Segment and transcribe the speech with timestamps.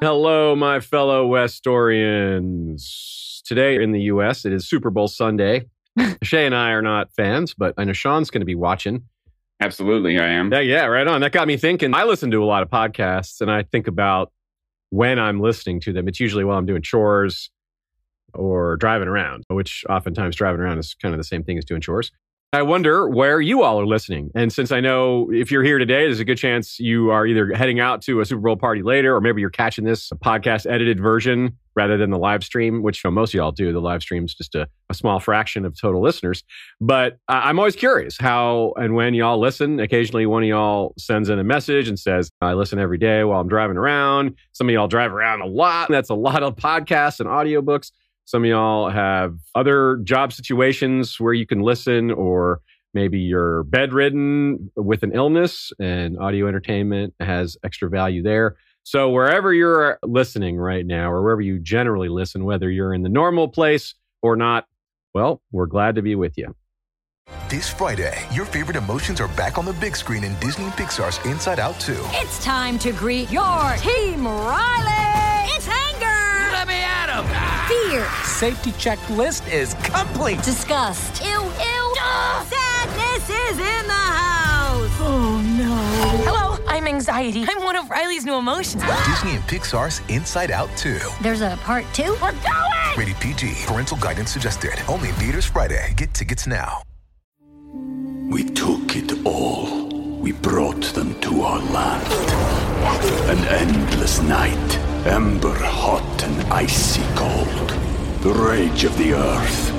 [0.00, 2.82] Hello, my fellow Westorians.
[3.42, 5.64] Today in the US, it is Super Bowl Sunday.
[6.22, 9.02] Shay and I are not fans, but I know Sean's going to be watching.
[9.60, 10.52] Absolutely, I am.
[10.52, 11.20] Yeah, yeah, right on.
[11.20, 11.94] That got me thinking.
[11.94, 14.30] I listen to a lot of podcasts and I think about
[14.90, 16.06] when I'm listening to them.
[16.06, 17.50] It's usually while I'm doing chores
[18.34, 21.80] or driving around, which oftentimes driving around is kind of the same thing as doing
[21.80, 22.12] chores.
[22.50, 24.30] I wonder where you all are listening.
[24.34, 27.52] And since I know if you're here today, there's a good chance you are either
[27.54, 30.98] heading out to a Super Bowl party later, or maybe you're catching this podcast edited
[30.98, 33.70] version rather than the live stream, which you know, most of y'all do.
[33.70, 36.42] The live stream's just a, a small fraction of total listeners.
[36.80, 39.78] But I'm always curious how and when y'all listen.
[39.78, 43.42] Occasionally, one of y'all sends in a message and says, I listen every day while
[43.42, 44.36] I'm driving around.
[44.52, 45.90] Some of y'all drive around a lot.
[45.90, 47.92] And that's a lot of podcasts and audiobooks.
[48.28, 52.60] Some of y'all have other job situations where you can listen, or
[52.92, 58.56] maybe you're bedridden with an illness and audio entertainment has extra value there.
[58.82, 63.08] So, wherever you're listening right now, or wherever you generally listen, whether you're in the
[63.08, 64.66] normal place or not,
[65.14, 66.54] well, we're glad to be with you.
[67.48, 71.24] This Friday, your favorite emotions are back on the big screen in Disney and Pixar's
[71.24, 71.96] Inside Out 2.
[72.08, 75.54] It's time to greet your team, Riley.
[75.54, 75.66] It's
[77.68, 78.06] Fear.
[78.24, 80.42] Safety checklist is complete.
[80.42, 81.22] Disgust.
[81.22, 81.94] Ew, ew.
[82.00, 82.46] Ah!
[82.48, 84.96] Sadness is in the house.
[85.00, 85.74] Oh no.
[86.24, 87.44] Hello, I'm anxiety.
[87.46, 88.82] I'm one of Riley's new emotions.
[89.06, 90.98] Disney and Pixar's Inside Out 2.
[91.20, 92.16] There's a part two.
[92.22, 92.96] We're going.
[92.96, 93.52] Rated PG.
[93.66, 94.72] Parental guidance suggested.
[94.88, 95.92] Only in theaters Friday.
[95.94, 96.82] Get tickets now.
[98.30, 99.88] We took it all.
[100.18, 102.06] We brought them to our land.
[103.28, 107.70] An endless night, ember hot and icy cold.
[108.22, 109.74] The rage of the earth.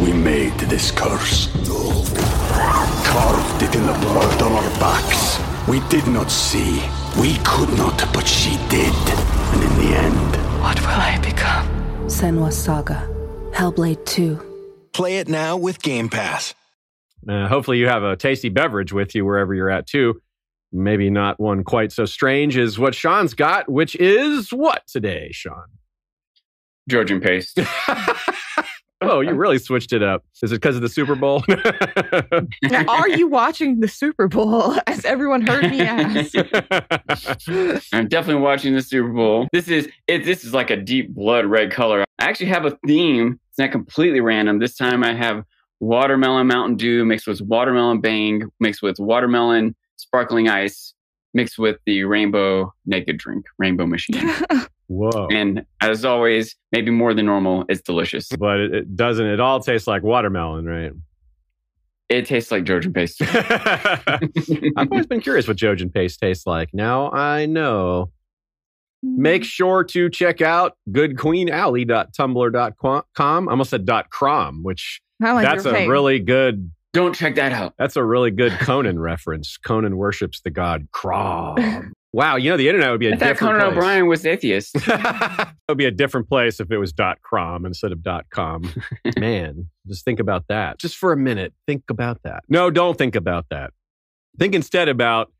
[0.00, 1.48] We made this curse.
[3.04, 5.38] Carved it in the blood on our backs.
[5.68, 6.82] We did not see.
[7.20, 8.92] We could not, but she did.
[9.52, 11.66] And in the end, What will I become?
[12.06, 13.08] Senua's Saga.
[13.52, 14.40] Hellblade 2.
[14.92, 16.54] Play it now with Game Pass.
[17.28, 20.20] Uh, hopefully, you have a tasty beverage with you wherever you're at, too.
[20.72, 25.64] Maybe not one quite so strange as what Sean's got, which is what today, Sean?
[26.90, 27.58] Jojen paste.
[29.02, 30.24] oh, you really switched it up.
[30.42, 31.44] Is it because of the Super Bowl?
[32.62, 34.76] Now, are you watching the Super Bowl?
[34.86, 36.34] As everyone heard me ask.
[37.92, 39.48] I'm definitely watching the Super Bowl.
[39.52, 40.24] This is it.
[40.24, 42.04] This is like a deep blood red color.
[42.18, 43.40] I actually have a theme.
[43.50, 44.58] It's not completely random.
[44.58, 45.44] This time I have
[45.80, 50.94] watermelon Mountain Dew mixed with watermelon Bang mixed with watermelon sparkling ice
[51.34, 54.20] mixed with the rainbow naked drink, Rainbow Machine.
[54.88, 55.28] Whoa.
[55.30, 58.28] and as always, maybe more than normal, it's delicious.
[58.28, 60.92] but it, it doesn't, it all tastes like watermelon, right?
[62.10, 63.22] It tastes like Jojen paste.
[64.76, 66.68] I've always been curious what Jojen paste tastes like.
[66.74, 68.10] Now I know.
[69.02, 73.48] Make sure to check out goodqueenaly.tumblr.com.
[73.48, 75.88] I almost said dot .com, which like that's a face.
[75.88, 77.74] really good Don't check that out.
[77.78, 79.56] that's a really good Conan reference.
[79.56, 81.92] Conan worships the god Crom.
[82.12, 83.72] Wow, you know the internet would be a I thought different Conan place.
[83.78, 84.76] O'Brien was atheist.
[84.76, 88.70] it would be a different place if it was dot .com instead of dot .com.
[89.18, 90.78] Man, just think about that.
[90.78, 92.44] Just for a minute, think about that.
[92.48, 93.70] No, don't think about that.
[94.38, 95.32] Think instead about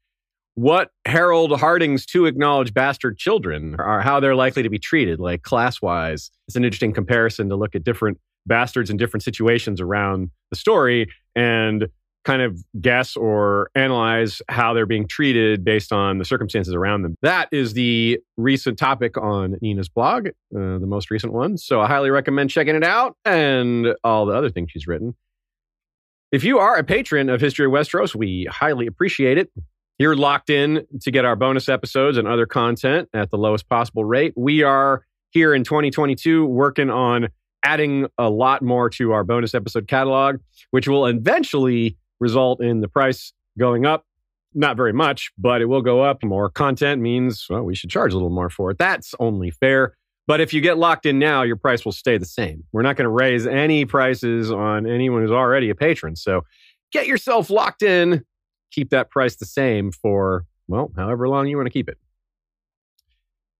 [0.55, 5.43] what Harrold Hardyng's two acknowledged bastard children are, how they're likely to be treated, like
[5.43, 6.31] class-wise.
[6.49, 11.09] It's an interesting comparison to look at different bastards in different situations around the story
[11.35, 11.89] and
[12.25, 17.17] kind of guess or analyze how they're being treated based on the circumstances around them.
[17.23, 21.59] That is the recent topic on Nina's blog, uh, the most recent one.
[21.59, 25.15] So I highly recommend checking it out and all the other things she's written.
[26.31, 29.51] If you are a patron of History of Westeros, we highly appreciate it.
[29.99, 34.05] You're locked in to get our bonus episodes and other content at the lowest possible
[34.05, 34.33] rate.
[34.37, 37.29] We are here in 2022 working on
[37.63, 40.41] adding a lot more to our bonus episode catalog,
[40.71, 44.05] which will eventually result in the price going up.
[44.55, 46.23] Not very much, but it will go up.
[46.23, 48.79] More content means, well, we should charge a little more for it.
[48.79, 49.97] That's only fair.
[50.27, 52.65] But if you get locked in now, your price will stay the same.
[52.71, 56.17] We're not going to raise any prices on anyone who's already a patron.
[56.17, 56.45] So
[56.93, 58.25] get yourself locked in.
[58.71, 61.99] Keep that price the same for, well, however long you want to keep it.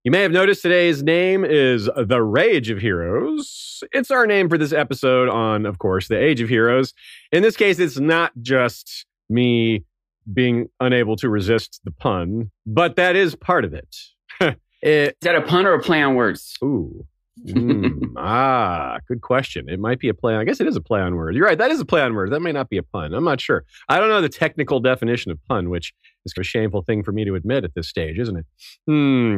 [0.03, 3.81] You may have noticed today's name is The Rage of Heroes.
[3.93, 6.93] It's our name for this episode on, of course, The Age of Heroes.
[7.31, 9.85] In this case, it's not just me
[10.33, 13.95] being unable to resist the pun, but that is part of it.
[14.41, 16.57] it Is that a pun or a play on words?
[16.61, 17.05] Ooh.
[17.47, 19.69] Mm, ah, good question.
[19.69, 20.35] It might be a play.
[20.35, 21.37] I guess it is a play on words.
[21.37, 21.57] You're right.
[21.57, 22.29] That is a play on words.
[22.29, 23.13] That may not be a pun.
[23.13, 23.63] I'm not sure.
[23.87, 25.93] I don't know the technical definition of pun, which
[26.25, 28.45] is a shameful thing for me to admit at this stage, isn't it?
[28.85, 29.37] Hmm.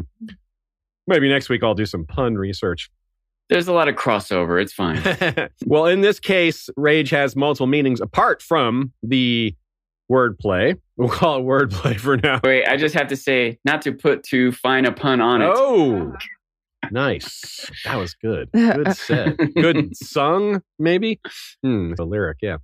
[1.07, 2.89] Maybe next week I'll do some pun research.
[3.49, 4.59] There's a lot of crossover.
[4.59, 5.01] It's fine.
[5.65, 9.55] well, in this case, rage has multiple meanings apart from the
[10.11, 10.79] wordplay.
[10.97, 12.39] We'll call it wordplay for now.
[12.43, 15.51] Wait, I just have to say, not to put too fine a pun on it.
[15.53, 16.13] Oh,
[16.91, 17.69] nice.
[17.83, 18.49] That was good.
[18.51, 19.37] Good said.
[19.55, 21.19] Good sung, maybe?
[21.63, 22.57] Hmm, the lyric, yeah.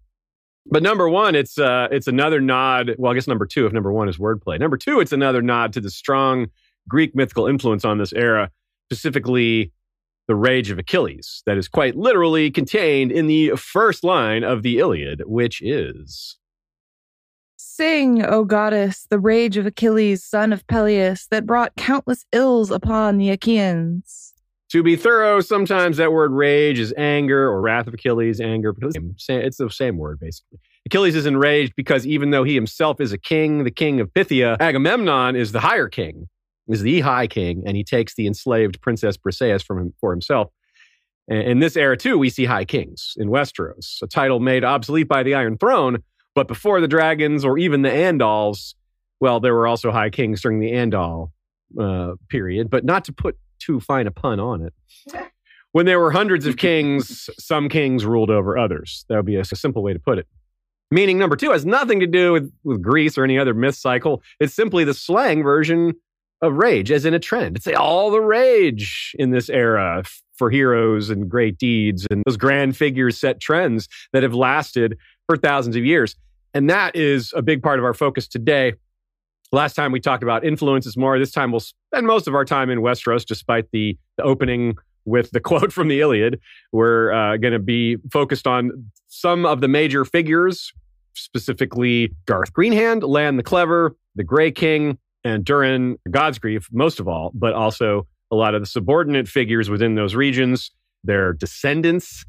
[0.65, 2.95] But number one, it's uh, it's another nod.
[2.97, 4.59] Well, I guess number two, if number one is wordplay.
[4.59, 6.47] Number two, it's another nod to the strong
[6.87, 8.49] Greek mythical influence on this era,
[8.89, 9.71] specifically
[10.27, 14.79] the rage of Achilles, that is quite literally contained in the first line of the
[14.79, 16.37] Iliad, which is
[17.57, 23.17] Sing, O goddess, the rage of Achilles, son of Peleus, that brought countless ills upon
[23.17, 24.33] the Achaeans.
[24.71, 28.95] To be thorough, sometimes that word rage is anger or wrath of Achilles, anger, because
[29.27, 30.59] it's the same word basically.
[30.85, 34.57] Achilles is enraged because even though he himself is a king, the king of Phthia,
[34.59, 36.27] Agamemnon is the higher king,
[36.71, 40.49] is the high king, and he takes the enslaved princess Briseis from him for himself.
[41.27, 45.23] In this era, too, we see high kings in Westeros, a title made obsolete by
[45.23, 46.03] the Iron Throne.
[46.33, 48.73] But before the dragons or even the Andals,
[49.19, 51.31] well, there were also high kings during the Andal
[51.79, 54.73] uh, period, but not to put too fine a pun on it.
[55.73, 59.05] When there were hundreds of kings, some kings ruled over others.
[59.07, 60.27] That would be a, a simple way to put it.
[60.91, 64.21] Meaning number two has nothing to do with, with Greece or any other myth cycle.
[64.41, 65.93] It's simply the slang version
[66.41, 67.57] of rage, as in a trend.
[67.57, 70.03] It's all the rage in this era
[70.35, 74.97] for heroes and great deeds and those grand figures set trends that have lasted
[75.27, 76.15] for thousands of years.
[76.53, 78.73] And that is a big part of our focus today.
[79.51, 81.19] Last time we talked about influences more.
[81.19, 85.31] This time we'll spend most of our time in Westeros, despite the, the opening with
[85.31, 86.39] the quote from the Iliad.
[86.71, 90.73] We're uh, going to be focused on some of the major figures,
[91.13, 97.07] specifically Garth Greenhand, Lann the Clever, the Grey King, and Durin God's grief, most of
[97.07, 100.71] all, but also a lot of the subordinate figures within those regions,
[101.03, 102.23] their descendants.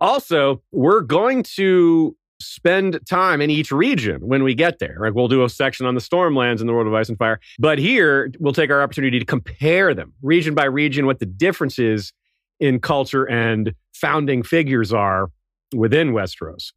[0.00, 4.96] Also, we're going to spend time in each region when we get there.
[5.00, 7.38] Like We'll do a section on the Stormlands in the world of Ice and Fire.
[7.58, 12.12] But here, we'll take our opportunity to compare them region by region, what the differences
[12.58, 15.30] in culture and founding figures are
[15.74, 16.72] within Westeros.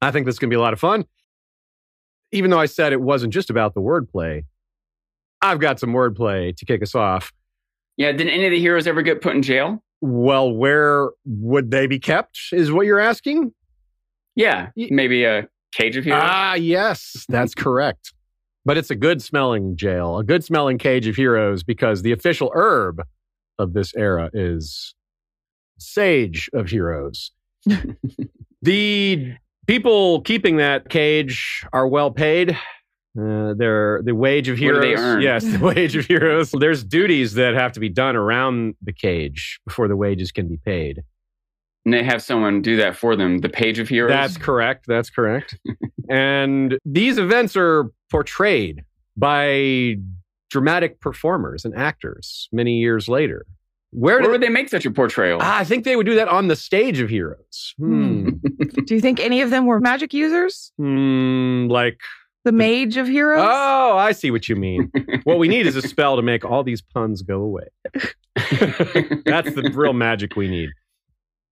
[0.00, 1.04] I think this is going to be a lot of fun.
[2.30, 4.44] Even though I said it wasn't just about the wordplay,
[5.40, 7.32] I've got some wordplay to kick us off.
[7.96, 9.82] Yeah, did any of the heroes ever get put in jail?
[10.00, 13.52] Well, where would they be kept, is what you're asking?
[14.36, 16.22] Yeah, maybe a cage of heroes.
[16.24, 18.12] Ah, yes, that's correct.
[18.64, 22.52] But it's a good smelling jail, a good smelling cage of heroes, because the official
[22.54, 23.02] herb
[23.58, 24.94] of this era is
[25.78, 27.32] sage of heroes.
[28.62, 29.34] the
[29.66, 32.56] people keeping that cage are well paid.
[33.18, 35.22] Uh, they're the wage of heroes.
[35.22, 36.52] Yes, the wage of heroes.
[36.52, 40.58] There's duties that have to be done around the cage before the wages can be
[40.58, 41.02] paid.
[41.84, 44.10] And they have someone do that for them, the page of heroes.
[44.10, 44.84] That's correct.
[44.86, 45.58] That's correct.
[46.10, 48.84] and these events are portrayed
[49.16, 49.96] by
[50.50, 53.46] dramatic performers and actors many years later.
[53.90, 55.40] Where, Where would they make such a portrayal?
[55.40, 57.74] I think they would do that on the stage of heroes.
[57.78, 58.28] Hmm.
[58.84, 60.72] do you think any of them were magic users?
[60.76, 61.98] Hmm, like
[62.44, 63.42] the mage of heroes?
[63.42, 64.90] Oh, I see what you mean.
[65.24, 67.68] what we need is a spell to make all these puns go away.
[67.94, 70.70] That's the real magic we need.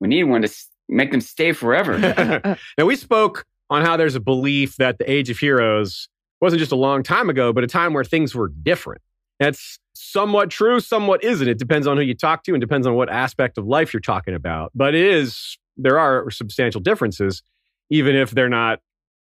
[0.01, 0.53] We need one to
[0.89, 1.99] make them stay forever.
[2.79, 6.09] now, we spoke on how there's a belief that the Age of Heroes
[6.41, 9.03] wasn't just a long time ago, but a time where things were different.
[9.41, 11.49] That's somewhat true, somewhat isn't.
[11.49, 14.01] It depends on who you talk to and depends on what aspect of life you're
[14.01, 14.71] talking about.
[14.75, 17.43] But it is, there are substantial differences,
[17.91, 18.81] even if they're not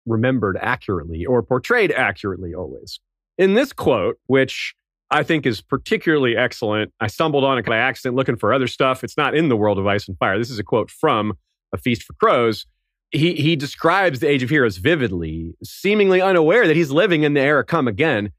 [0.07, 2.99] remembered accurately or portrayed accurately always.
[3.37, 4.73] In this quote, which
[5.11, 9.03] I think is particularly excellent, I stumbled on it by accident looking for other stuff.
[9.03, 10.37] It's not in the world of Ice and Fire.
[10.37, 11.33] This is a quote from
[11.73, 12.65] A Feast for Crows.
[13.11, 17.39] He, he describes the Age of Heroes vividly, seemingly unaware that he's living in the
[17.39, 18.31] era come again,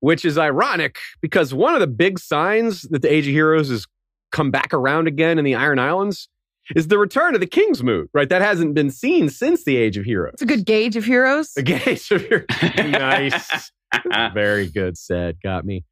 [0.00, 3.86] which is ironic because one of the big signs that the Age of Heroes has
[4.30, 6.28] come back around again in the Iron Islands
[6.74, 8.28] is the return of the King's Moot, right?
[8.28, 10.34] That hasn't been seen since the Age of Heroes.
[10.34, 11.52] It's a good gauge of heroes.
[11.56, 12.46] A gauge of heroes.
[12.76, 13.72] nice.
[14.34, 15.38] Very good said.
[15.42, 15.84] Got me.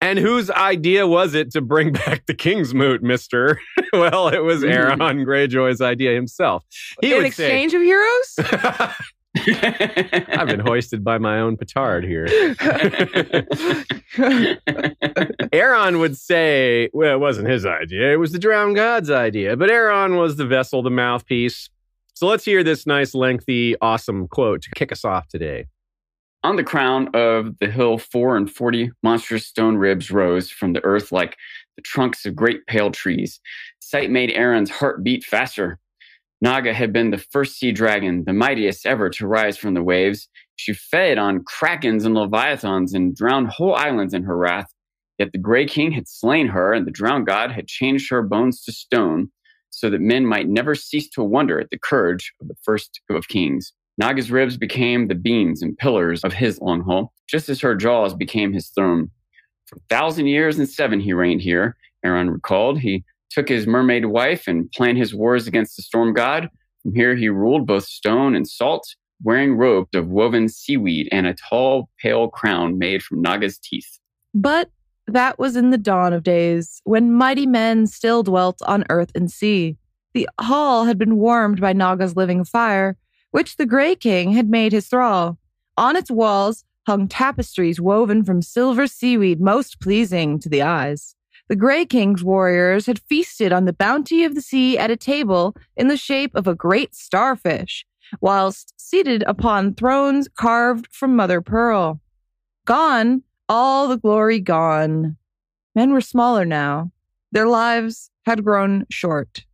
[0.00, 3.60] And whose idea was it to bring back the King's Moot, mister?
[3.92, 6.64] well, it was Aeron Greyjoy's idea himself.
[7.00, 8.94] He In exchange say, of heroes?
[9.36, 12.26] I've been hoisted by my own petard here.
[15.52, 18.12] Aeron would say, well, it wasn't his idea.
[18.12, 19.56] It was the drowned god's idea.
[19.56, 21.68] But Aeron was the vessel, the mouthpiece.
[22.14, 25.66] So let's hear this nice, lengthy, awesome quote to kick us off today.
[26.42, 30.84] On the crown of the hill, four and forty monstrous stone ribs rose from the
[30.84, 31.36] earth like
[31.76, 33.40] the trunks of great pale trees.
[33.80, 35.78] Sight made Aeron's heart beat faster.
[36.40, 40.28] Naga had been the first sea dragon, the mightiest ever to rise from the waves.
[40.56, 44.72] She fed on krakens and leviathans and drowned whole islands in her wrath.
[45.18, 48.62] Yet the Grey King had slain her, and the drowned god had changed her bones
[48.64, 49.30] to stone,
[49.70, 53.28] so that men might never cease to wonder at the courage of the first of
[53.28, 53.72] kings.
[53.96, 58.12] Naga's ribs became the beams and pillars of his long hall, just as her jaws
[58.14, 59.10] became his throne.
[59.64, 62.78] For a thousand years and seven he reigned here, Aeron recalled.
[62.78, 66.48] He took his mermaid wife and planned his wars against the storm god.
[66.82, 68.86] From here he ruled both stone and salt,
[69.22, 73.98] wearing robes of woven seaweed and a tall, pale crown made from Naga's teeth.
[74.34, 74.70] But
[75.06, 79.30] that was in the dawn of days, when mighty men still dwelt on earth and
[79.30, 79.76] sea.
[80.14, 82.96] The hall had been warmed by Naga's living fire,
[83.32, 85.38] which the Grey King had made his thrall.
[85.76, 91.15] On its walls hung tapestries woven from silver seaweed most pleasing to the eyes.
[91.48, 95.54] The Grey King's warriors had feasted on the bounty of the sea at a table
[95.76, 97.86] in the shape of a great starfish,
[98.20, 102.00] whilst seated upon thrones carved from mother pearl.
[102.64, 105.16] Gone, all the glory gone.
[105.76, 106.90] Men were smaller now.
[107.30, 109.44] Their lives had grown short.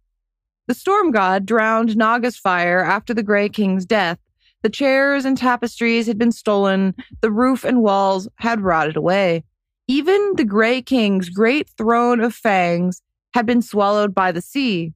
[0.68, 4.18] The storm god drowned Naga's fire after the Grey King's death.
[4.62, 6.94] The chairs and tapestries had been stolen.
[7.20, 9.44] The roof and walls had rotted away.
[9.88, 13.02] Even the Grey King's great throne of fangs
[13.34, 14.92] had been swallowed by the sea.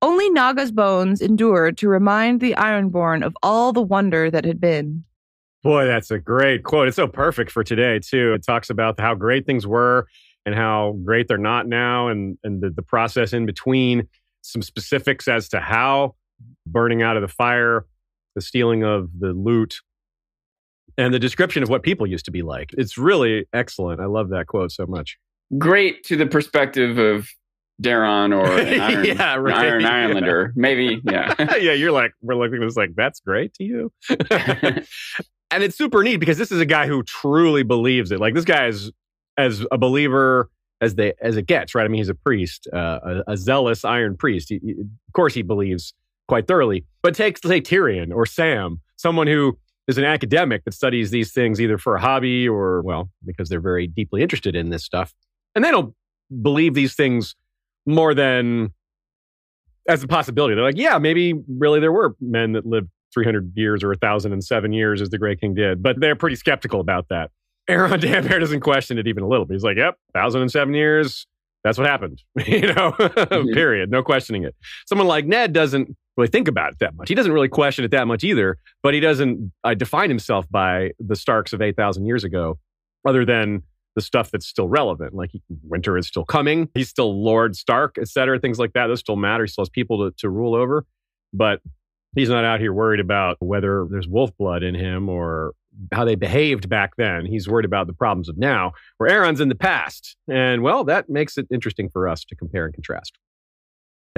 [0.00, 5.04] Only Naga's bones endured to remind the Ironborn of all the wonder that had been.
[5.62, 6.86] Boy, that's a great quote.
[6.88, 8.32] It's so perfect for today, too.
[8.34, 10.06] It talks about how great things were
[10.46, 14.06] and how great they're not now and, and the, the process in between.
[14.42, 16.14] Some specifics as to how
[16.64, 17.86] burning out of the fire,
[18.34, 19.80] the stealing of the loot,
[20.98, 22.70] and the description of what people used to be like.
[22.76, 24.00] It's really excellent.
[24.00, 25.16] I love that quote so much.
[25.56, 27.26] Great to the perspective of
[27.82, 29.54] Daron or an Iron, Yeah, an right.
[29.56, 29.88] Iron Yeah.
[29.94, 30.52] Islander.
[30.56, 31.32] Maybe, yeah.
[31.56, 33.92] yeah, you're like, we're looking at this like, that's great to you.
[35.50, 38.20] and it's super neat because this is a guy who truly believes it.
[38.20, 38.92] Like this guy is
[39.36, 40.50] as a believer
[40.80, 41.84] as they as it gets, right?
[41.84, 44.48] I mean, he's a priest, uh, a, a zealous iron priest.
[44.48, 45.94] He, he- of course, he believes
[46.28, 46.84] quite thoroughly.
[47.02, 49.58] But take say Tyrion or Sam, someone who
[49.88, 53.60] is an academic that studies these things either for a hobby or well, because they're
[53.60, 55.14] very deeply interested in this stuff,
[55.54, 55.94] and they don't
[56.42, 57.34] believe these things
[57.86, 58.72] more than
[59.88, 60.54] as a possibility.
[60.54, 65.00] They're like, yeah, maybe really there were men that lived 300 years or 1,007 years
[65.00, 67.30] as the Grey King did, but they're pretty skeptical about that.
[67.68, 69.54] Aeron Damphair doesn't question it even a little bit.
[69.54, 71.26] He's like, yep, 1,007 years,
[71.64, 73.52] that's what happened, you know, mm-hmm.
[73.54, 73.90] period.
[73.90, 74.54] No questioning it.
[74.86, 77.08] Someone like Ned doesn't really think about it that much.
[77.08, 80.90] He doesn't really question it that much either, but he doesn't uh, define himself by
[80.98, 82.58] the Starks of 8,000 years ago,
[83.06, 83.62] other than
[83.94, 85.14] the stuff that's still relevant.
[85.14, 85.30] Like
[85.62, 86.68] winter is still coming.
[86.74, 88.38] He's still Lord Stark, et cetera.
[88.38, 88.88] Things like that.
[88.88, 89.44] Those still matter.
[89.44, 90.84] He still has people to, to rule over.
[91.32, 91.60] But
[92.14, 95.52] he's not out here worried about whether there's wolf blood in him or
[95.92, 97.26] how they behaved back then.
[97.26, 100.16] He's worried about the problems of now, where Aeron's in the past.
[100.28, 103.18] And well, that makes it interesting for us to compare and contrast.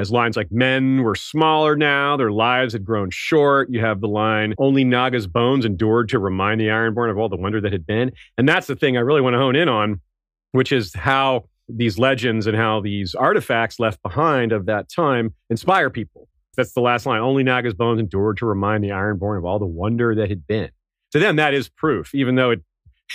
[0.01, 3.69] As lines like men were smaller now, their lives had grown short.
[3.71, 7.37] You have the line, only Naga's bones endured to remind the Ironborn of all the
[7.37, 8.11] wonder that had been.
[8.39, 10.01] And that's the thing I really want to hone in on,
[10.53, 15.91] which is how these legends and how these artifacts left behind of that time inspire
[15.91, 16.29] people.
[16.57, 17.21] That's the last line.
[17.21, 20.71] Only Naga's bones endured to remind the Ironborn of all the wonder that had been.
[21.13, 22.63] To them, that is proof, even though it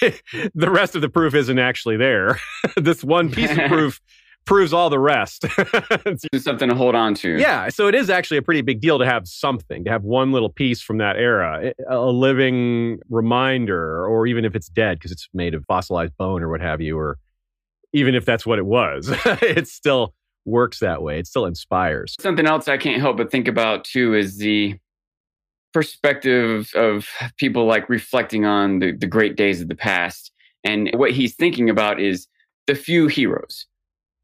[0.53, 2.39] the rest of the proof isn't actually there.
[2.77, 3.99] this one piece of proof
[4.45, 5.45] proves all the rest.
[6.05, 7.37] It's something to hold on to.
[7.37, 10.31] Yeah, so it is actually a pretty big deal to have something, to have one
[10.31, 14.99] little piece from that era, eh, a a living reminder, or even if it's dead
[14.99, 17.17] because it's made of fossilized bone or what have you, or
[17.93, 20.13] even if that's what it was, it still
[20.45, 21.17] works that way.
[21.19, 22.15] It still inspires.
[22.19, 24.77] Something else I can't help but think about too is the
[25.73, 30.31] perspective of people like reflecting on the, the great days of the past.
[30.63, 32.27] And what he's thinking about is
[32.67, 33.65] the few heroes.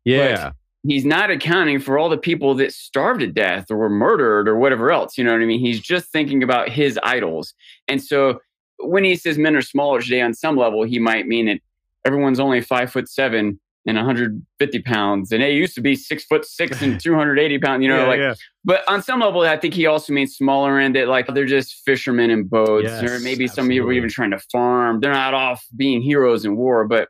[0.06, 0.52] Yeah.
[0.84, 4.58] He's not accounting for all the people that starved to death or were murdered or
[4.58, 5.16] whatever else.
[5.18, 5.60] You know what I mean?
[5.60, 7.54] He's just thinking about his idols.
[7.88, 8.40] And so
[8.80, 11.60] when he says men are smaller today, on some level, he might mean that
[12.04, 15.32] everyone's only five foot seven and 150 pounds.
[15.32, 18.20] And they used to be six foot six and 280 pounds, you know, Yeah, like,
[18.20, 18.34] yeah.
[18.66, 21.82] but on some level, I think he also means smaller and that like they're just
[21.86, 23.98] fishermen in boats Yes, or maybe some people absolutely.
[23.98, 25.00] even trying to farm.
[25.00, 26.88] They're not off being heroes in war.
[26.88, 27.10] But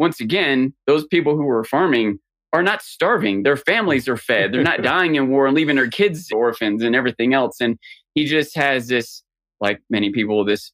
[0.00, 2.18] once again, those people who were farming
[2.54, 3.42] are not starving.
[3.42, 4.50] Their families are fed.
[4.50, 7.60] They're not dying in war and leaving their kids orphans and everything else.
[7.60, 7.78] And
[8.14, 9.22] he just has this,
[9.60, 10.72] like many people, this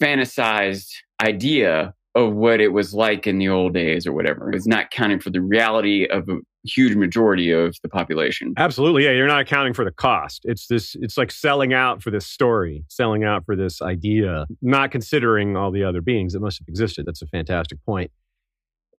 [0.00, 0.90] fantasized
[1.22, 4.50] idea of what it was like in the old days or whatever.
[4.50, 8.54] It's not counting for the reality of a huge majority of the population.
[8.56, 9.04] Absolutely.
[9.04, 9.12] Yeah.
[9.12, 10.42] You're not accounting for the cost.
[10.44, 14.90] It's this, it's like selling out for this story, selling out for this idea, not
[14.90, 17.06] considering all the other beings that must have existed.
[17.06, 18.10] That's a fantastic point.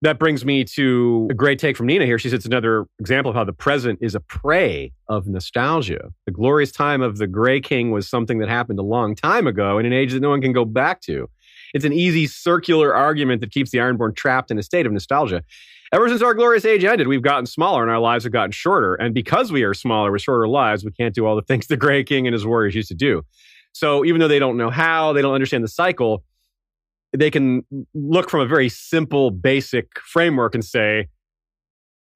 [0.03, 2.21] That brings me to a great take from Nina here.
[2.21, 6.13] She says it's another example of how the present is a prey of nostalgia.
[6.25, 9.77] The glorious time of the Grey King was something that happened a long time ago
[9.77, 11.29] in an age that no one can go back to.
[11.75, 15.43] It's an easy circular argument that keeps the Ironborn trapped in a state of nostalgia.
[15.93, 18.95] Ever since our glorious age ended, we've gotten smaller and our lives have gotten shorter.
[18.95, 21.77] And because we are smaller with shorter lives, we can't do all the things the
[21.79, 23.23] Grey King and his warriors used to do.
[23.73, 26.25] So even though they don't know how, they don't understand the cycle,
[27.17, 31.09] they can look from a very simple, basic framework and say,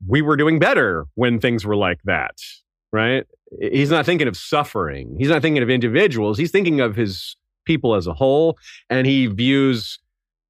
[0.06, 2.36] we were doing better when things were like that,
[2.92, 3.24] right?
[3.60, 5.16] He's not thinking of suffering.
[5.18, 6.36] He's not thinking of individuals.
[6.36, 8.58] He's thinking of his people as a whole.
[8.90, 9.98] And he views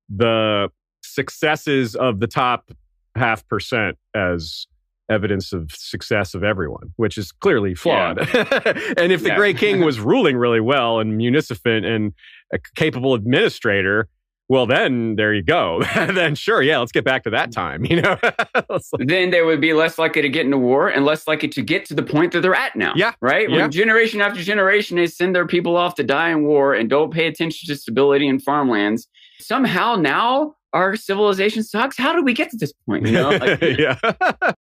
[0.08, 0.68] the
[1.02, 2.70] successes of the top
[3.14, 4.66] half percent as
[5.10, 8.26] evidence of success of everyone, which is clearly flawed.
[8.32, 8.72] Yeah.
[8.96, 9.36] and if the yeah.
[9.36, 12.12] Grey King was ruling really well and munificent and
[12.52, 14.08] a capable administrator,
[14.48, 15.82] well then there you go.
[15.94, 18.18] Then sure yeah let's get back to that time you know?
[18.98, 21.84] Then they would be less likely to get into war and less likely to get
[21.86, 23.48] to the point that they're at now yeah right?
[23.48, 23.62] Yeah.
[23.62, 27.12] when generation after generation they send their people off to die in war and don't
[27.12, 29.08] pay attention to stability in farmlands.
[29.40, 31.98] Somehow now our civilization sucks.
[31.98, 33.30] How did we get to this point you know?
[33.38, 33.98] Like, yeah.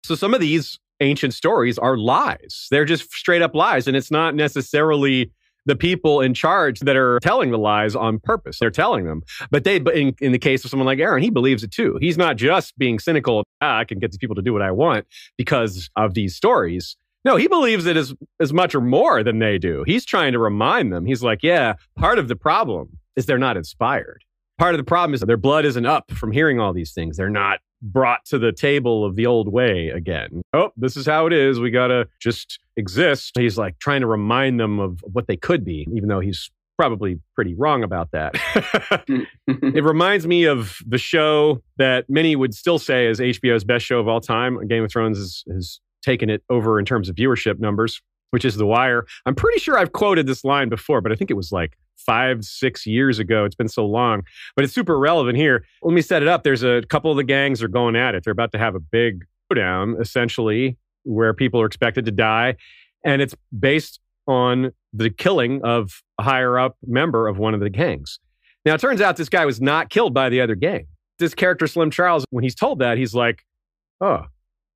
[0.04, 2.68] So some of these ancient stories are lies.
[2.72, 5.32] They're just straight up lies and it's not necessarily
[5.66, 8.60] the people in charge that are telling the lies on purpose.
[8.60, 9.22] They're telling them.
[9.50, 11.98] But they, in, in the case of someone like Aeron, he believes it too.
[12.02, 13.44] He's not just being cynical.
[13.62, 15.06] Ah, I can get these people to do what I want
[15.38, 16.98] because of these stories.
[17.24, 19.84] No, he believes it as, as much or more than they do.
[19.86, 21.06] He's trying to remind them.
[21.06, 24.24] He's like, yeah, part of the problem is they're not inspired.
[24.58, 27.18] Part of the problem is their blood isn't up from hearing all these things.
[27.18, 30.42] They're not brought to the table of the old way again.
[30.54, 31.60] Oh, this is how it is.
[31.60, 33.38] We got to just exist.
[33.38, 37.20] He's like trying to remind them of what they could be, even though he's probably
[37.36, 38.36] pretty wrong about that.
[39.48, 44.00] it reminds me of the show that many would still say is HBO's best show
[44.00, 44.68] of all time.
[44.68, 48.56] Game of Thrones has, has taken it over in terms of viewership numbers, which is
[48.56, 49.06] The Wire.
[49.26, 52.44] I'm pretty sure I've quoted this line before, but I think it was like five,
[52.44, 53.46] six years ago.
[53.46, 54.24] It's been so long,
[54.56, 55.66] but it's super relevant here.
[55.82, 56.44] Let me set it up.
[56.44, 58.24] There's a couple of the gangs are going at it.
[58.24, 62.56] They're about to have a big showdown, essentially, where people are expected to die.
[63.04, 67.70] And it's based on the killing of a higher up member of one of the
[67.70, 68.20] gangs.
[68.66, 70.88] Now, it turns out this guy was not killed by the other gang.
[71.18, 73.44] This character, Slim Charles, when he's told that, he's like,
[74.02, 74.26] oh,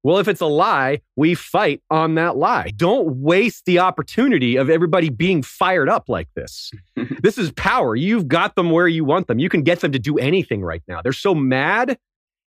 [0.05, 2.71] well, if it's a lie, we fight on that lie.
[2.75, 6.71] Don't waste the opportunity of everybody being fired up like this.
[7.23, 7.95] this is power.
[7.95, 9.39] You've got them where you want them.
[9.39, 11.01] You can get them to do anything right now.
[11.01, 11.97] They're so mad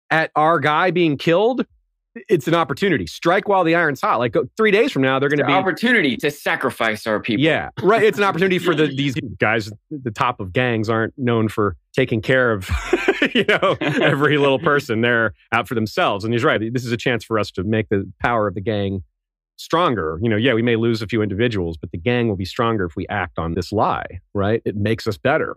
[0.08, 1.66] at our guy being killed
[2.14, 3.07] it's an opportunity.
[3.07, 4.18] Strike while the iron's hot.
[4.18, 7.20] Like uh, three days from now, they're going to be an opportunity to sacrifice our
[7.20, 7.42] people.
[7.42, 8.03] Yeah, right.
[8.03, 9.70] It's an opportunity for the these guys.
[9.90, 12.70] The top of gangs aren't known for taking care of
[13.35, 15.01] you know every little person.
[15.01, 16.25] They're out for themselves.
[16.25, 16.61] And he's right.
[16.72, 19.03] This is a chance for us to make the power of the gang
[19.57, 20.18] stronger.
[20.22, 22.85] You know, yeah, we may lose a few individuals, but the gang will be stronger
[22.85, 24.20] if we act on this lie.
[24.35, 24.62] Right?
[24.64, 25.57] It makes us better.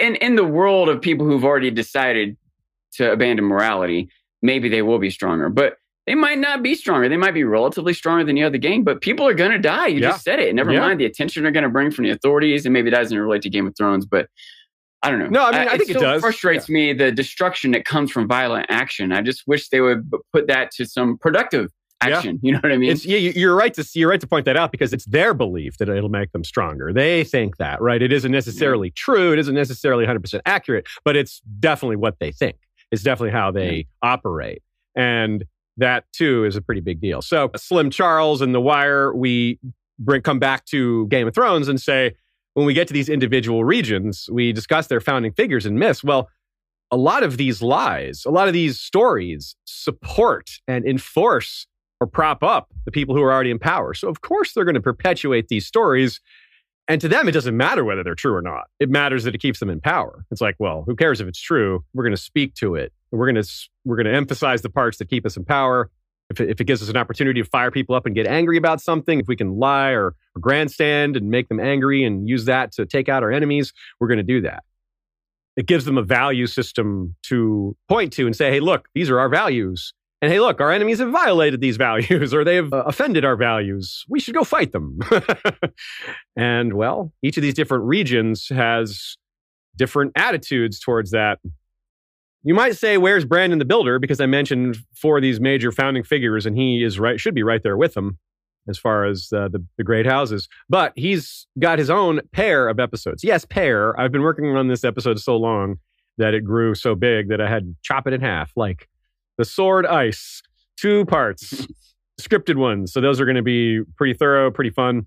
[0.00, 2.36] In in the world of people who've already decided
[2.92, 4.08] to abandon morality,
[4.42, 5.48] maybe they will be stronger.
[5.48, 7.08] But they might not be stronger.
[7.08, 9.86] They might be relatively stronger than the other gang, but people are going to die.
[9.86, 10.10] You yeah.
[10.10, 10.54] just said it.
[10.54, 10.80] Never yeah.
[10.80, 13.42] mind the attention they're going to bring from the authorities, and maybe that doesn't relate
[13.42, 14.28] to Game of Thrones, but
[15.02, 15.28] I don't know.
[15.28, 16.20] No, I mean, I, I think it, it does.
[16.20, 16.74] Frustrates yeah.
[16.74, 19.12] me the destruction that comes from violent action.
[19.12, 22.38] I just wish they would put that to some productive action.
[22.42, 22.90] You know what I mean?
[22.90, 25.78] It's, yeah, you're right to you're right to point that out because it's their belief
[25.78, 26.92] that it'll make them stronger.
[26.92, 28.00] They think that, right?
[28.00, 28.34] It isn't mm-hmm.
[28.34, 29.32] necessarily true.
[29.32, 32.56] It isn't necessarily 100 percent accurate, but it's definitely what they think.
[32.90, 34.62] It's definitely how they operate.
[34.94, 35.44] And
[35.76, 37.22] that too is a pretty big deal.
[37.22, 39.58] So Slim Charles and The Wire, we
[39.98, 42.14] bring come back to Game of Thrones and say
[42.54, 46.04] when we get to these individual regions, we discuss their founding figures and myths.
[46.04, 46.28] Well,
[46.90, 51.66] a lot of these lies, a lot of these stories support and enforce
[52.00, 53.94] or prop up the people who are already in power.
[53.94, 56.20] So of course they're going to perpetuate these stories
[56.88, 58.64] and to them, it doesn't matter whether they're true or not.
[58.80, 60.24] It matters that it keeps them in power.
[60.30, 61.84] It's like, well, who cares if it's true?
[61.94, 62.92] We're going to speak to it.
[63.12, 65.90] We're going to we're going to emphasize the parts that keep us in power.
[66.30, 68.56] If it, if it gives us an opportunity to fire people up and get angry
[68.56, 72.46] about something, if we can lie or, or grandstand and make them angry and use
[72.46, 74.64] that to take out our enemies, we're going to do that.
[75.56, 79.20] It gives them a value system to point to and say, hey, look, these are
[79.20, 79.92] our values.
[80.22, 83.36] And hey, look, our enemies have violated these values or they have uh, offended our
[83.36, 84.04] values.
[84.08, 85.00] We should go fight them.
[86.36, 89.16] and well, each of these different regions has
[89.76, 91.40] different attitudes towards that.
[92.44, 96.02] You might say, "Where's Brandon the Builder?" Because I mentioned four of these major founding
[96.02, 98.18] figures, and he is right, should be right there with them
[98.68, 100.48] as far as uh, the the great houses.
[100.68, 103.22] But he's got his own pair of episodes.
[103.22, 103.98] Yes, pair.
[103.98, 105.76] I've been working on this episode so long
[106.18, 108.88] that it grew so big that I had to chop it in half, like
[109.38, 110.42] the Sword Ice,
[110.76, 111.66] two parts,
[112.20, 112.92] scripted ones.
[112.92, 115.06] So those are going to be pretty thorough, pretty fun.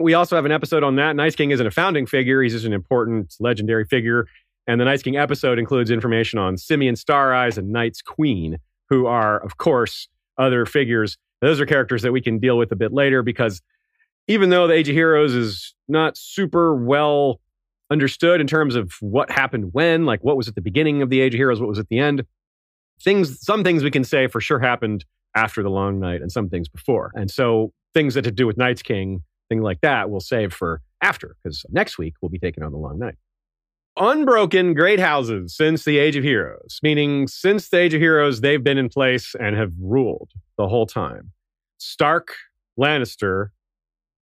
[0.00, 1.14] We also have an episode on that.
[1.14, 4.26] Night's King isn't a founding figure; he's just an important legendary figure.
[4.72, 8.56] And the Night King episode includes information on Symeon Star Eyes and Night's Queen,
[8.88, 10.08] who are, of course,
[10.38, 11.18] other figures.
[11.42, 13.60] Those are characters that we can deal with a bit later because
[14.28, 17.38] even though the Age of Heroes is not super well
[17.90, 21.20] understood in terms of what happened when, like what was at the beginning of the
[21.20, 22.24] Age of Heroes, what was at the end,
[22.98, 25.04] things, some things we can say for sure happened
[25.36, 27.12] after the Long Night and some things before.
[27.14, 30.80] And so things that to do with Night's King, thing like that, we'll save for
[31.02, 33.16] after because next week we'll be taking on the Long Night
[34.02, 38.62] unbroken great houses since the Age of Heroes, meaning since the Age of Heroes, they've
[38.62, 41.32] been in place and have ruled the whole time.
[41.78, 42.34] Stark,
[42.78, 43.48] Lannister,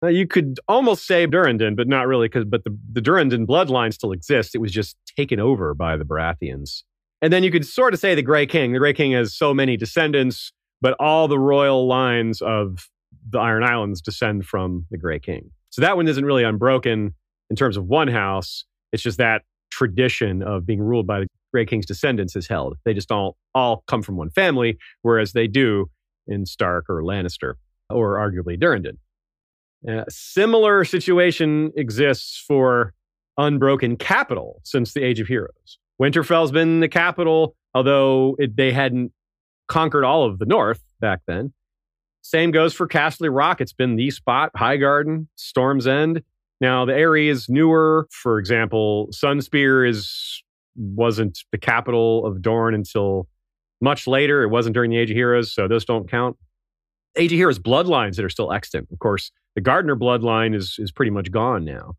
[0.02, 3.92] uh, you could almost say Durrandon, but not really, because but the, the Durrandon bloodline
[3.92, 4.54] still exists.
[4.54, 6.82] It was just taken over by the Baratheons.
[7.20, 8.72] And then you could sort of say the Grey King.
[8.72, 12.88] The Grey King has so many descendants, but all the royal lines of
[13.28, 15.50] the Iron Islands descend from the Grey King.
[15.70, 17.14] So that one isn't really unbroken
[17.50, 18.64] in terms of one house.
[18.92, 19.42] It's just that
[19.78, 22.76] tradition of being ruled by the Grey King's descendants is held.
[22.84, 25.88] They just don't all come from one family, whereas they do
[26.26, 27.54] in Stark or Lannister,
[27.88, 28.98] or arguably Durrandon.
[29.86, 32.92] A uh, similar situation exists for
[33.36, 35.78] unbroken capital since the Age of Heroes.
[36.02, 39.12] Winterfell's been the capital, although it, they hadn't
[39.68, 41.52] conquered all of the North back then.
[42.22, 43.60] Same goes for Casterly Rock.
[43.60, 44.50] It's been the spot.
[44.56, 46.22] Highgarden, Storm's End.
[46.60, 48.08] Now, the area is newer.
[48.10, 50.42] For example, Sunspear is
[50.76, 53.28] wasn't the capital of Dorne until
[53.80, 54.42] much later.
[54.42, 56.36] It wasn't during the Age of Heroes, so those don't count.
[57.16, 58.88] Age of Heroes bloodlines that are still extant.
[58.92, 61.94] Of course, the Gardner bloodline is is pretty much gone now.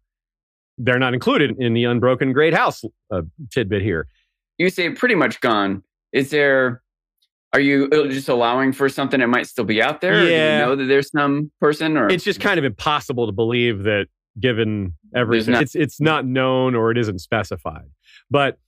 [0.78, 4.08] They're not included in the Unbroken Great House uh, tidbit here.
[4.58, 5.84] You say pretty much gone.
[6.12, 6.82] Is there?
[7.52, 10.24] Are you uh, just allowing for something that might still be out there?
[10.24, 10.28] Yeah.
[10.28, 13.84] do you know that there's some person, or It's just kind of impossible to believe
[13.84, 14.08] that
[14.40, 15.54] given everything.
[15.54, 17.90] not- it's it's not known or it isn't specified.
[18.30, 18.60] But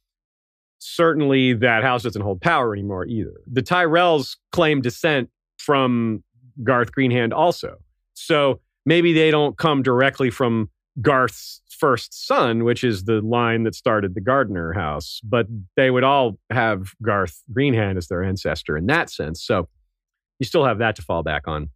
[0.80, 3.42] certainly that house doesn't hold power anymore either.
[3.52, 6.24] The Tyrells claim descent from
[6.64, 7.78] Garth Greenhand also.
[8.14, 13.74] So maybe they don't come directly from Garth's first son, which is the line that
[13.76, 18.88] started the Gardner house, but they would all have Garth Greenhand as their ancestor in
[18.88, 19.44] that sense.
[19.44, 19.68] So
[20.40, 21.70] you still have that to fall back on.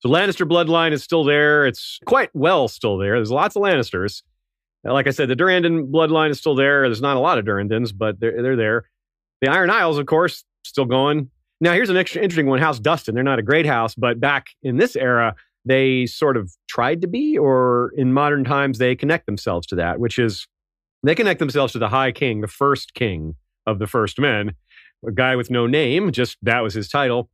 [0.00, 1.66] So Lannister bloodline is still there.
[1.66, 3.16] It's quite well still there.
[3.16, 4.22] There's lots of Lannisters.
[4.84, 6.82] Like I said, the Durrandon bloodline is still there.
[6.82, 8.88] There's not a lot of Durrandons, but they're, they're there.
[9.40, 11.30] The Iron Isles, of course, still going.
[11.60, 13.14] Now, here's an extra interesting one House Dustin.
[13.14, 15.34] They're not a great house, but back in this era,
[15.64, 19.98] they sort of tried to be, or in modern times, they connect themselves to that,
[19.98, 20.46] which is
[21.02, 23.34] they connect themselves to the High King, the first king
[23.66, 24.54] of the first men,
[25.06, 27.28] a guy with no name, just that was his title.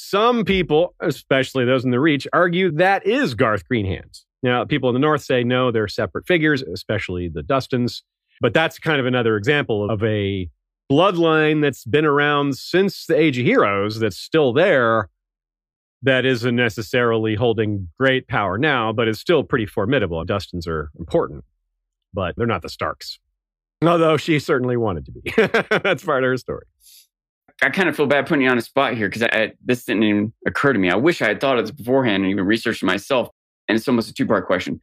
[0.00, 4.24] Some people, especially those in the Reach, argue that is Garth Greenhands.
[4.44, 8.04] Now, people in the North say no, they're separate figures, especially the Dustins.
[8.40, 10.48] But that's kind of another example of a
[10.90, 15.10] bloodline that's been around since the Age of Heroes that's still there
[16.02, 20.24] that isn't necessarily holding great power now, but is still pretty formidable.
[20.24, 21.44] Dustins are important,
[22.14, 23.18] but they're not the Starks.
[23.82, 25.32] Although she certainly wanted to be.
[25.82, 26.66] that's part of her story.
[27.62, 29.84] I kind of feel bad putting you on the spot here because I, I, this
[29.84, 30.90] didn't even occur to me.
[30.90, 33.28] I wish I had thought of this beforehand and even researched it myself.
[33.68, 34.80] And it's almost a two part question.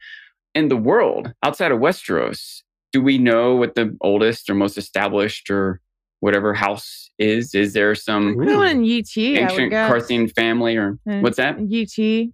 [0.53, 5.49] In the world outside of Westeros, do we know what the oldest or most established
[5.49, 5.79] or
[6.19, 7.55] whatever house is?
[7.55, 9.89] Is there some No in Yi Ti, ancient guess.
[9.89, 11.59] Parthian family or Uh, what's that?
[11.59, 12.33] Yi Ti.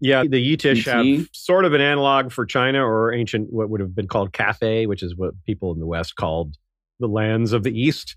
[0.00, 1.16] Yeah, the Yitish Yi Ti?
[1.16, 4.86] have sort of an analog for China or ancient, what would have been called Cathay,
[4.86, 6.56] which is what people in the West called
[7.00, 8.16] the lands of the East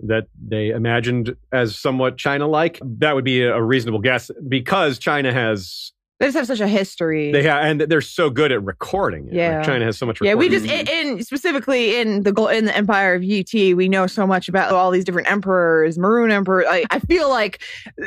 [0.00, 2.78] that they imagined as somewhat China like.
[2.82, 7.32] That would be a reasonable guess because China has, They just have such a history.
[7.32, 9.28] they have, and they're so good at recording it.
[9.28, 9.62] Like, Yeah.
[9.62, 13.14] China has so much yeah, we just in, in specifically in the in the Empire
[13.14, 16.66] of Yi Ti, we know so much about all these different emperors, Maroon Emperor.
[16.68, 17.62] I, I feel like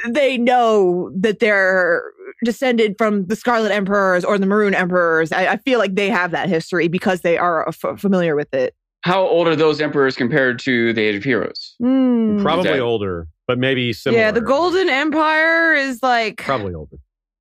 [0.10, 2.04] they know that they're
[2.45, 5.32] descended from the Scarlet Emperors or the Maroon Emperors.
[5.32, 8.75] I, I feel like they have that history because they are f- familiar with it.
[9.01, 11.75] How old are those emperors compared to the Age of Heroes?
[11.79, 12.41] Hmm.
[12.41, 14.21] Probably that- older, but maybe similar.
[14.21, 16.97] Yeah, the Golden Empire is like Probably older.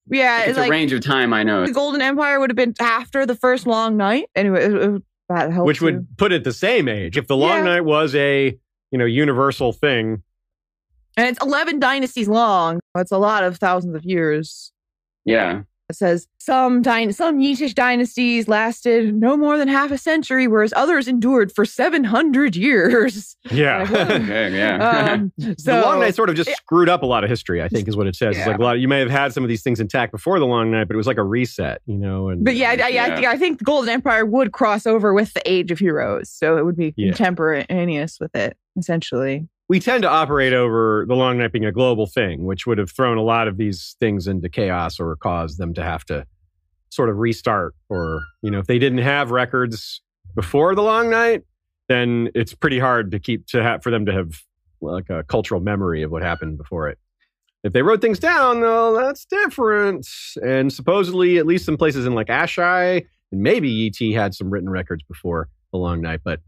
[0.08, 1.66] yeah, It's it's a like range of time, I know.
[1.66, 4.26] the Golden Empire would have been after the first long night.
[4.36, 7.18] Anyway, it- it- That helps which would put it the same age.
[7.18, 7.64] If the Long Yeah.
[7.74, 8.56] Night was a
[8.90, 10.22] you know universal thing,
[11.18, 12.78] And it's 11 dynasties long.
[12.96, 14.72] It's a lot of thousands of years.
[15.24, 15.62] Yeah.
[15.90, 20.72] It says some dyn- some Yitish dynasties lasted no more than half a century, whereas
[20.76, 23.36] others endured for 700 years.
[23.50, 23.86] yeah.
[24.18, 25.12] Okay, yeah.
[25.12, 27.62] Um, the Long Night sort of just screwed up a lot of history.
[27.62, 28.36] I think is what it says.
[28.36, 28.78] It's like a lot.
[28.80, 30.98] you may have had some of these things intact before the Long Night, but it
[30.98, 32.28] was like a reset, you know.
[32.28, 33.14] And but yeah, I, I, I, Yeah.
[33.14, 36.58] think, I think the Golden Empire would cross over with the Age of Heroes, so
[36.58, 37.12] it would be Yeah.
[37.12, 39.48] contemporaneous with it, essentially.
[39.68, 42.90] We tend to operate over the long night being a global thing, which would have
[42.90, 46.24] thrown a lot of these things into chaos or caused them to have to
[46.88, 47.74] sort of restart.
[47.90, 50.00] Or, you know, if they didn't have records
[50.34, 51.42] before the long night,
[51.88, 54.40] then it's pretty hard to keep to have for them to have
[54.80, 56.98] like a cultural memory of what happened before it.
[57.64, 60.06] If they wrote things down, though, that's different.
[60.42, 64.48] And supposedly, at least in places in like Asshai and maybe Yi Ti had some
[64.48, 66.40] written records before the long night, but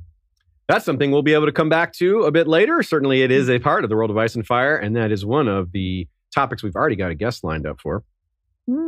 [0.70, 2.82] that's something we'll be able to come back to a bit later.
[2.82, 5.24] Certainly, it is a part of the world of ice and fire, and that is
[5.24, 8.04] one of the topics we've already got a guest lined up for.
[8.66, 8.86] Hmm.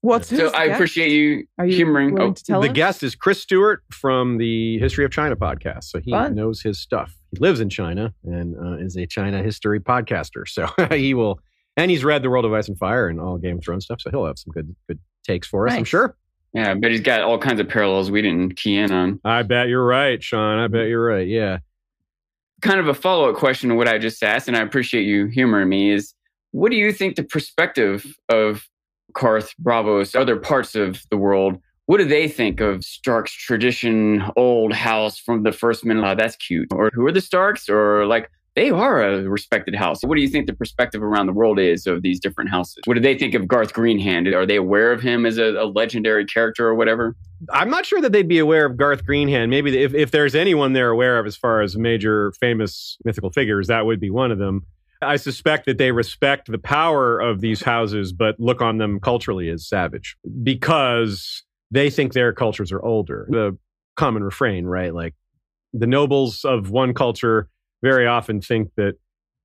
[0.00, 2.18] What's So who's I the appreciate you, Are you humoring.
[2.18, 2.74] Oh, to tell the us?
[2.74, 6.34] guest is Chris Stewart from the History of China podcast, so he Fun.
[6.34, 7.16] knows his stuff.
[7.30, 10.66] He lives in China and uh, is a China history podcaster, so
[10.96, 11.38] he will.
[11.76, 14.00] And he's read the world of ice and fire and all Game of Thrones stuff,
[14.00, 15.74] so he'll have some good good takes for us.
[15.74, 16.16] I'm sure.
[16.54, 19.20] Yeah, but he's got all kinds of parallels we didn't key in on.
[19.24, 20.58] I bet you're right, Sean.
[20.58, 21.26] I bet you're right.
[21.26, 21.58] Yeah.
[22.60, 25.26] kind of a follow up question to what I just asked, and I appreciate you
[25.26, 25.92] humoring me.
[25.92, 26.14] Is
[26.52, 28.68] what do you think the perspective of
[29.14, 31.58] Qarth, Braavos, other parts of the world?
[31.86, 36.04] What do they think of Stark's tradition, old house from the first minute?
[36.06, 36.68] Oh, that's cute.
[36.72, 37.68] Or who are the Starks?
[37.68, 40.02] Or like they are a respected house.
[40.02, 42.78] What do you think the perspective around the world is of these different houses?
[42.84, 44.32] What do they think of Garth Greenhand?
[44.34, 47.16] Are they aware of him as a, a legendary character or whatever?
[47.50, 49.50] I'm not sure that they'd be aware of Garth Greenhand.
[49.50, 53.68] Maybe if, if there's anyone they're aware of as far as major famous mythical figures,
[53.68, 54.66] that would be one of them.
[55.00, 59.48] I suspect that they respect the power of these houses, but look on them culturally
[59.48, 63.26] as savage because they think their cultures are older.
[63.28, 63.58] The
[63.96, 64.94] common refrain, right?
[64.94, 65.14] Like
[65.72, 67.48] the nobles of one culture
[67.82, 68.94] very often think that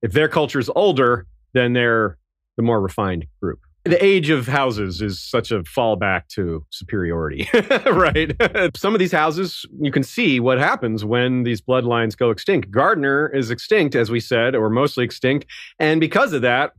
[0.01, 2.17] if their culture is older, then they're
[2.55, 7.47] the more refined group the age of houses is such a fallback to superiority,
[7.85, 8.35] right?
[8.77, 12.71] Some of these houses, you can see what happens when these bloodlines go extinct.
[12.71, 15.47] Gardner is extinct, as we said, or mostly extinct.
[15.79, 16.73] And because of that,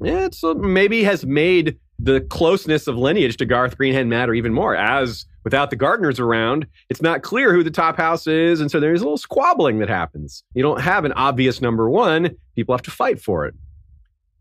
[0.00, 4.74] it's uh, maybe has made the closeness of lineage to Garth Greenhand matter even more.
[4.74, 8.60] As without the Gardners around, it's not clear who the top house is.
[8.60, 10.42] And so there's a little squabbling that happens.
[10.54, 13.54] You don't have an obvious number one, people have to fight for it.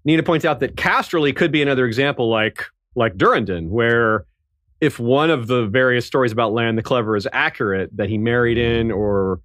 [0.04, 4.26] Nina points out that Casterly could be another example like like Durrandon, where
[4.82, 8.58] if one of the various stories about Lann the Clever is accurate, that he married
[8.58, 9.40] in, or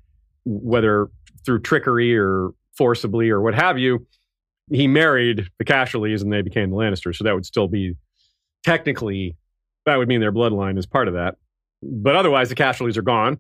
[0.47, 1.11] whether
[1.45, 4.07] through trickery or forcibly or what have you,
[4.71, 7.17] he married the Casterlys and they became the Lannisters.
[7.17, 7.95] So that would still be
[8.67, 9.37] technically
[9.87, 11.37] that would mean their bloodline is part of that.
[11.83, 13.39] But otherwise, the Casterlys are gone.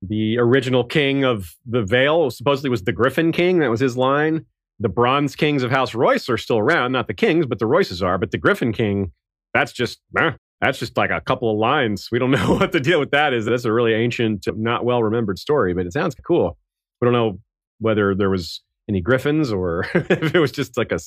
[0.00, 3.60] The original king of the Vale supposedly was the Griffin King.
[3.60, 4.46] That was his line
[4.82, 6.92] the bronze kings of House Royce are still around.
[6.92, 8.18] Not the kings, but the Royces are.
[8.18, 9.12] But the Griffin King,
[9.54, 12.08] that's just eh, that's just like a couple of lines.
[12.10, 13.44] We don't know what the deal with that is.
[13.46, 16.58] That's a really ancient, not well remembered story, but it sounds cool.
[17.00, 17.38] We don't know
[17.78, 20.98] whether there was any griffins or if it was just like a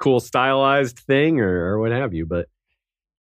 [0.00, 2.26] cool stylized thing or, or what have you.
[2.26, 2.48] But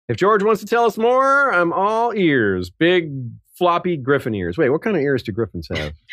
[0.09, 2.71] if George wants to tell us more, I'm all ears.
[2.71, 3.13] Big
[3.57, 4.57] floppy griffin ears.
[4.59, 5.93] Wait, what kind of ears do griffins have?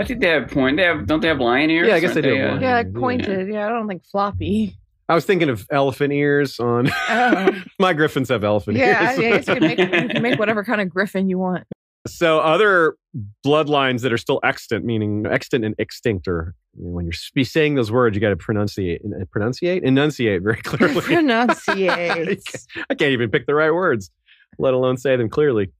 [0.00, 0.76] I think they have point.
[0.76, 1.88] They have don't they have lion ears?
[1.88, 3.48] Yeah, I guess Aren't they do have uh, Yeah, like pointed.
[3.52, 4.76] Yeah, I don't think floppy.
[5.08, 6.88] I was thinking of elephant ears on.
[7.08, 7.50] Oh.
[7.80, 8.86] My griffins have elephant ears.
[8.88, 9.44] yeah, I ears.
[9.44, 11.64] guess you can, make, you can make whatever kind of griffin you want.
[12.06, 12.96] So other
[13.44, 17.74] bloodlines that are still extant, meaning extant and extinct, or you know, when you're saying
[17.74, 19.00] those words, you got to pronunciate,
[19.34, 21.00] pronunciate, enunciate very clearly.
[21.00, 22.66] Pronunciate.
[22.90, 24.10] I can't even pick the right words,
[24.58, 25.70] let alone say them clearly.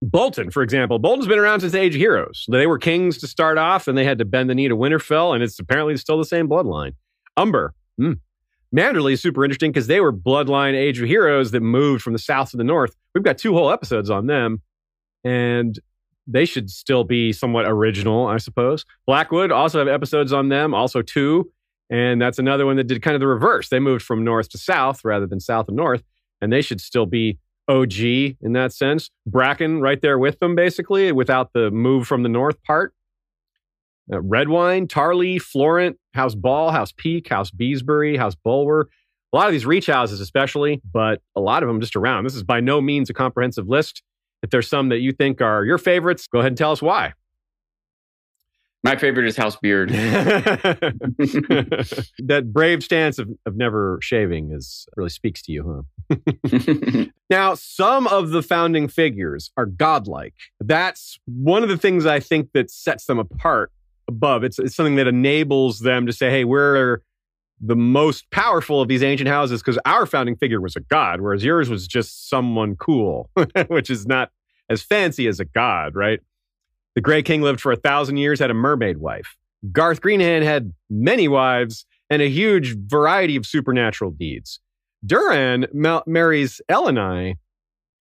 [0.00, 2.44] Bolton, for example, Bolton's been around since the Age of Heroes.
[2.48, 5.34] They were kings to start off, and they had to bend the knee to Winterfell,
[5.34, 6.92] and it's apparently still the same bloodline.
[7.36, 8.12] Umber, hmm.
[8.74, 12.18] Manderley is super interesting because they were bloodline Age of Heroes that moved from the
[12.18, 12.94] south to the north.
[13.14, 14.62] We've got two whole episodes on them,
[15.28, 15.78] and
[16.26, 18.86] they should still be somewhat original, I suppose.
[19.06, 21.50] Blackwood also have episodes on them, also two,
[21.90, 23.68] and that's another one that did kind of the reverse.
[23.68, 26.02] They moved from north to south rather than south and north,
[26.40, 27.38] and they should still be
[27.68, 29.10] OG in that sense.
[29.26, 32.94] Bracken right there with them, basically, without the move from the north part.
[34.10, 38.88] Uh, Redwine, Tarley, Florent, House Ball, House Peak, House Beesbury, House Bulwer.
[39.34, 42.24] A lot of these reach houses, especially, but a lot of them just around.
[42.24, 44.02] This is by no means a comprehensive list.
[44.42, 47.14] If there's some that you think are your favorites, go ahead and tell us why.
[48.84, 49.88] My favorite is House Beard.
[49.90, 50.92] that
[52.52, 56.16] brave stance of, of never shaving is really speaks to you, huh?
[57.30, 60.34] now, some of the founding figures are godlike.
[60.60, 63.72] That's one of the things I think that sets them apart
[64.06, 64.44] above.
[64.44, 67.02] It's, it's something that enables them to say, hey, we're
[67.60, 71.44] the most powerful of these ancient houses because our founding figure was a god, whereas
[71.44, 73.30] yours was just someone cool,
[73.68, 74.30] which is not
[74.70, 76.20] as fancy as a god, right?
[76.94, 79.36] The Grey King lived for a thousand years, had a mermaid wife.
[79.72, 84.60] Garth Greenhand had many wives and a huge variety of supernatural deeds.
[85.06, 87.34] Durran ma- marries Elenei,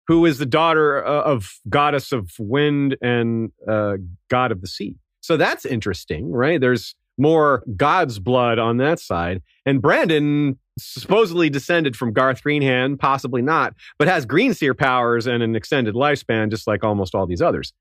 [0.08, 3.98] who is the daughter uh, of goddess of wind and uh,
[4.30, 4.96] god of the sea.
[5.22, 6.60] So that's interesting, right?
[6.60, 9.42] There's more God's blood on that side.
[9.66, 15.56] And Brandon supposedly descended from Garth Greenhand, possibly not, but has greenseer powers and an
[15.56, 17.74] extended lifespan, just like almost all these others.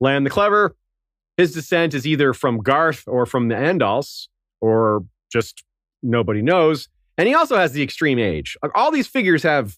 [0.00, 0.76] Lann the Clever,
[1.36, 4.28] his descent is either from Garth or from the Andals,
[4.60, 5.64] or just
[6.02, 6.88] nobody knows.
[7.16, 8.56] And he also has the extreme age.
[8.74, 9.76] All these figures have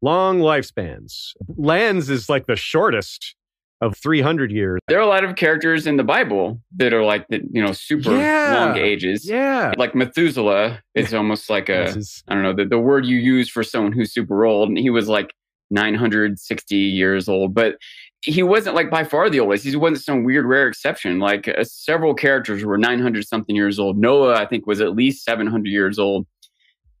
[0.00, 1.32] long lifespans.
[1.56, 3.34] Lann's is like the shortest
[3.80, 4.78] of 300 years.
[4.88, 7.72] There are a lot of characters in the Bible that are like the, you know,
[7.72, 8.54] super Yeah.
[8.66, 9.26] long ages.
[9.28, 9.72] Yeah.
[9.78, 13.48] Like Methuselah is almost like a, is- I don't know, the, the word you use
[13.48, 14.68] for someone who's super old.
[14.68, 15.32] And he was like
[15.70, 17.76] 960 years old, but
[18.22, 19.64] he wasn't like by far the oldest.
[19.64, 21.18] He wasn't some weird, rare exception.
[21.18, 23.96] Like uh, several characters were 900 something years old.
[23.96, 26.26] Noah, I think, was at least 700 years old.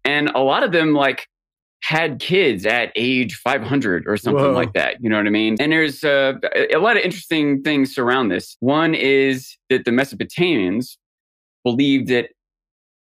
[0.04, 1.28] And a lot of them, like,
[1.82, 4.52] had kids at age 500 or something Whoa.
[4.52, 5.02] like that.
[5.02, 5.56] You know what I mean?
[5.58, 6.34] And there's uh,
[6.72, 8.56] a lot of interesting things surround this.
[8.60, 10.96] One is that the Mesopotamians
[11.64, 12.30] believed that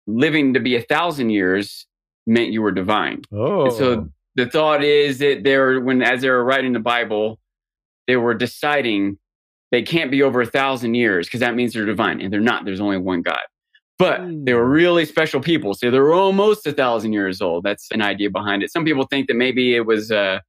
[0.06, 1.86] living to be a thousand years
[2.26, 3.22] meant you were divine.
[3.32, 3.66] Oh.
[3.66, 7.38] And so the thought is that they were, when as they were writing the Bible,
[8.06, 9.18] they were deciding
[9.70, 12.64] they can't be over a thousand years because that means they're divine, and they're not.
[12.64, 13.40] There's only one God.
[13.98, 17.62] But they were really special people, so they're almost a thousand years old.
[17.62, 18.72] That's an idea behind it.
[18.72, 20.40] Some people think that maybe it was uh,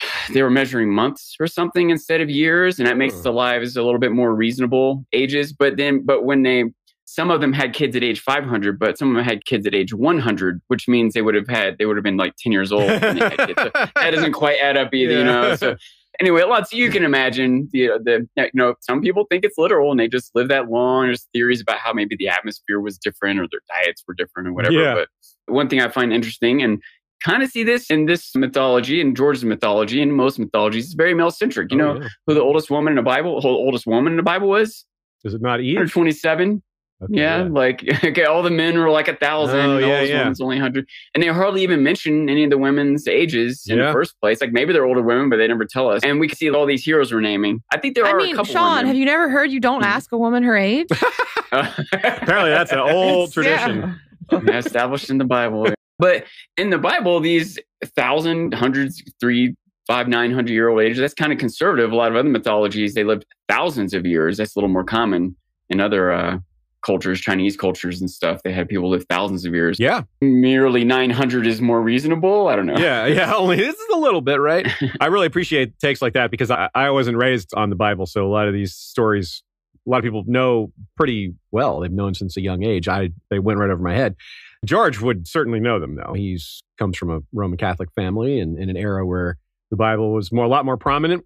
[0.32, 3.82] they were measuring months or something instead of years, and that makes the lives a
[3.82, 5.52] little bit more reasonable ages.
[5.52, 6.64] But then, but when they
[7.04, 9.74] some of them had kids at age 500, but some of them had kids at
[9.74, 12.72] age 100, which means they would have had they would have been like 10 years
[12.72, 12.88] old.
[12.88, 13.62] When they had kids.
[13.62, 15.56] So that doesn't quite add up either, you know.
[15.56, 15.76] So
[16.22, 17.68] anyway, lots you can imagine.
[17.72, 20.70] The uh, the you know some people think it's literal and they just live that
[20.70, 21.06] long.
[21.06, 24.52] There's theories about how maybe the atmosphere was different or their diets were different or
[24.54, 24.74] whatever.
[24.74, 24.94] Yeah.
[24.94, 25.08] But
[25.46, 26.80] one thing I find interesting and
[27.24, 31.14] kind of see this in this mythology and George's mythology and most mythologies is very
[31.14, 31.70] male centric.
[31.72, 32.08] You Oh, know yeah.
[32.26, 34.84] who the oldest woman in the Bible, who the oldest woman in the Bible was?
[35.24, 35.76] Is it not Eve?
[35.76, 36.62] 127.
[37.04, 40.00] Okay, yeah, like okay, all the men were like a thousand, Oh, and all yeah,
[40.00, 40.18] those yeah.
[40.20, 43.86] women's only hundred, and they hardly even mention any of the women's ages in Yeah.
[43.86, 44.40] the first place.
[44.40, 46.02] Like maybe they're older women, but they never tell us.
[46.04, 47.62] And we can see all these heroes we're naming.
[47.72, 48.52] I think there I are I mean, couple.
[48.52, 50.86] Sean, have you never heard you don't ask a woman her age?
[51.52, 53.98] Apparently, that's an old tradition.
[54.30, 55.66] Yeah, established in the Bible.
[55.98, 56.24] But
[56.56, 57.58] in the Bible, these
[57.96, 59.54] thousand, hundreds, three,
[59.86, 61.92] five, nine hundred year old ages, that's kind of conservative.
[61.92, 64.36] A lot of other mythologies, they lived thousands of years.
[64.38, 65.36] That's a little more common
[65.68, 66.38] in other uh,
[66.82, 68.42] cultures, Chinese cultures and stuff.
[68.42, 69.78] They had people live thousands of years.
[69.78, 70.02] Yeah.
[70.20, 72.48] Merely 900 is more reasonable.
[72.48, 72.76] I don't know.
[72.76, 73.34] Yeah, yeah.
[73.34, 74.66] Only this is a little bit, right?
[75.00, 78.26] I really appreciate takes like that because I, I wasn't raised on the Bible, so
[78.26, 79.42] a lot of these stories,
[79.86, 81.80] a lot of people know pretty well.
[81.80, 82.88] They've known since a young age.
[82.88, 84.16] I they went right over my head.
[84.64, 86.12] George would certainly know them though.
[86.14, 89.38] He's comes from a Roman Catholic family and in an era where
[89.70, 91.24] the Bible was more a lot more prominent.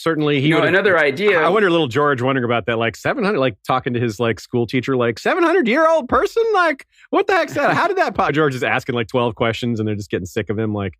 [0.00, 1.40] Certainly, he You know, another idea.
[1.40, 2.78] I wonder, little George, wondering about that.
[2.78, 6.08] Like seven hundred, like talking to his like school teacher, like seven hundred year old
[6.08, 6.42] person.
[6.54, 7.74] Like, what the heck's that?
[7.74, 8.14] How did that?
[8.14, 8.32] Pop?
[8.34, 10.72] George is asking like twelve questions, and they're just getting sick of him.
[10.72, 10.94] Like,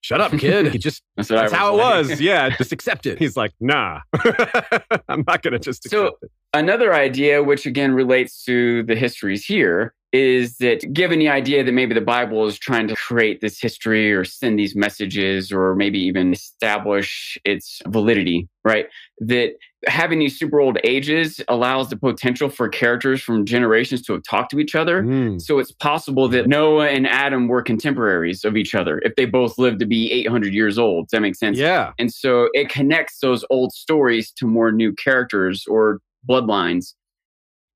[0.00, 0.68] shut up, kid.
[0.72, 2.08] He just That's, that's how it like.
[2.08, 2.20] was.
[2.20, 3.18] Yeah, just accept it.
[3.18, 4.00] He's like, nah,
[5.08, 6.30] I'm not gonna just accept So it.
[6.54, 11.72] another idea, which again relates to the histories here, is that given the idea that
[11.72, 15.98] maybe the Bible is trying to create this history or send these messages or maybe
[15.98, 18.86] even establish its validity, right?
[19.20, 19.50] That
[19.86, 24.50] having these super old ages allows the potential for characters from generations to have talked
[24.52, 25.02] to each other.
[25.02, 25.40] Mm.
[25.40, 29.58] So it's possible that Noah and Adam were contemporaries of each other if they both
[29.58, 31.06] lived to be 800 years old.
[31.06, 31.58] Does that make sense?
[31.58, 36.94] Yeah, And so it connects those old stories to more new characters or bloodlines.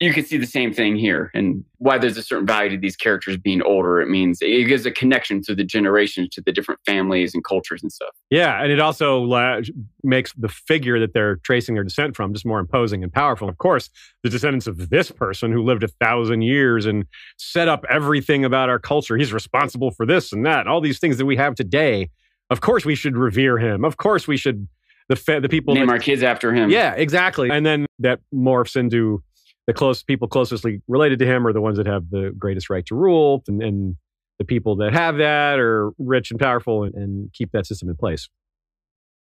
[0.02, 1.30] You can see the same thing here.
[1.34, 4.86] And why there's a certain value to these characters being older, it means it gives
[4.86, 8.08] a connection to the generations, to the different families and cultures and stuff.
[8.30, 9.60] yeah, and it also la-
[10.02, 13.46] makes the figure that they're tracing their descent from just more imposing and powerful.
[13.46, 13.90] Of course,
[14.22, 17.04] the descendants of this person who lived a thousand years and
[17.36, 19.18] set up everything about our culture.
[19.18, 22.08] He's responsible for this and that, all these things that we have today.
[22.48, 23.84] Of course, we should revere him.
[23.84, 24.66] Of course, we should
[25.10, 26.70] the fa- the people Name that- our kids after him.
[26.70, 27.50] yeah, exactly.
[27.50, 29.22] And then that morphs into
[29.66, 32.84] the close people closestly related to him are the ones that have the greatest right
[32.86, 33.96] to rule, and, and
[34.38, 37.96] the people that have that are rich and powerful and, and keep that system in
[37.96, 38.28] place.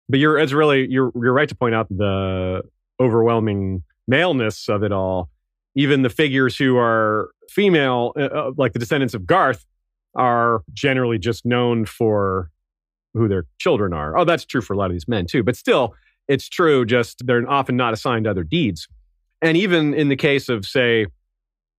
[0.09, 2.63] But you're it's really you're you're right to point out the
[3.01, 5.29] overwhelming maleness of it all.
[5.75, 9.65] Even the figures who are female, uh, uh, like the descendants of Garth,
[10.15, 12.51] are generally just known for
[13.15, 14.17] who their children are.
[14.17, 15.43] Oh, that's true for a lot of these men too.
[15.43, 15.95] But still,
[16.27, 16.85] it's true.
[16.85, 18.89] Just they're often not assigned other deeds.
[19.43, 21.07] And even in the case of, say,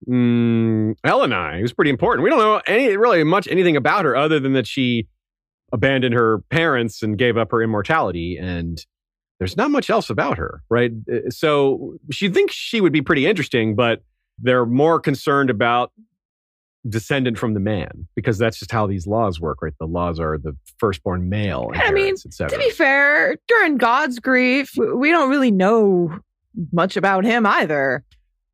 [0.08, 4.40] mm, Elenei, who's pretty important, we don't know any really much anything about her other
[4.40, 5.08] than that she
[5.72, 8.38] abandoned her parents and gave up her immortality.
[8.38, 8.84] And
[9.40, 10.92] there's not much else about her, right?
[11.12, 14.02] Uh, So she thinks she would be pretty interesting, but
[14.40, 15.92] they're more concerned about
[16.88, 19.74] descendant from the man because that's just how these laws work, right?
[19.80, 21.72] The laws are the firstborn male.
[21.74, 22.58] I mean, inherits, et cetera.
[22.58, 26.18] To be fair, Durran Godsgrief, we don't really know
[26.72, 28.04] much about him either.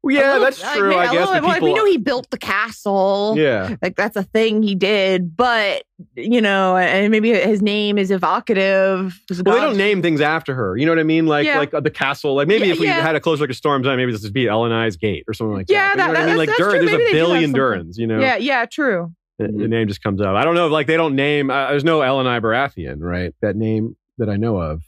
[0.03, 0.93] Well, yeah, little- that's true.
[0.93, 1.53] I a guess little the bit more.
[1.56, 1.68] people.
[1.70, 3.34] we know he built the castle.
[3.38, 5.82] yeah, Like that's a thing he did, but
[6.16, 9.20] you know, and maybe his name is evocative.
[9.43, 10.78] well, they don't name things after her.
[10.78, 11.26] You know what I mean?
[11.26, 11.58] Like Yeah.
[11.58, 12.36] like uh, the castle.
[12.36, 13.01] Like maybe Yeah, if we yeah.
[13.01, 15.56] had a close look at Storm's End, maybe this would be Elenei's Gate or something
[15.56, 15.97] like Yeah, that.
[15.97, 16.38] Yeah, that- I mean?
[16.38, 16.72] that's- Like Durran, true.
[16.72, 17.53] there's a they do have billion.
[17.53, 17.97] Durrans.
[17.97, 19.12] You know, Yeah, yeah, true.
[19.39, 20.36] the, the name just comes up.
[20.36, 20.68] I don't know.
[20.68, 21.49] Like they don't name.
[21.49, 23.34] Uh, there's no Elenai Baratheon, right?
[23.41, 24.84] That name that I know of,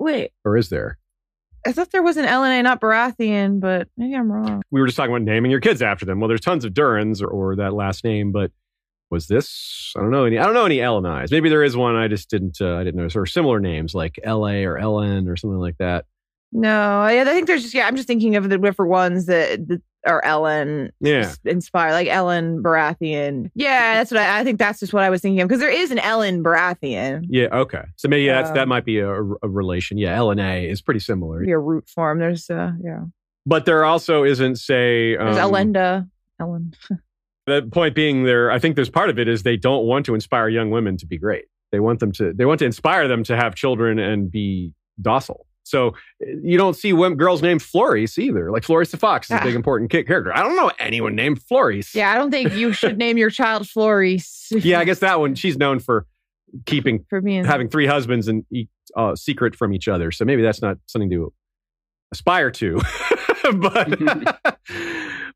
[0.00, 0.96] Wait, or is there?
[1.66, 4.62] I thought there was an LNA, not Baratheon, but maybe I'm wrong.
[4.70, 6.18] we were just talking about naming your kids after them.
[6.18, 8.50] Well, there's tons of Durrans or, or that last name, but
[9.10, 9.92] was this?
[9.96, 10.38] I don't know any.
[10.38, 11.30] I don't know any Eleneis.
[11.30, 11.94] Maybe there is one.
[11.94, 12.60] I just didn't.
[12.60, 13.14] Uh, I didn't notice.
[13.14, 14.64] Or similar names like L.A.
[14.64, 16.06] or Ellen or something like that.
[16.50, 17.86] No, I, I think there's just yeah.
[17.86, 21.32] I'm just thinking of the different ones that, that are Ellen Yeah.
[21.44, 23.50] inspired, like Ellen Baratheon.
[23.54, 24.58] Yeah, that's what I, I think.
[24.58, 27.26] That's just what I was thinking of because there is an Ellen Baratheon.
[27.28, 27.46] Yeah.
[27.52, 27.82] Okay.
[27.96, 29.98] So maybe that's, that Um, might be a, a relation.
[29.98, 30.16] Yeah.
[30.16, 32.18] L&A is pretty similar, a root form.
[32.18, 33.00] There's uh yeah.
[33.46, 35.16] but there also isn't say.
[35.16, 36.08] Um, There's Elenda.
[36.40, 36.74] Ellen.
[37.44, 38.52] The point being, there.
[38.52, 41.06] I think there's part of it is they don't want to inspire young women to
[41.06, 41.46] be great.
[41.72, 42.32] They want them to.
[42.32, 45.44] They want to inspire them to have children and be docile.
[45.72, 48.50] So you don't see women, girls named Floris either.
[48.50, 49.44] Like Florys the Fox is a Ah.
[49.44, 50.30] big important ki- character.
[50.36, 51.94] I don't know anyone named Floris.
[51.94, 54.48] Yeah, I don't think you should name your child Floris.
[54.50, 55.34] Yeah, I guess that one.
[55.34, 56.06] She's known for
[56.66, 58.44] keeping for being having three husbands and
[58.94, 60.10] uh, secret from each other.
[60.12, 61.32] So maybe that's not something to
[62.12, 62.78] aspire to.
[63.54, 63.98] but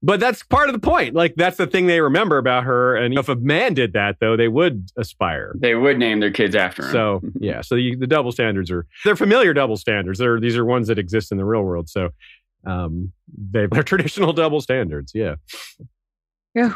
[0.02, 1.14] but that's part of the point.
[1.14, 2.96] Like that's the thing they remember about her.
[2.96, 5.54] And if a man did that, though, they would aspire.
[5.58, 6.92] They would name their kids after him.
[6.92, 10.18] So yeah, so you, the double standards are they're familiar double standards.
[10.18, 11.88] They're these are ones that exist in the real world.
[11.88, 12.10] So
[12.66, 15.12] um, they, they're traditional double standards.
[15.14, 15.36] Yeah.
[16.54, 16.74] Yeah.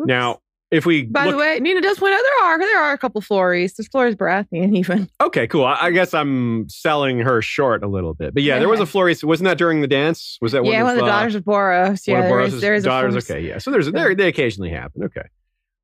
[0.00, 0.06] Oops.
[0.06, 0.40] Now,
[0.70, 2.98] if we By look- the way, Nina does point out there are there are a
[2.98, 3.74] couple Floris.
[3.74, 5.08] There's Floris Baratheon even.
[5.20, 5.64] Okay, cool.
[5.64, 8.86] I, I guess I'm selling her short a little bit, but yeah, there was a
[8.86, 9.24] Floris.
[9.24, 10.38] Wasn't that during the dance?
[10.40, 12.06] Was that one yeah, of, one of the uh, daughters of Borros.
[12.06, 13.30] Yeah, one of there is, there is daughters?
[13.30, 13.58] Okay, yeah.
[13.58, 15.04] So there's there they occasionally happen.
[15.04, 15.22] Okay,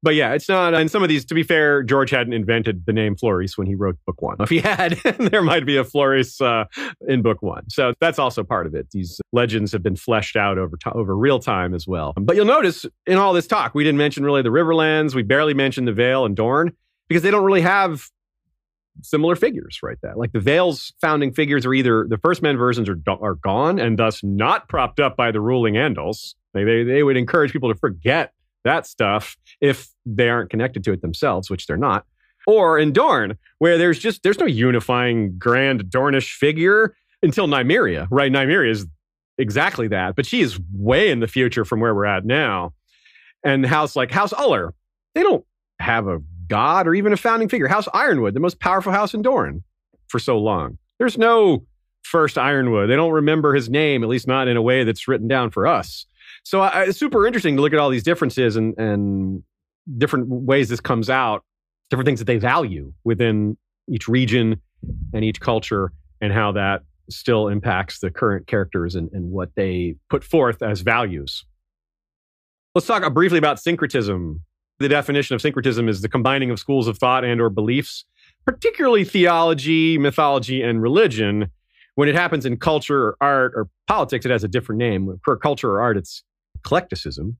[0.02, 0.74] but yeah, it's not.
[0.74, 3.74] And some of these, to be fair, George hadn't invented the name Floris when he
[3.74, 4.36] wrote book one.
[4.46, 6.64] If he had, there might be a Floris uh,
[7.08, 7.68] in book one.
[7.70, 8.90] So that's also part of it.
[8.90, 12.12] These legends have been fleshed out over to- over real time as well.
[12.16, 15.14] But you'll notice in all this talk, we didn't mention really the Riverlands.
[15.14, 16.72] We barely mentioned the Vale and Dorne
[17.08, 18.08] because they don't really have
[19.02, 20.14] similar figures right there.
[20.14, 23.98] Like the Vale's founding figures are either the first men versions are, are gone and
[23.98, 26.34] thus not propped up by the ruling Andals.
[26.54, 28.32] They, they, they would encourage people to forget
[28.66, 32.04] that stuff if they aren't connected to it themselves, which they're not.
[32.46, 38.30] Or in Dorne, where there's just there's no unifying grand Dornish figure until Nymeria, right?
[38.30, 38.86] Nymeria is
[39.38, 42.72] exactly that, but she is way in the future from where we're at now.
[43.44, 44.74] And House like House Uller,
[45.14, 45.44] they don't
[45.80, 47.68] have a god or even a founding figure.
[47.68, 49.62] House Ironwood, the most powerful house in Dorne
[50.08, 50.78] for so long.
[50.98, 51.66] There's no
[52.02, 52.88] first Ironwood.
[52.88, 55.66] They don't remember his name, at least not in a way that's written down for
[55.66, 56.06] us.
[56.46, 59.42] So I, it's super interesting to look at all these differences and, and
[59.98, 61.42] different ways this comes out,
[61.90, 63.56] different things that they value within
[63.88, 64.62] each region
[65.12, 65.90] and each culture,
[66.20, 70.82] and how that still impacts the current characters and, and what they put forth as
[70.82, 71.44] values.
[72.76, 74.40] Let's talk uh, briefly about syncretism.
[74.78, 78.04] The definition of syncretism is the combining of schools of thought and or beliefs,
[78.44, 81.50] particularly theology, mythology, and religion.
[81.96, 85.18] When it happens in culture or art or politics, it has a different name.
[85.24, 86.22] For culture or art, it's
[86.66, 87.36] eclecticism.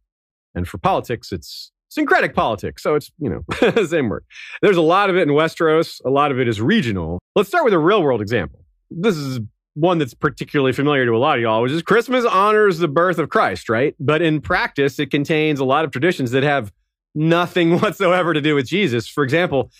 [0.54, 2.82] And for politics, it's syncretic politics.
[2.82, 4.24] So it's, you know, same word.
[4.62, 6.00] There's a lot of it in Westeros.
[6.04, 7.18] A lot of it is regional.
[7.34, 8.64] Let's start with a real world example.
[8.90, 9.40] This is
[9.74, 13.18] one that's particularly familiar to a lot of y'all, which is Christmas honors the birth
[13.18, 13.94] of Christ, right?
[14.00, 16.72] But in practice, it contains a lot of traditions that have
[17.14, 19.08] nothing whatsoever to do with Jesus.
[19.08, 19.70] For example,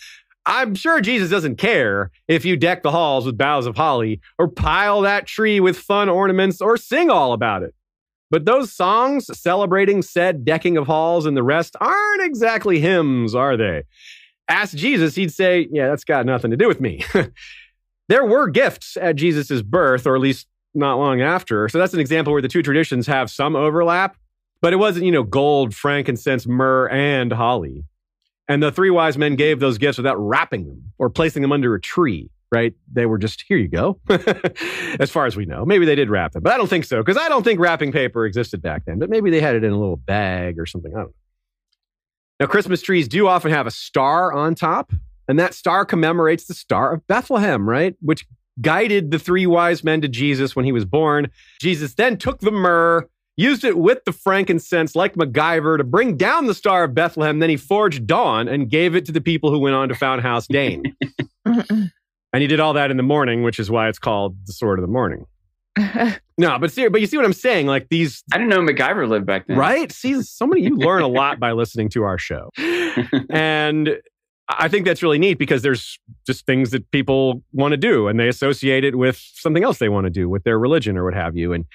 [0.45, 4.47] I'm sure Jesus doesn't care if you deck the halls with boughs of holly or
[4.47, 7.73] pile that tree with fun ornaments or sing all about it.
[8.29, 13.55] But those songs celebrating said decking of halls and the rest aren't exactly hymns, are
[13.55, 13.83] they?
[14.49, 17.03] Ask Jesus, he'd say, Yeah, that's got nothing to do with me.
[18.09, 21.67] there were gifts at Jesus' birth, or at least not long after.
[21.69, 24.15] So that's an example where the two traditions have some overlap,
[24.61, 27.83] but it wasn't, you know, gold, frankincense, myrrh, and holly.
[28.47, 31.75] And the three wise men gave those gifts without wrapping them or placing them under
[31.75, 32.73] a tree, right?
[32.91, 33.99] They were just, here you go,
[34.99, 35.65] as far as we know.
[35.65, 37.91] Maybe they did wrap them, but I don't think so, because I don't think wrapping
[37.91, 40.93] paper existed back then, but maybe they had it in a little bag or something.
[40.93, 41.13] I don't know.
[42.39, 44.93] Now, Christmas trees do often have a star on top,
[45.27, 47.95] and that star commemorates the Star of Bethlehem, right?
[47.99, 48.25] Which
[48.61, 51.29] guided the three wise men to Jesus when he was born.
[51.59, 56.47] Jesus then took the myrrh used it with the frankincense like MacGyver to bring down
[56.47, 57.39] the Star of Bethlehem.
[57.39, 60.23] Then he forged dawn and gave it to the people who went on to found
[60.23, 60.83] House Dayne.
[62.37, 64.77] and he did all that in the morning, which is why it's called the Sword
[64.77, 65.25] of the Morning.
[66.37, 67.65] no, but see, but you see what I'm saying?
[67.65, 69.57] Like these, I didn't know MacGyver lived back then.
[69.57, 69.91] right?
[69.91, 72.51] See, so many you learn a lot by listening to our show,
[73.31, 73.97] and
[74.49, 78.19] I think that's really neat because there's just things that people want to do, and
[78.19, 81.15] they associate it with something else they want to do with their religion or what
[81.15, 81.65] have you, and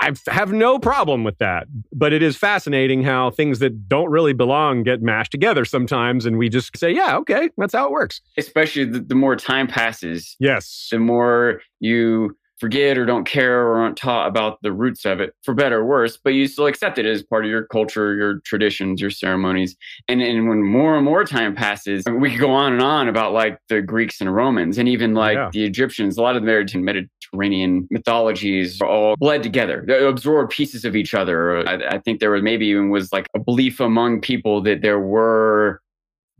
[0.00, 1.66] I have no problem with that.
[1.92, 6.24] But it is fascinating how things that don't really belong get mashed together sometimes.
[6.26, 8.20] And we just say, yeah, okay, that's how it works.
[8.38, 10.88] Especially the, the more time passes, Yes.
[10.90, 15.34] the more you forget or don't care or aren't taught about the roots of it,
[15.42, 18.40] for better or worse, but you still accept it as part of your culture, your
[18.40, 19.76] traditions, your ceremonies.
[20.08, 23.32] And, and when more and more time passes, we could go on and on about
[23.32, 25.50] like the Greeks and Romans and even like Yeah.
[25.52, 26.18] the Egyptians.
[26.18, 29.84] A lot of the Mediterranean mythologies are all bled together.
[29.86, 31.66] They absorb pieces of each other.
[31.68, 35.00] I, I think there was maybe even was like a belief among people that there
[35.00, 35.80] were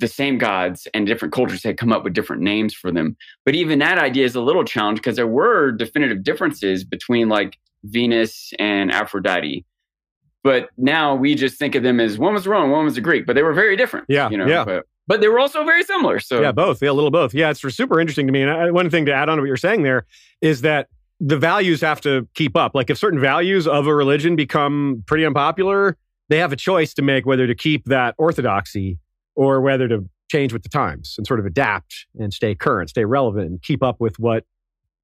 [0.01, 3.17] the same gods and different cultures had come up with different names for them.
[3.45, 7.59] But even that idea is a little challenge because there were definitive differences between like
[7.85, 9.65] Venus and Aphrodite.
[10.43, 13.27] But now we just think of them as one was Roman, one was a Greek,
[13.27, 14.07] but they were very different.
[14.09, 14.65] Yeah, you know, yeah.
[14.65, 16.19] But, but they were also very similar.
[16.19, 16.83] So Yeah, both.
[16.83, 17.35] Yeah, a little both.
[17.35, 18.43] Yeah, it's super interesting to me.
[18.43, 20.07] And I, one thing to add on to what you're saying there
[20.41, 20.89] is that
[21.21, 22.75] the values have to keep up.
[22.75, 25.99] Like if certain values of a religion become pretty unpopular,
[26.31, 28.99] they have a choice to make whether to keep that orthodoxy
[29.35, 33.05] or whether to change with the times and sort of adapt and stay current, stay
[33.05, 34.45] relevant, and keep up with what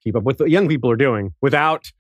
[0.03, 1.91] keep up with what young people are doing without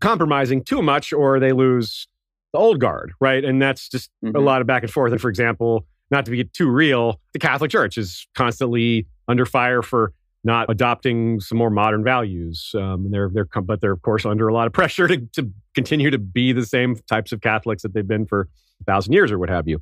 [0.00, 2.08] compromising too much, or they lose
[2.52, 3.44] the old guard, right?
[3.44, 4.44] And that's just a Mhm.
[4.44, 5.12] lot of back and forth.
[5.12, 9.82] And for example, not to be too real, the Catholic Church is constantly under fire
[9.82, 10.12] for
[10.42, 12.70] not adopting some more modern values.
[12.74, 16.10] Um, they're they're but they're of course under a lot of pressure to, to continue
[16.10, 18.48] to be the same types of Catholics that they've been for
[18.80, 19.80] a thousand years or what have you.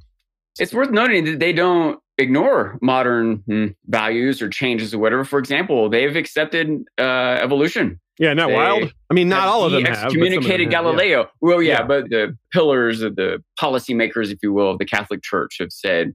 [0.58, 5.24] It's worth noting that they don't ignore modern hmm, values or changes or whatever.
[5.24, 7.02] For example, they've accepted uh,
[7.40, 8.00] evolution.
[8.18, 8.92] Yeah, not They wild.
[9.10, 9.96] I mean, not all of them have.
[9.96, 10.78] them Excommunicated have, yeah.
[10.92, 11.28] Galileo.
[11.40, 11.86] Well, yeah, Yeah.
[11.86, 16.12] but the pillars of the policymakers, if you will, of the Catholic Church have said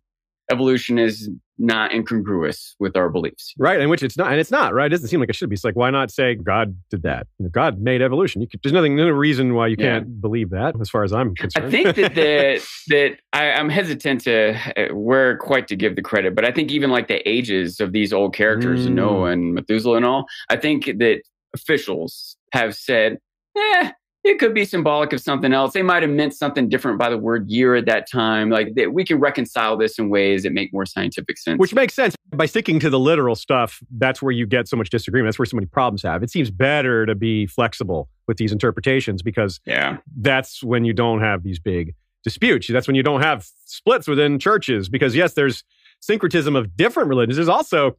[0.51, 1.29] evolution is
[1.59, 3.53] not incongruous with our beliefs.
[3.57, 4.85] Right, and which it's not, and it's not right.
[4.87, 5.55] It doesn't seem like it should be.
[5.55, 7.27] It's like why not say God did that?
[7.39, 8.41] You know, God made evolution.
[8.41, 9.99] You could, there's nothing, no reason why you Yeah.
[9.99, 11.65] can't believe that, as far as I'm concerned.
[11.65, 16.01] I think that the, that I, I'm hesitant to uh, where quite to give the
[16.01, 18.91] credit, but I think even like the ages of these old characters, Mm.
[18.93, 21.21] Noah and Methuselah and all, I think that
[21.55, 23.17] officials have said,
[23.57, 23.91] eh,
[24.27, 25.73] it could be symbolic of something else.
[25.73, 28.49] They might have meant something different by the word year at that time.
[28.49, 31.59] Like that we can reconcile this in ways that make more scientific sense.
[31.59, 32.15] Which makes sense.
[32.35, 35.29] By sticking to the literal stuff, that's where you get so much disagreement.
[35.29, 36.23] That's where so many problems have.
[36.23, 41.21] It seems better to be flexible with these interpretations because yeah, that's when you don't
[41.21, 42.67] have these big disputes.
[42.67, 45.63] That's when you don't have splits within churches because, yes, there's
[46.01, 47.37] syncretism of different religions.
[47.37, 47.97] There's also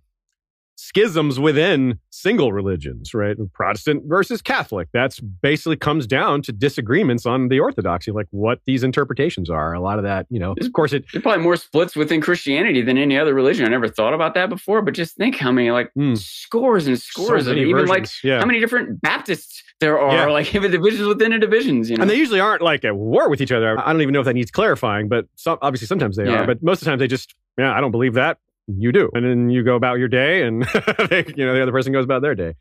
[0.79, 3.37] schisms within single religions, right?
[3.53, 4.89] Protestant versus Catholic.
[4.93, 9.73] That's basically comes down to disagreements on the orthodoxy, like what these interpretations are.
[9.75, 12.81] A lot of that, you know, of course, it there's probably more splits within Christianity
[12.81, 13.67] than any other religion.
[13.67, 16.15] I never thought about that before, but just think how many like Hmm.
[16.15, 18.39] scores and scores so of even like yeah.
[18.39, 20.27] how many different Baptists there are, Yeah.
[20.27, 21.91] like even divisions within the divisions.
[21.91, 23.77] You know, And they usually aren't like at war with each other.
[23.85, 26.43] I don't even know if that needs clarifying, but some, obviously sometimes they Yeah.
[26.43, 26.47] are.
[26.47, 28.39] But most of the time they just, yeah, I don't believe that.
[28.69, 30.63] You do, and then you go about your day, and
[31.11, 32.55] they, you know the other person goes about their day.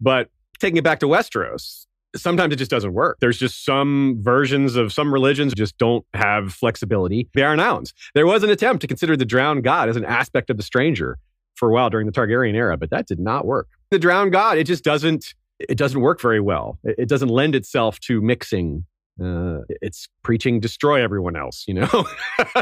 [0.00, 1.86] But taking it back to Westeros,
[2.16, 3.18] sometimes it just doesn't work.
[3.20, 7.28] There's just some versions of some religions just don't have flexibility.
[7.34, 7.92] They are nouns.
[8.14, 11.18] There was an attempt to consider the drowned god as an aspect of the stranger
[11.56, 13.68] for a while during the Targaryen era, but that did not work.
[13.90, 16.78] The drowned god, it just doesn't it doesn't work very well.
[16.84, 18.86] It it doesn't lend itself to mixing
[19.22, 21.86] Uh, it's preaching destroy everyone else, you know?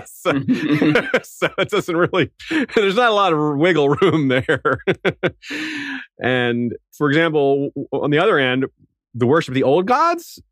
[0.04, 0.32] so,
[1.22, 2.30] so it doesn't really,
[2.74, 4.78] there's not a lot of wiggle room there.
[6.22, 8.66] and for example, on the other end,
[9.14, 10.42] the worship of the old gods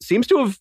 [0.00, 0.58] seems to have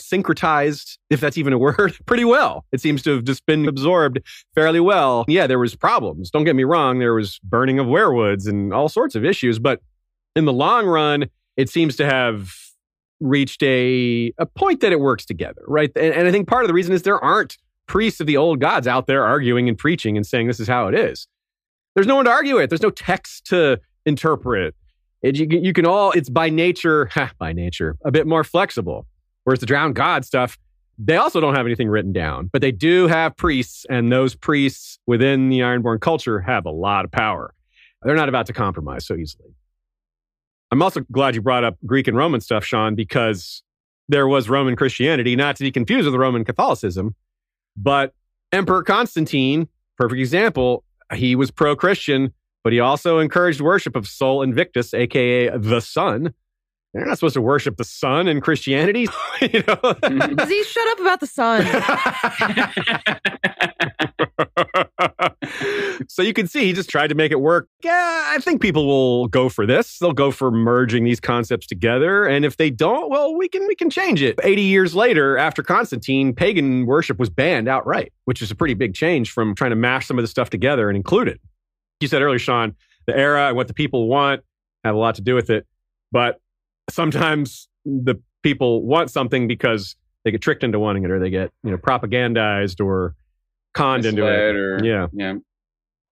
[0.00, 2.64] syncretized, if that's even a word, pretty well.
[2.72, 4.20] It seems to have just been absorbed
[4.54, 5.24] fairly well.
[5.28, 6.30] Yeah, there was problems.
[6.30, 6.98] Don't get me wrong.
[6.98, 9.58] There was burning of weirwoods and all sorts of issues.
[9.58, 9.80] But
[10.36, 12.54] in the long run, it seems to have
[13.20, 15.90] reached a, a point that it works together, right?
[15.96, 18.60] And, and I think part of the reason is there aren't priests of the old
[18.60, 21.26] gods out there arguing and preaching and saying this is how it is.
[21.94, 22.68] There's no one to argue it.
[22.70, 24.74] There's no text to interpret.
[25.22, 29.06] It, you, you can all, it's by nature, by nature, a bit more flexible.
[29.44, 30.58] Whereas the drowned god stuff,
[30.98, 34.98] they also don't have anything written down, but they do have priests, and those priests
[35.06, 37.54] within the Ironborn culture have a lot of power.
[38.02, 39.54] They're not about to compromise so easily.
[40.70, 43.62] I'm also glad you brought up Greek and Roman stuff, Sean, because
[44.08, 47.14] there was Roman Christianity, not to be confused with Roman Catholicism,
[47.76, 48.14] but
[48.52, 54.42] Emperor Constantine, perfect example, he was pro Christian, but he also encouraged worship of Sol
[54.42, 56.34] Invictus, aka the sun,
[56.92, 59.06] they're not supposed to worship the sun in Christianity.
[59.40, 59.94] you know?
[60.34, 61.64] Does he shut up about the sun?
[66.08, 67.68] so you can see he just tried to make it work.
[67.82, 69.98] Yeah, I think people will go for this.
[69.98, 72.24] They'll go for merging these concepts together.
[72.24, 74.38] And if they don't, well, we can we can change it.
[74.42, 78.94] 80 years later, after Constantine, pagan worship was banned outright, which is a pretty big
[78.94, 81.40] change from trying to mash some of the stuff together and include it.
[82.00, 82.74] You said earlier, Sean,
[83.06, 84.42] the era and what the people want
[84.84, 85.66] have a lot to do with it.
[86.12, 86.40] But
[86.88, 91.50] sometimes the people want something because they get tricked into wanting it or they get
[91.62, 93.14] you know propagandized or
[93.74, 94.56] conned into it.
[94.56, 95.06] or, yeah.
[95.12, 95.34] yeah.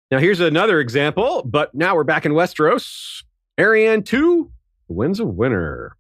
[0.10, 3.24] Now here's another example but now we're back in westeros.
[3.60, 4.52] Arianne 2
[4.88, 5.95] Winds of Winter.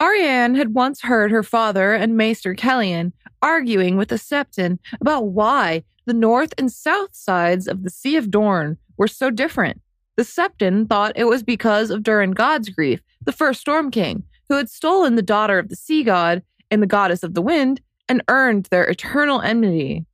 [0.00, 3.12] Arianne had once heard her father and Maester Caleotte
[3.42, 8.30] arguing with the Septon about why the north and south sides of the Sea of
[8.30, 9.80] Dorne were so different.
[10.16, 14.70] The Septon thought it was because of Durran Godsgrief, the first Storm King, who had
[14.70, 18.66] stolen the daughter of the sea god and the goddess of the wind and earned
[18.66, 20.06] their eternal enmity.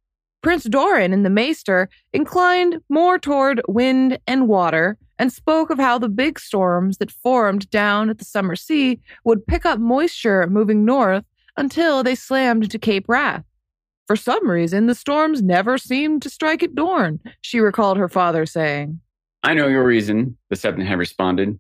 [0.43, 5.99] Prince Doran and the Maester inclined more toward wind and water and spoke of how
[5.99, 10.85] the big storms that formed down at the summer sea would pick up moisture moving
[10.85, 11.25] north
[11.57, 13.45] until they slammed into Cape Wrath.
[14.09, 18.45] For some reason, the storms never seemed to strike at Dorne, she recalled her father
[18.45, 19.01] saying.
[19.45, 21.59] I know your reason, the Septon had responded.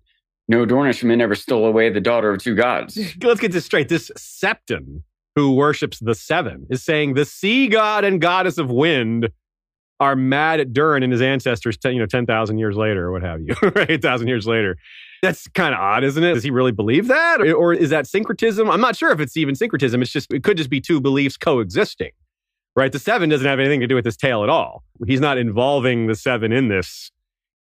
[0.48, 2.98] No Dornishman ever stole away the daughter of two gods.
[3.22, 3.88] Let's get this straight.
[3.88, 5.02] This Septon,
[5.34, 9.30] who worships the seven, is saying the sea god and goddess of wind
[10.02, 13.22] are mad at Durran and his ancestors, ten, you know, 10,000 years later or what
[13.22, 14.76] have you, 8,000 years later.
[15.22, 16.34] That's kind of odd, isn't it?
[16.34, 17.40] Does he really believe that?
[17.40, 18.68] Or is that syncretism?
[18.68, 20.02] I'm not sure if it's even syncretism.
[20.02, 22.10] It's just, it could just be two beliefs coexisting,
[22.74, 22.90] right?
[22.90, 24.82] The seven doesn't have anything to do with this tale at all.
[25.06, 27.12] He's not involving the seven in this.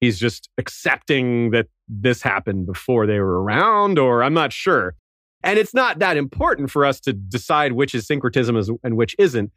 [0.00, 4.94] He's just accepting that this happened before they were around, or I'm not sure.
[5.44, 9.52] And it's not that important for us to decide which is syncretism and which isn't,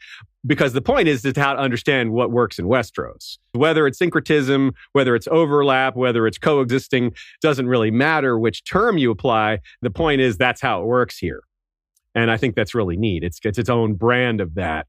[0.45, 3.39] because the point is to how to understand what works in Westeros.
[3.53, 9.09] Whether it's syncretism, whether it's overlap, whether it's coexisting, doesn't really matter which term you
[9.09, 9.59] apply.
[9.81, 11.41] The point is that's how it works here.
[12.13, 13.23] And I think that's really neat.
[13.23, 14.85] It's, it's its own brand of that.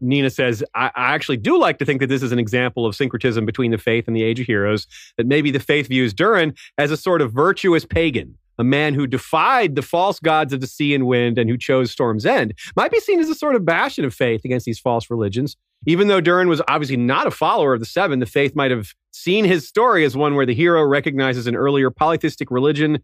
[0.00, 2.96] Nina says, I, I, actually do like to think that this is an example of
[2.96, 4.86] syncretism between the faith and the Age of Heroes,
[5.18, 9.06] that maybe the faith views Durran as a sort of virtuous pagan, a man who
[9.06, 12.90] defied the false gods of the sea and wind and who chose Storm's End, might
[12.90, 15.56] be seen as a sort of bastion of faith against these false religions.
[15.86, 18.92] Even though Durran was obviously not a follower of the Seven, the faith might have
[19.12, 22.98] seen his story as one where the hero recognizes an earlier polytheistic religion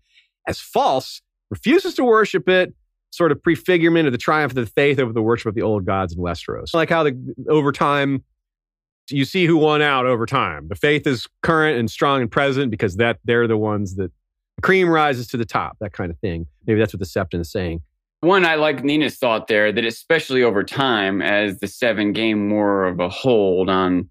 [0.47, 2.74] as false, refuses to worship it,
[3.11, 5.86] sort of prefigurement of the triumph of the faith over the worship of the old
[5.86, 6.74] gods in Westeros.
[6.74, 8.24] Like how the over time
[9.11, 10.68] you see who won out over time.
[10.68, 14.11] The faith is current and strong and present because that they're the ones that
[14.62, 16.46] cream rises to the top, that kind of thing.
[16.66, 17.82] Maybe that's what the Septon is saying.
[18.20, 22.84] One, I like Nina's thought there that especially over time, as the seven gain more
[22.84, 24.09] of a hold on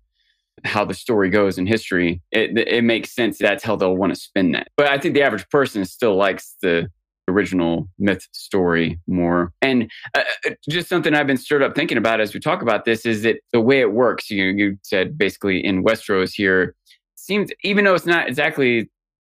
[0.64, 4.20] how the story goes in history, it, it makes sense that's how they'll want to
[4.20, 4.70] spin that.
[4.78, 6.88] But I think the average person still likes the
[7.28, 9.52] original myth story more.
[9.62, 12.86] And uh, uh, just something I've been stirred up thinking about as we talk about
[12.86, 16.76] this is that the way it works, you, you said basically in Westeros here,
[17.16, 18.89] seems, even though it's not exactly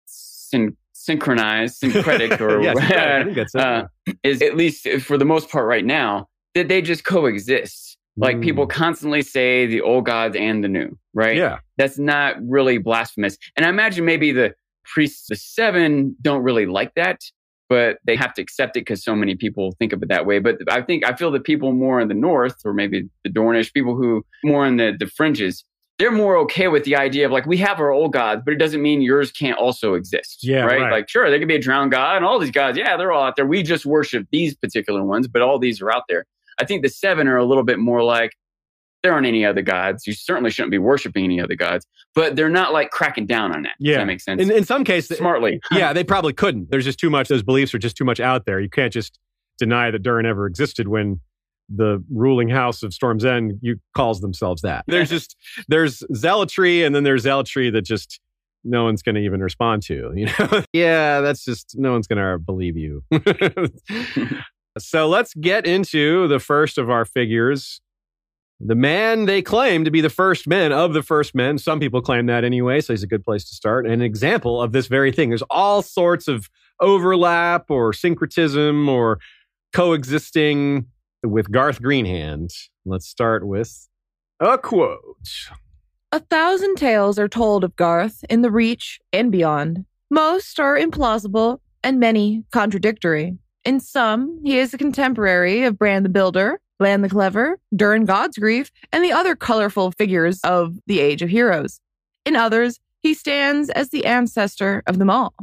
[0.05, 0.75] syn-
[1.07, 3.83] synchronized, syncretic, or yes, uh,
[4.23, 7.97] is at least for the most part right now, that they just coexist.
[8.15, 8.43] Like mm.
[8.43, 11.37] people constantly say the old gods and the new, right?
[11.37, 11.59] Yeah.
[11.77, 13.37] That's not really blasphemous.
[13.55, 14.53] And I imagine maybe the
[14.85, 17.21] priests, the seven, don't really like that
[17.69, 20.39] but they have to accept it because so many people think of it that way.
[20.39, 23.73] But I think I feel that people more in the north, or maybe the Dornish
[23.73, 25.63] people who more in the, the fringes,
[25.99, 28.57] they're more okay with the idea of like we have our old gods, but it
[28.57, 30.39] doesn't mean yours can't also exist.
[30.43, 30.81] Yeah, right?
[30.81, 30.91] right.
[30.91, 33.23] Like sure, there could be a drowned god, and all these gods, yeah, they're all
[33.23, 33.45] out there.
[33.45, 36.25] We just worship these particular ones, but all these are out there.
[36.59, 38.31] I think the seven are a little bit more like
[39.03, 40.07] there aren't any other gods.
[40.07, 41.85] You certainly shouldn't be worshiping any other gods,
[42.15, 43.75] but they're not like cracking down on that.
[43.79, 43.97] Does Yeah.
[43.97, 44.41] that make sense?
[44.41, 45.59] In, in some cases, Smartly.
[45.71, 46.69] yeah, they probably couldn't.
[46.71, 47.27] There's just too much.
[47.27, 48.59] Those beliefs are just too much out there.
[48.59, 49.19] You can't just
[49.59, 51.21] deny that Durran ever existed when
[51.69, 54.85] the ruling house of Storm's End you calls themselves that.
[54.87, 55.35] There's just
[55.67, 58.19] there's zealotry, and then there's zealotry that just
[58.63, 60.11] no one's going to even respond to.
[60.15, 63.03] You know, yeah, that's just no one's going to believe you.
[64.77, 67.81] so let's get into the first of our figures.
[68.59, 71.59] The man they claim to be the first men of the first men.
[71.59, 73.85] Some people claim that anyway, so he's a good place to start.
[73.85, 75.29] An example of this very thing.
[75.29, 76.49] There's all sorts of
[76.79, 79.19] overlap or syncretism or
[79.73, 80.87] coexisting
[81.23, 82.49] with Garth Greenhand.
[82.85, 83.87] Let's start with
[84.39, 85.27] a quote.
[86.11, 89.85] A thousand tales are told of Garth in the Reach and beyond.
[90.09, 93.37] Most are implausible and many contradictory.
[93.65, 98.71] In some, he is a contemporary of Brand the Builder, Lann the Clever, Durran Godsgrief,
[98.93, 101.81] and the other colorful figures of the Age of Heroes.
[102.25, 105.33] In others, he stands as the ancestor of them all.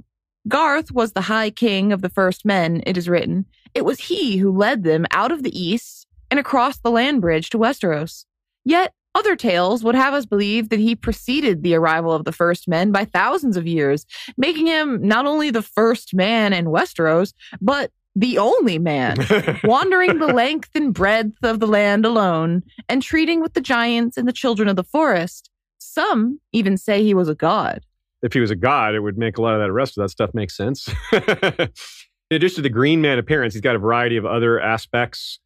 [0.49, 3.47] Garth was the High King of the First Men, it is written.
[3.75, 7.51] It was he who led them out of the east and across the land bridge
[7.51, 8.25] to Westeros.
[8.65, 12.67] Yet, other tales would have us believe that he preceded the arrival of the first
[12.67, 14.07] men by thousands of years,
[14.37, 19.17] making him not only the first man in Westeros, but the only man,
[19.65, 24.27] wandering the length and breadth of the land alone and treating with the giants and
[24.27, 25.51] the children of the forest.
[25.79, 27.85] Some even say he was a god.
[28.23, 30.11] if he was a god, it would make a lot of that rest of that
[30.11, 30.89] stuff make sense.
[32.35, 35.39] In addition to the Green Man appearance, he's got a variety of other aspects.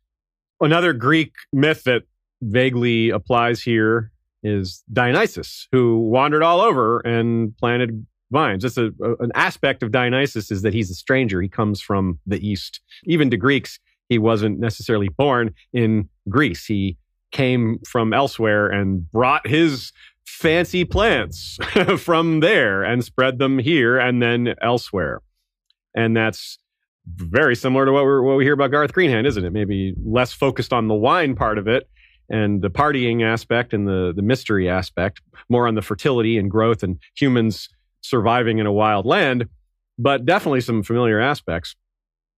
[0.59, 2.05] Another Greek myth that
[2.41, 4.11] vaguely applies here
[4.43, 8.63] is Dionysus, who wandered all over and planted vines.
[8.63, 11.43] Just a, a- an aspect of Dionysus is that he's a stranger.
[11.43, 12.81] He comes from the east.
[13.05, 13.79] Even to Greeks,
[14.09, 16.65] he wasn't necessarily born in Greece.
[16.65, 16.97] He
[17.33, 19.93] came from elsewhere and brought his
[20.25, 21.59] fancy plants
[21.99, 25.21] from there and spread them here and then elsewhere.
[25.95, 26.59] And that's
[27.17, 29.53] very similar to what, we're, what we hear about Garth Greenhand, isn't it?
[29.53, 31.89] Maybe less focused on the wine part of it
[32.31, 36.83] and the partying aspect and the, the mystery aspect, more on the fertility and growth
[36.83, 37.69] and humans
[38.03, 39.47] surviving in a wild land,
[39.99, 41.75] but definitely some familiar aspects.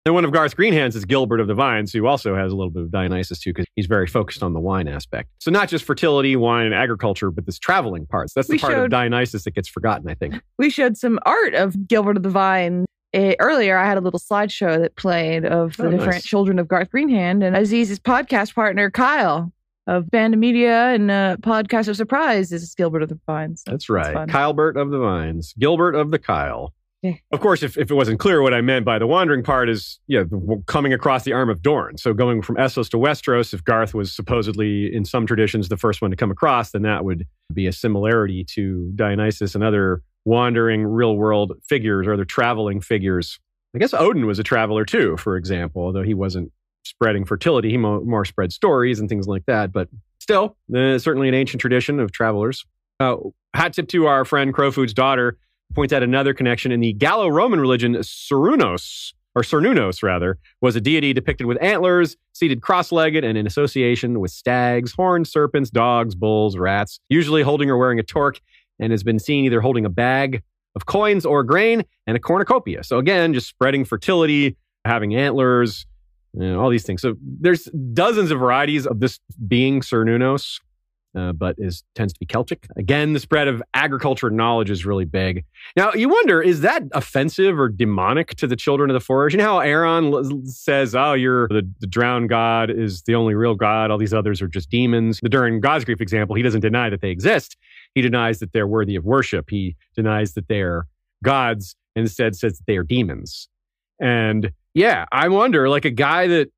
[0.07, 2.71] And one of Garth Greenhand's is Gilbert of the Vines, who also has a little
[2.71, 5.29] bit of Dionysus too, because he's very focused on the wine aspect.
[5.41, 8.33] So not just fertility, wine, and agriculture, but this traveling parts.
[8.33, 10.41] That's the We part of Dionysus that gets forgotten, I think.
[10.59, 12.87] We showed some art of Gilbert of the Vine.
[13.13, 16.25] Eh, earlier, I had a little slideshow that played of the Oh, different nice.
[16.25, 19.53] children of Garth Greenhand and Aziz's podcast partner, Kyle
[19.89, 23.63] of Band of Media and uh, Podcast of Surprise is Gilbert of the Vines.
[23.67, 24.29] So That's right.
[24.29, 26.73] Kylebert of the Vines, Gilbert of the Kyle.
[27.03, 27.15] Yeah.
[27.33, 29.99] Of course, if, if it wasn't clear, what I meant by the wandering part is,
[30.07, 31.97] yeah, the, w- coming across the arm of Dorne.
[31.97, 36.03] So going from Essos to Westeros, if Garth was supposedly, in some traditions, the first
[36.03, 40.87] one to come across, then that would be a similarity to Dionysus and other wandering
[40.87, 43.39] real world figures or other traveling figures.
[43.75, 46.53] I guess Odin was a traveler too, for example, although he wasn't
[46.85, 47.71] spreading fertility.
[47.71, 49.73] He mo- more spread stories and things like that.
[49.73, 52.65] But still, uh, certainly an ancient tradition of travelers.
[52.99, 53.17] Uh,
[53.55, 55.39] hat tip to our friend Crowfood's daughter
[55.75, 57.95] points out another connection in the Gallo-Roman religion.
[57.95, 64.21] Serunos, or Cernunnos rather, was a deity depicted with antlers, seated cross-legged, and in association
[64.21, 68.41] with stags, horned serpents, dogs, bulls, rats, usually holding or wearing a torque,
[68.81, 70.43] and has been seen either holding a bag
[70.75, 72.83] of coins or grain and a cornucopia.
[72.83, 75.87] So again, just spreading fertility, having antlers,
[76.35, 77.03] know, all these things.
[77.03, 80.59] So there's dozens of varieties of this being Cernunnos
[81.15, 82.67] uh, but is tends to be Celtic.
[82.77, 85.45] Again, the spread of agriculture knowledge is really big.
[85.77, 89.35] Now, you wonder, is that offensive or demonic to the children of the forest?
[89.35, 93.35] You know how Aeron l- says, "Oh, you're the, the drowned god is the only
[93.35, 93.91] real god.
[93.91, 97.11] All these others are just demons." The Durran Godsgrief example, he doesn't deny that they
[97.11, 97.57] exist.
[97.95, 99.51] He denies that they're worthy of worship.
[99.51, 100.87] He denies that they're
[101.25, 103.49] gods, and instead says that they are demons.
[104.01, 106.51] And yeah, I wonder, like a guy that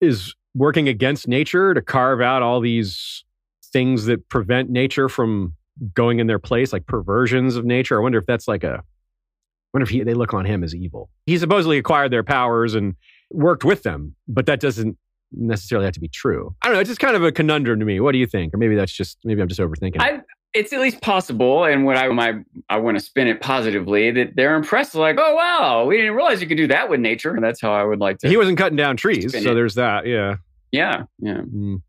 [0.00, 3.24] is working against nature to carve out all these
[3.72, 5.54] things that prevent nature from
[5.92, 7.98] going in their place, like perversions of nature.
[7.98, 10.74] I wonder if that's like a, I wonder if he, they look on him as
[10.74, 11.10] evil.
[11.26, 12.94] He supposedly acquired their powers and
[13.30, 14.96] worked with them, but that doesn't
[15.32, 16.54] necessarily have to be true.
[16.62, 16.80] I don't know.
[16.80, 18.00] It's just kind of a conundrum to me.
[18.00, 18.54] What do you think?
[18.54, 20.00] Or maybe that's just, maybe I'm just overthinking.
[20.00, 20.20] I
[20.56, 21.64] it's at least possible.
[21.64, 25.34] And what I my I want to spin it positively that they're impressed, like, oh
[25.34, 27.34] wow, we didn't realize you could do that with nature.
[27.34, 28.28] And that's how I would like to.
[28.28, 29.54] He wasn't cutting down trees, so it.
[29.54, 30.06] there's that.
[30.06, 30.36] Yeah,
[30.72, 31.42] yeah, yeah.
[31.42, 31.82] Mm,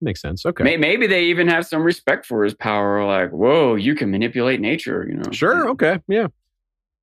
[0.00, 0.46] makes sense.
[0.46, 3.04] Okay, May- Maybe they even have some respect for his power.
[3.04, 5.06] Like, whoa, you can manipulate nature.
[5.08, 5.30] You know.
[5.32, 5.68] Sure.
[5.70, 5.98] Okay.
[6.08, 6.28] Yeah.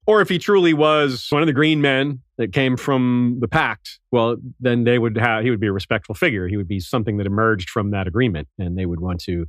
[0.08, 4.00] Or if he truly was one of the green men that came from the pact,
[4.10, 6.48] well, then they would have, he would be a respectful figure.
[6.48, 9.46] He would be something that emerged from that agreement and they would want to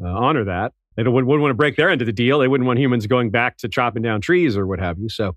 [0.00, 0.72] uh, honor that.
[0.96, 2.38] They don't- wouldn't, wouldn't want to break their end of the deal.
[2.38, 5.08] They wouldn't want humans going back to chopping down trees or what have you.
[5.08, 5.34] So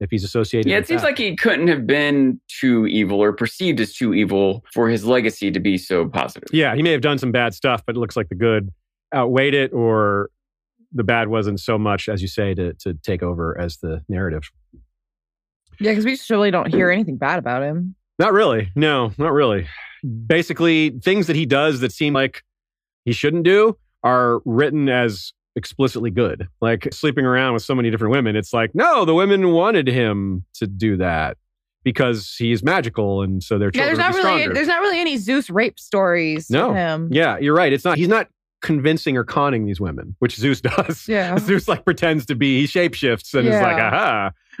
[0.00, 3.20] if he's associated Yeah, with it seems that- like he couldn't have been too evil
[3.22, 6.48] or perceived as too evil for his legacy to be so positive.
[6.52, 8.70] yeah, he may have done some bad stuff, but it looks like the good
[9.14, 10.30] outweighed it or
[10.92, 14.42] the bad wasn't so much, as you say, to, to take over as the narrative.
[15.80, 17.94] Yeah, because we just really don't hear anything bad about him.
[18.18, 18.70] Not really.
[18.74, 19.68] No, not really.
[20.26, 22.42] Basically, things that he does that seem like
[23.04, 26.46] he shouldn't do are written as explicitly good.
[26.60, 30.44] Like sleeping around with so many different women, it's like, no, the women wanted him
[30.54, 31.36] to do that
[31.84, 34.54] because he's magical and so their Yeah, children there's not really stronger.
[34.54, 36.50] there's not really any Zeus rape stories.
[36.50, 36.68] No.
[36.68, 37.08] with him.
[37.12, 37.72] yeah, you're right.
[37.72, 38.28] It's not he's not
[38.60, 41.08] convincing or conning these women, which Zeus does.
[41.08, 41.38] Yeah.
[41.40, 44.30] Zeus like pretends to be, he shapeshifts and is like, aha.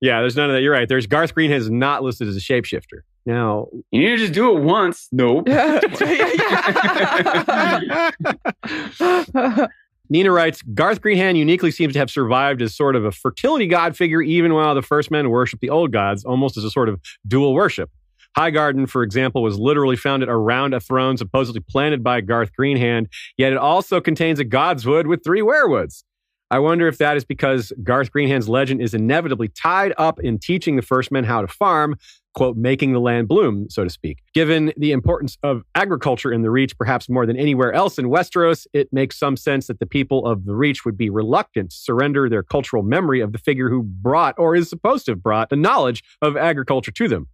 [0.00, 0.62] yeah, there's none of that.
[0.62, 0.88] You're right.
[0.88, 3.00] There's Garth Greenhand's not listed as a shapeshifter.
[3.26, 5.08] Now, You need to just do it once.
[5.10, 5.48] Nope.
[10.10, 13.96] Nina writes Garth Greenhand uniquely seems to have survived as sort of a fertility god
[13.96, 17.00] figure, even while the first men worshipped the old gods, almost as a sort of
[17.26, 17.90] dual worship.
[18.36, 23.06] Highgarden, for example, was literally founded around a throne supposedly planted by Garth Greenhand,
[23.38, 26.02] yet it also contains a god's wood with three weirwoods.
[26.54, 30.76] I wonder if that is because Garth Greenhand's legend is inevitably tied up in teaching
[30.76, 31.96] the first men how to farm,
[32.32, 34.18] quote, making the land bloom, so to speak.
[34.34, 38.68] Given the importance of agriculture in the Reach, perhaps more than anywhere else in Westeros,
[38.72, 42.28] it makes some sense that the people of the Reach would be reluctant to surrender
[42.28, 45.56] their cultural memory of the figure who brought, or is supposed to have brought, the
[45.56, 47.26] knowledge of agriculture to them.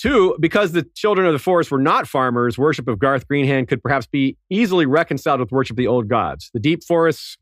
[0.00, 3.80] Two, because the children of the forest were not farmers, worship of Garth Greenhand could
[3.80, 6.50] perhaps be easily reconciled with worship of the old gods.
[6.52, 7.38] The deep forests,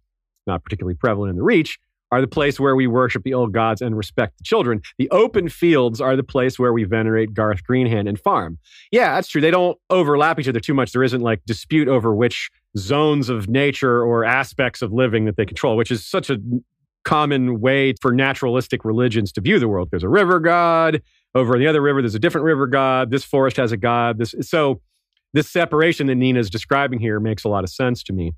[0.51, 1.79] not particularly prevalent in the Reach,
[2.13, 4.83] are the place where we worship the old gods and respect the children.
[4.99, 8.59] The open fields are the place where we venerate Garth Greenhand and farm.
[8.91, 9.41] Yeah, that's true.
[9.41, 10.93] They don't overlap each other too much.
[10.93, 15.47] There isn't like dispute over which zones of nature or aspects of living that they
[15.47, 16.39] control, which is such a
[17.05, 19.89] common way for naturalistic religions to view the world.
[19.91, 21.03] There's a river god.
[21.33, 23.13] Over in the other river, there's a different river god.
[23.13, 24.19] This forest has a god.
[24.19, 24.81] This so
[25.33, 28.33] this separation that Nina's describing here makes a lot of sense to me.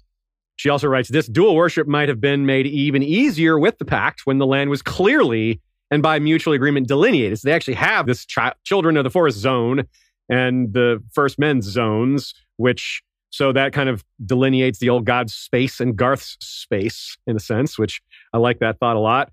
[0.57, 4.23] She also writes this dual worship might have been made even easier with the pact
[4.25, 7.39] when the land was clearly and by mutual agreement delineated.
[7.39, 9.85] So they actually have this chi- children of the forest zone
[10.29, 15.81] and the first men's zones, which so that kind of delineates the old god's space
[15.81, 19.33] and Garth's space in a sense, which I like that thought a lot.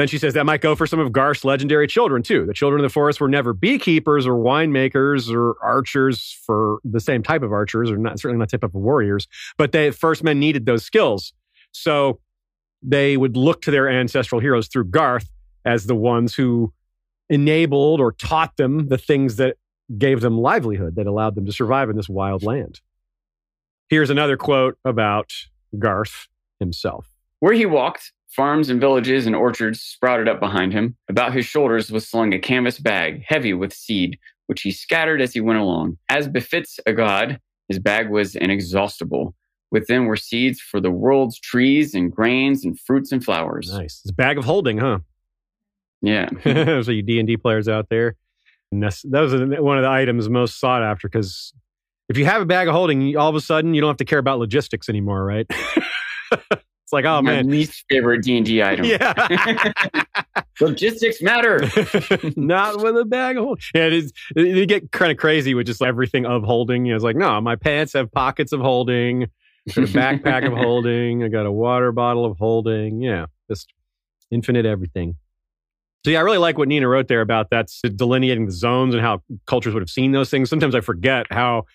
[0.00, 2.46] Then she says that might go for some of Garth's legendary children too.
[2.46, 7.22] The children of the forest were never beekeepers or winemakers or archers for the same
[7.22, 9.28] type of archers, or not certainly not type of warriors,
[9.58, 11.34] but they first men needed those skills.
[11.72, 12.18] So
[12.82, 15.30] they would look to their ancestral heroes through Garth
[15.66, 16.72] as the ones who
[17.28, 19.58] enabled or taught them the things that
[19.98, 22.80] gave them livelihood, that allowed them to survive in this wild land.
[23.90, 25.30] Here's another quote about
[25.78, 26.28] Garth
[26.58, 27.06] himself.
[27.40, 30.96] Where he walked, farms and villages and orchards sprouted up behind him.
[31.08, 35.32] About his shoulders was slung a canvas bag, heavy with seed, which he scattered as
[35.32, 35.98] he went along.
[36.08, 39.34] As befits a god, his bag was inexhaustible.
[39.70, 43.72] Within were seeds for the world's trees and grains and fruits and flowers.
[43.72, 44.00] Nice.
[44.04, 45.00] It's a bag of holding, huh?
[46.02, 46.28] Yeah.
[46.82, 48.16] so you D&D players out there.
[48.72, 51.52] That was one of the items most sought after because
[52.08, 54.04] if you have a bag of holding, all of a sudden you don't have to
[54.04, 55.48] care about logistics anymore, right?
[56.90, 57.48] it's like, oh My man.
[57.48, 58.84] least favorite D&D item.
[58.84, 59.72] Yeah.
[60.60, 61.60] Logistics matter.
[62.36, 63.62] Not with a bag of holding.
[63.76, 64.12] Yeah, it is.
[64.34, 66.84] You get kind of crazy with just everything of holding.
[66.86, 69.22] You know, it's like, no, my pants have pockets of holding.
[69.68, 71.22] I got a backpack of holding.
[71.22, 73.00] I got a water bottle of holding.
[73.00, 73.72] Yeah, just
[74.32, 75.14] infinite everything.
[76.04, 79.02] So yeah, I really like what Nina wrote there about that's delineating the zones and
[79.02, 80.50] how cultures would have seen those things.
[80.50, 81.66] Sometimes I forget how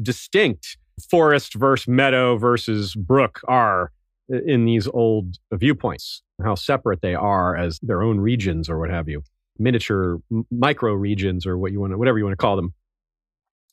[0.00, 0.76] distinct
[1.10, 3.90] forest versus meadow versus brook are
[4.46, 9.08] in these old viewpoints, how separate they are as their own regions or what have
[9.08, 9.22] you,
[9.58, 12.72] miniature m- micro regions or what you want to, whatever you want to call them.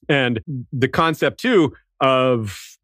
[0.09, 0.41] And
[0.71, 2.77] the concept too of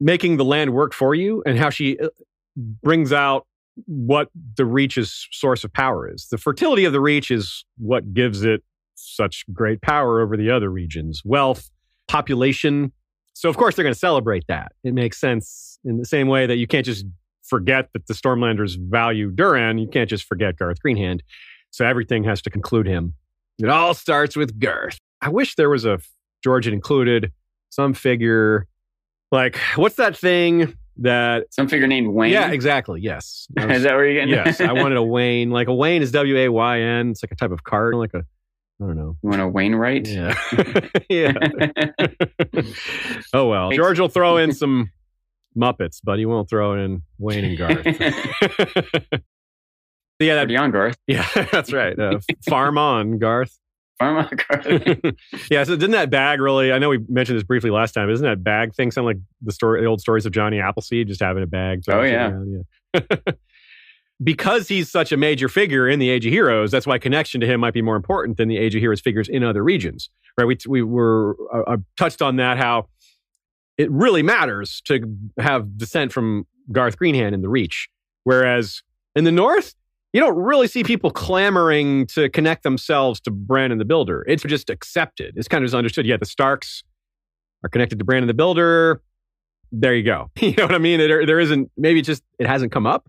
[0.00, 2.08] making the land work for you and how she uh,
[2.56, 3.46] brings out
[3.86, 6.28] what the reach's source of power is.
[6.30, 8.62] The fertility of the reach is what gives it
[8.94, 11.22] such great power over the other regions.
[11.24, 11.70] Wealth,
[12.06, 12.92] population,
[13.34, 14.72] So, of course, they're going to celebrate that.
[14.84, 17.04] It makes sense in the same way that you can't just
[17.42, 19.80] forget that the Stormlanders value Durran.
[19.80, 21.20] You can't just forget Garth Greenhand.
[21.70, 23.14] So, everything has to conclude him.
[23.58, 24.98] It all starts with Garth.
[25.20, 26.00] I wish there was a
[26.42, 27.32] George had included
[27.70, 28.66] some figure
[29.32, 32.32] like what's that thing that some figure named Wayne?
[32.32, 33.00] Yeah, exactly.
[33.00, 33.48] Yes.
[33.56, 34.28] Is that where you're getting?
[34.28, 35.50] yes, I wanted a Wayne.
[35.50, 37.10] Like a Wayne is W A Y N.
[37.10, 38.24] It's like a type of card, like a
[38.82, 39.16] I don't know.
[39.22, 40.08] You want a Wainwright?
[40.08, 40.34] Yeah.
[41.08, 41.32] yeah.
[43.32, 43.70] oh well.
[43.70, 44.90] George will throw in some
[45.56, 47.86] Muppets, but he won't throw in Wayne and Garth.
[50.18, 50.96] yeah, that, on Garth.
[51.06, 51.96] Yeah, that's right.
[51.98, 52.18] Uh,
[52.48, 53.56] farm on, Garth.
[54.00, 54.66] Farm on, Garth.
[55.50, 55.62] yeah.
[55.62, 56.72] So didn't that bag really?
[56.72, 58.10] I know we mentioned this briefly last time.
[58.10, 61.20] Isn't that bag thing sound like the story, the old stories of Johnny Appleseed, just
[61.20, 61.84] having a bag?
[61.88, 62.30] Oh yeah.
[62.30, 62.64] Around?
[62.94, 63.00] yeah.
[64.22, 67.46] Because he's such a major figure in the Age of Heroes, that's why connection to
[67.46, 70.08] him might be more important than the Age of Heroes figures in other regions.
[70.38, 70.44] Right?
[70.44, 72.88] We we were uh, uh, touched on that how
[73.76, 77.88] it really matters to have descent from Garth Greenhand in the Reach,
[78.24, 78.82] whereas
[79.14, 79.74] in the North.
[80.12, 84.24] You don't really see people clamoring to connect themselves to Brandon the Builder.
[84.28, 85.34] It's just accepted.
[85.36, 86.06] It's kind of just understood.
[86.06, 86.84] Yeah, the Starks
[87.64, 89.02] are connected to Brandon the Builder.
[89.72, 90.30] There you go.
[90.40, 91.00] You know what I mean?
[91.00, 93.08] There, there isn't, maybe just, it hasn't come up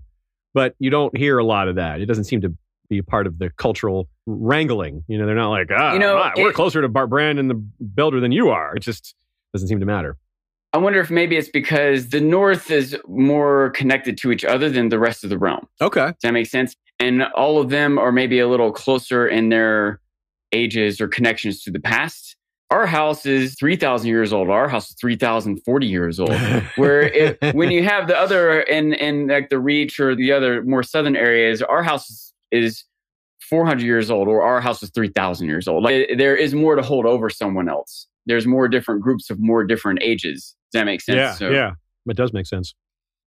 [0.56, 2.02] but you don't hear a lot of that.
[2.02, 2.56] It doesn't seem to
[2.90, 5.04] be part of the cultural wrangling.
[5.08, 7.38] You know, they're not like, ah, You know, ah, we're it- closer to Bart Brand
[7.38, 8.76] and the builder than you are.
[8.76, 9.14] It just
[9.54, 10.18] doesn't seem to matter.
[10.74, 14.90] I wonder if maybe it's because the North is more connected to each other than
[14.90, 15.68] the rest of the realm.
[15.80, 16.08] Okay.
[16.08, 16.76] Does that make sense?
[17.00, 20.00] And all of them are maybe a little closer in their
[20.52, 22.35] ages or connections to the past.
[22.72, 24.50] Our house is 3,000 years old.
[24.50, 26.32] Our house is 3,040 years old.
[26.76, 30.64] Where it, when you have the other in, in like the Reach or the other
[30.64, 32.84] more southern areas, our house is
[33.50, 35.84] 400 years old or our house is 3,000 years old.
[35.84, 38.08] Like it- there is more to hold over someone else.
[38.26, 40.56] There's more different groups of more different ages.
[40.72, 41.18] Does that make sense?
[41.18, 41.74] Yeah, So- yeah,
[42.10, 42.74] it does make sense.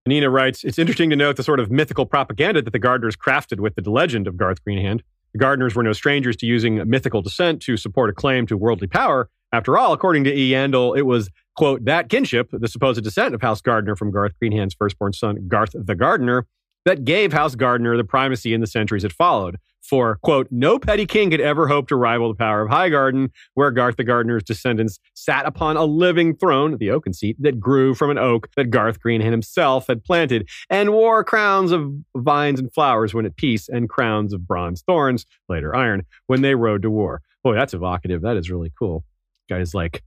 [0.07, 3.61] Nina writes, it's interesting to note the sort of mythical propaganda that the Gardeners crafted
[3.61, 5.03] with the legend of Garth Greenhand.
[5.39, 9.30] Gardeners were no strangers to using mythical descent to support a claim to worldly power.
[9.53, 10.51] After all, according to E.
[10.51, 14.74] Yandel, it was, quote, that kinship, the supposed descent of House Gardener from Garth Greenhand's
[14.74, 16.47] firstborn son, Garth the Gardener,
[16.84, 19.57] that gave House Gardener the primacy in the centuries that followed.
[19.83, 23.70] For, quote, no petty king could ever hope to rival the power of Highgarden, where
[23.70, 28.11] Garth the Gardener's descendants sat upon a living throne, the oaken seat, that grew from
[28.11, 33.14] an oak that Garth Greenhand himself had planted, and wore crowns of vines and flowers
[33.14, 37.22] when at peace, and crowns of bronze thorns, later iron, when they rode to war.
[37.43, 38.20] Boy, that's evocative.
[38.22, 39.05] That is really cool.
[39.49, 40.03] Guy's like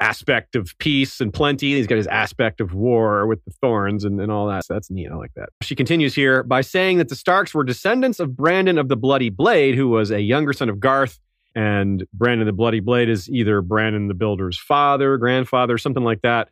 [0.00, 1.74] aspect of peace and plenty.
[1.74, 4.64] He's got his aspect of war with the thorns and, and all that.
[4.64, 5.08] So that's neat.
[5.10, 5.50] I like that.
[5.62, 9.30] She continues here by saying that the Starks were descendants of Brandon of the Bloody
[9.30, 11.18] Blade, who was a younger son of Garth.
[11.56, 16.48] And Brandon the Bloody Blade is either Brandon the Builder's father, grandfather, something like that.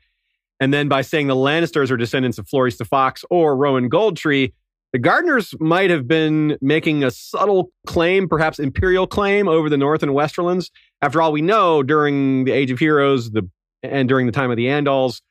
[0.61, 4.53] And then by saying the Lannisters are descendants of Florys the Fox or Rowan Goldtree,
[4.93, 10.03] the Gardeners might have been making a subtle claim, perhaps imperial claim, over the North
[10.03, 10.71] and Westerlands.
[11.01, 13.49] After all, we know during the Age of Heroes the,
[13.83, 15.23] and during the time of the Andals,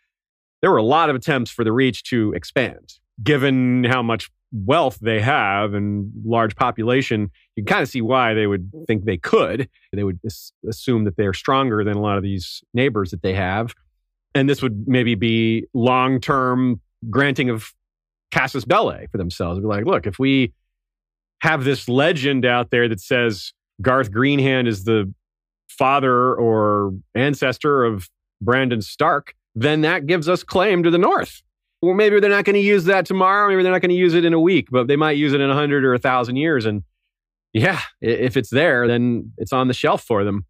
[0.62, 2.94] there were a lot of attempts for the Reach to expand.
[3.22, 8.34] Given how much wealth they have and large population, you can kind of see why
[8.34, 9.70] they would think they could.
[9.94, 10.20] They would
[10.68, 13.74] assume that they're stronger than a lot of these neighbors that they have.
[14.34, 17.74] And this would maybe be long term granting of
[18.32, 19.60] Casus Belli for themselves.
[19.60, 20.54] Be like, look, if we
[21.42, 25.12] have this legend out there that says Garth Greenhand is the
[25.70, 28.10] father or ancestor of
[28.42, 31.42] Brandon Stark, then that gives us claim to the North.
[31.82, 33.50] Well, maybe they're not going to use that tomorrow.
[33.50, 35.42] Maybe they're not going to use it in a week, but they might use it
[35.42, 36.66] in a hundred or a thousand years.
[36.66, 36.84] And
[37.54, 40.46] yeah, if it's there, then it's on the shelf for them.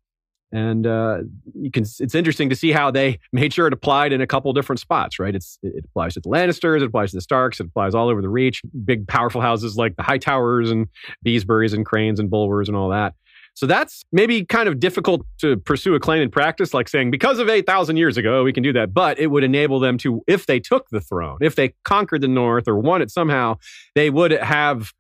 [0.52, 1.20] And uh,
[1.54, 1.84] you can.
[1.84, 5.20] It's interesting to see how they made sure it applied in a couple different spots.
[5.20, 5.34] Right?
[5.36, 8.22] It's it applies to the Lannisters, it applies to the Starks, it applies all over
[8.22, 8.62] the Reach.
[8.84, 10.88] Big, powerful houses like the High Towers and
[11.26, 13.14] Beesburys and Cranes and Bulwers and all that.
[13.54, 17.40] So that's maybe kind of difficult to pursue a claim in practice, like saying because
[17.40, 18.94] of eight thousand years ago we can do that.
[18.94, 22.28] But it would enable them to, if they took the throne, if they conquered the
[22.28, 23.58] North or won it somehow,
[23.96, 24.92] they would have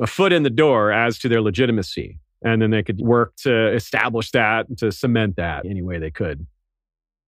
[0.00, 2.18] a foot in the door as to their legitimacy.
[2.42, 6.46] And then they could work to establish that, to cement that any way they could.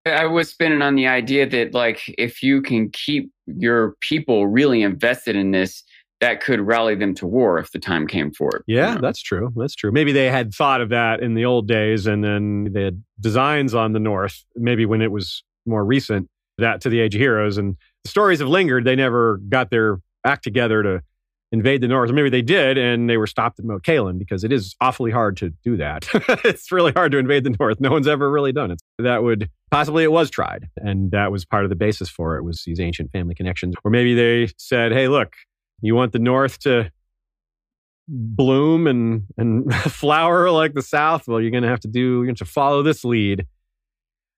[0.06, 4.82] I was spinning on the idea that, like, if you can keep your people really
[4.82, 5.82] invested in this,
[6.20, 8.62] that could rally them to war if the time came for it.
[8.66, 9.52] Yeah, that's true.
[9.56, 9.92] That's true.
[9.92, 13.74] Maybe they had thought of that in the old days and then they had designs
[13.74, 16.28] on the North, maybe when it was more recent,
[16.58, 17.58] that to the Age of Heroes.
[17.58, 18.84] And the stories have lingered.
[18.84, 21.02] They never got their act together to
[21.54, 22.10] invade the north.
[22.10, 25.10] Or maybe they did, and they were stopped at Moat Cailin because it is awfully
[25.10, 26.06] hard to do that.
[26.44, 27.80] it's really hard to invade the north.
[27.80, 28.82] No one's ever really done it.
[28.98, 32.42] That would possibly it was tried, and that was part of the basis for it
[32.42, 33.74] was these ancient family connections.
[33.84, 35.32] Or maybe they said, "Hey, look,
[35.80, 36.90] you want the north to."
[38.06, 42.26] bloom and and flower like the south well you're going to have to do you're
[42.26, 43.46] going to follow this lead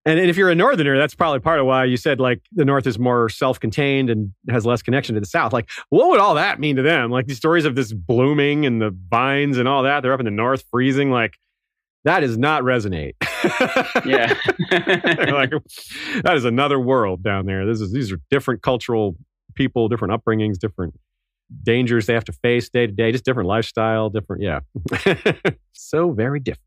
[0.06, 2.86] and if you're a northerner, that's probably part of why you said like the north
[2.86, 5.52] is more self-contained and has less connection to the south.
[5.52, 7.10] Like, what would all that mean to them?
[7.10, 10.00] Like these stories of this blooming and the vines and all that.
[10.00, 11.10] They're up in the north freezing.
[11.10, 11.34] Like
[12.04, 13.14] that does not resonate.
[14.06, 14.32] yeah,
[15.32, 15.50] like
[16.22, 17.66] that is another world down there.
[17.66, 19.16] This is these are different cultural
[19.54, 20.94] people, different upbringings, different
[21.64, 24.40] dangers they have to face day to day, just different lifestyle, different.
[24.40, 24.60] Yeah,
[25.72, 26.62] so very different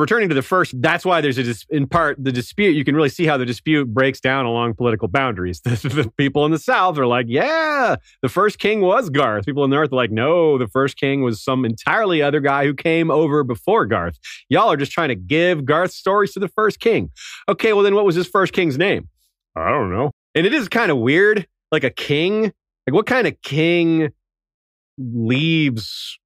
[0.00, 3.08] returning to the first, that's why there's a, in part, the dispute, you can really
[3.08, 5.60] see how the dispute breaks down along political boundaries.
[5.60, 5.70] The,
[6.04, 9.46] the, people in the South are like, yeah, the first king was Garth.
[9.46, 12.64] People in the North are like, no, the first king was some entirely other guy
[12.64, 14.18] who came over before Garth.
[14.48, 17.10] Y'all are just trying to give Garth stories to the first king.
[17.48, 19.08] Okay, well, then what was his first king's name?
[19.56, 20.10] I don't know.
[20.34, 22.52] And it is kind of weird, like a king.
[22.86, 24.10] Like, what kind of king
[24.98, 26.18] leaves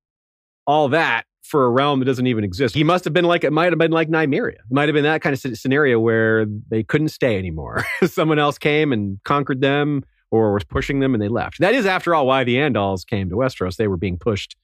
[0.67, 2.75] all that for a realm that doesn't even exist.
[2.75, 4.55] He must have been like, it might have been like Nymeria.
[4.55, 7.85] It might have been that kind of scenario where they couldn't stay anymore.
[8.07, 11.61] Someone else came and conquered them or was pushing them and they left.
[11.61, 13.77] That is, after all, why the Andals came to Westeros.
[13.77, 14.57] They were being pushed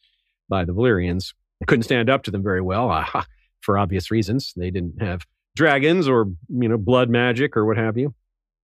[0.48, 1.34] by the Valyrians.
[1.60, 3.06] They couldn't stand up to them very well
[3.60, 4.54] for obvious reasons.
[4.56, 8.14] They didn't have dragons or, you know, blood magic or what have you.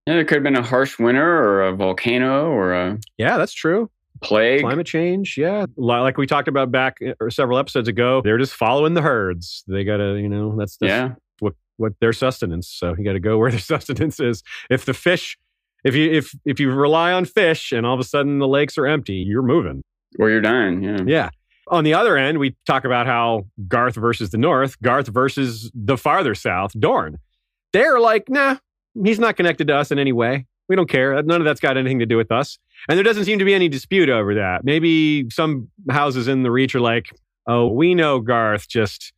[0.06, 2.98] Yeah, it could have been a harsh winter or a volcano or a.
[3.18, 3.90] Yeah, that's true
[4.22, 5.36] plague, climate change.
[5.36, 9.64] Yeah, like we talked about back uh, several episodes ago, they're just following the herds.
[9.66, 11.10] They gotta, you know, that's, that's yeah
[11.40, 12.68] what what their sustenance.
[12.68, 14.42] So you got to go where their sustenance is.
[14.70, 15.36] If the fish,
[15.84, 18.78] if you if if you rely on fish and all of a sudden the lakes
[18.78, 19.82] are empty, you're moving
[20.18, 20.82] or you're dying.
[20.82, 21.30] Yeah, yeah.
[21.68, 25.96] On the other end, we talk about how Garth versus the North, Garth versus the
[25.96, 27.18] farther south, Dorne.
[27.72, 28.58] They're like, nah,
[29.04, 30.46] he's not connected to us in any way.
[30.68, 31.22] We don't care.
[31.22, 32.58] None of that's got anything to do with us.
[32.88, 34.64] And there doesn't seem to be any dispute over that.
[34.64, 37.10] Maybe some houses in the Reach are like,
[37.46, 39.12] oh, we know Garth just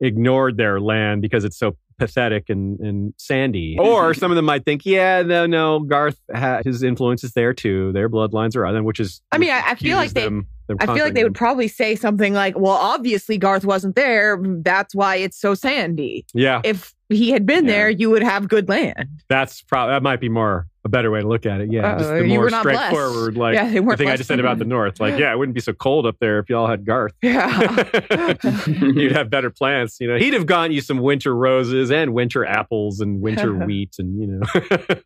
[0.00, 3.76] ignored their land because it's so pathetic and, and sandy.
[3.88, 7.52] Or some of them might think, yeah, no, no, Garth, ha- his influence is there
[7.52, 7.92] too.
[7.92, 9.20] Their bloodlines are other, which is.
[9.32, 10.24] I mean, I, I feel like they.
[10.24, 10.46] Them,
[10.80, 14.38] I feel like they would probably say something like, "Well, obviously Garth wasn't there.
[14.42, 16.60] That's why it's so sandy." Yeah.
[16.62, 17.72] If he had been yeah.
[17.72, 19.22] there, you would have good land.
[19.28, 21.70] That's probably that might be more a better way to look at it.
[21.70, 24.64] Yeah, uh, just the more straightforward, like yeah, the thing I just said about the
[24.64, 24.98] north.
[24.98, 27.12] Like, yeah, it wouldn't be so cold up there if y'all had Garth.
[27.28, 28.34] Yeah,
[28.66, 29.98] you'd have better plants.
[30.00, 33.96] You know, he'd have gotten you some winter roses and winter apples and winter wheat
[33.98, 34.40] and you know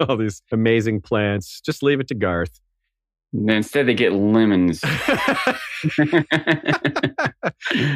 [0.00, 1.60] all these amazing plants.
[1.60, 2.60] Just leave it to Garth.
[3.34, 4.84] Instead, they get lemons.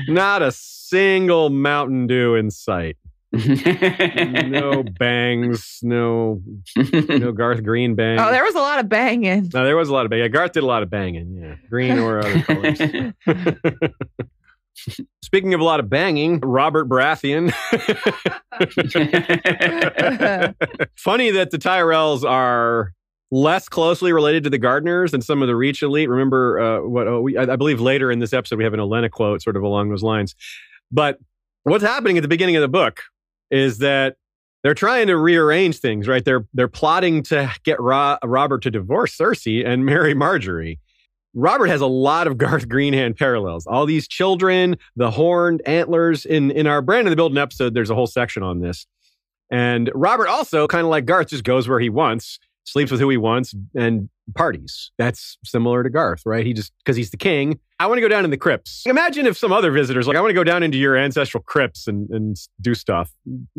[0.09, 2.97] Not a single Mountain Dew in sight
[3.33, 6.41] no bangs, no
[6.77, 8.19] no Garth Green bang.
[8.19, 9.51] Oh, there was a lot of banging.
[9.53, 10.31] No, there was a lot of banging.
[10.31, 11.57] Garth did a lot of banging, yeah.
[11.69, 12.79] Green or other colors.
[15.23, 17.51] Speaking of a lot of banging, Robert Baratheon.
[20.97, 22.93] Funny that the Tyrells are
[23.31, 26.09] less closely related to the Gardeners than some of the Reach elite.
[26.09, 28.81] Remember uh, what oh, we, I, I, believe later in this episode we have an
[28.81, 30.37] Olenna quote sort of along those lines.
[30.93, 31.19] But
[31.65, 33.03] what's happening at the beginning of the book
[33.51, 34.17] is that
[34.63, 36.25] they're trying to rearrange things, right?
[36.25, 40.79] They're they're plotting to get Ro- Robert to divorce Cersei and marry Margaery.
[41.35, 43.67] Robert has a lot of Garth Greenhand parallels.
[43.67, 46.27] All these children, the horned antlers.
[46.27, 48.87] In in our Brand of the Building episode, there's a whole section on this.
[49.51, 53.09] And Robert also, kind of like Garth, just goes where he wants, sleeps with who
[53.09, 54.91] he wants, and parties.
[54.99, 56.45] That's similar to Garth, right?
[56.45, 57.59] He just, because he's the king.
[57.79, 58.83] I want to go down in the crypts.
[58.87, 61.87] Imagine if some other visitors, like, I want to go down into your ancestral crypts
[61.87, 63.11] and, and do stuff.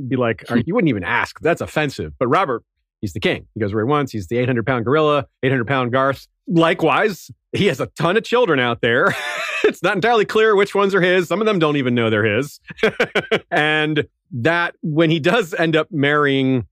[0.08, 1.40] Be like, you wouldn't even ask.
[1.40, 2.14] That's offensive.
[2.20, 2.64] But Robert,
[3.02, 3.48] he's the king.
[3.54, 4.12] He goes where he wants.
[4.12, 6.28] He's the 800 pound gorilla, 800 pound Garth.
[6.48, 9.14] Likewise, he has a ton of children out there.
[9.64, 11.28] it's not entirely clear which ones are his.
[11.28, 12.60] Some of them don't even know they're his.
[13.52, 16.68] and that when he does end up marrying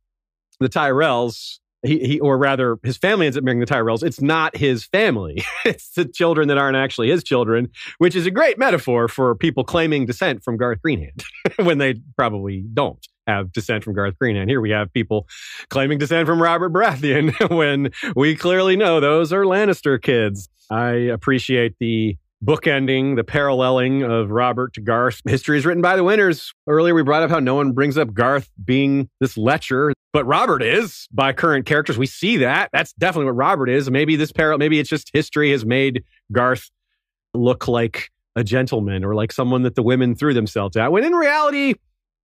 [0.59, 4.03] the Tyrells, he, he or rather his family ends up marrying the Tyrells.
[4.03, 5.43] It's not his family.
[5.65, 9.63] it's the children that aren't actually his children, which is a great metaphor for people
[9.63, 11.23] claiming descent from Garth Greenhand
[11.63, 14.49] when they probably don't have descent from Garth Greenhand.
[14.49, 15.27] Here we have people
[15.69, 20.49] claiming descent from Robert Baratheon when we clearly know those are Lannister kids.
[20.69, 25.21] I appreciate the bookending the paralleling of Robert to Garth.
[25.25, 26.53] History is written by the winners.
[26.67, 30.61] Earlier, we brought up how no one brings up Garth being this lecher, but Robert
[30.61, 31.97] is by current characters.
[31.97, 32.69] We see that.
[32.71, 33.89] That's definitely what Robert is.
[33.89, 36.69] Maybe this parallel, maybe it's just history has made Garth
[37.33, 40.91] look like a gentleman or like someone that the women threw themselves at.
[40.91, 41.75] When in reality,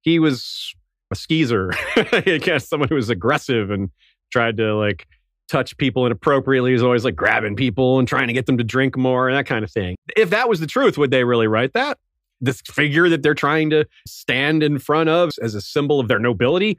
[0.02, 0.73] he was
[1.11, 1.72] a skeezer.
[1.95, 3.89] I guess someone who was aggressive and
[4.31, 5.07] tried to like
[5.52, 6.72] touch people inappropriately.
[6.72, 9.45] He's always like grabbing people and trying to get them to drink more and that
[9.45, 9.98] kind of thing.
[10.15, 11.98] If that was the truth, would they really write that?
[12.40, 16.19] This figure that they're trying to stand in front of as a symbol of their
[16.19, 16.78] nobility?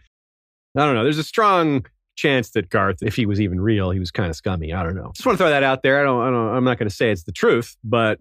[0.77, 1.05] I don't know.
[1.05, 1.85] There's a strong
[2.17, 4.73] chance that Garth, if he was even real, he was kind of scummy.
[4.73, 5.13] I don't know.
[5.15, 6.01] Just want to throw that out there.
[6.01, 8.19] I don't, I don't I'm not going to say it's the truth, but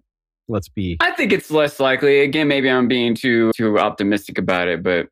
[0.48, 2.20] let's be I think it's less likely.
[2.20, 5.08] Again, maybe I'm being too too optimistic about it, but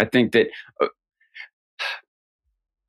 [0.00, 0.48] I think that,
[0.80, 0.88] uh,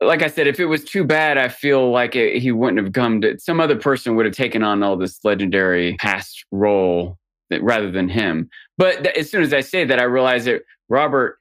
[0.05, 2.93] like I said, if it was too bad, I feel like it, he wouldn't have
[2.93, 3.37] come to.
[3.39, 7.17] Some other person would have taken on all this legendary past role
[7.49, 8.49] that, rather than him.
[8.77, 11.37] But th- as soon as I say that, I realize that Robert,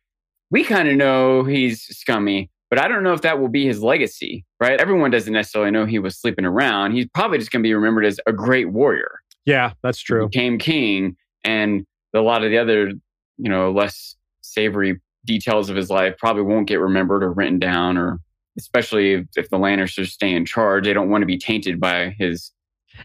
[0.50, 2.50] we kind of know he's scummy.
[2.70, 4.80] But I don't know if that will be his legacy, right?
[4.80, 6.92] Everyone doesn't necessarily know he was sleeping around.
[6.92, 10.26] He's probably just going to be remembered as a great warrior Yeah, that's true.
[10.28, 11.84] became king and
[12.14, 12.88] a lot of the other
[13.36, 17.98] you know less savory details of his life probably won't get remembered or written down
[17.98, 18.18] or
[18.58, 22.14] especially if, if the lannisters stay in charge they don't want to be tainted by
[22.18, 22.52] his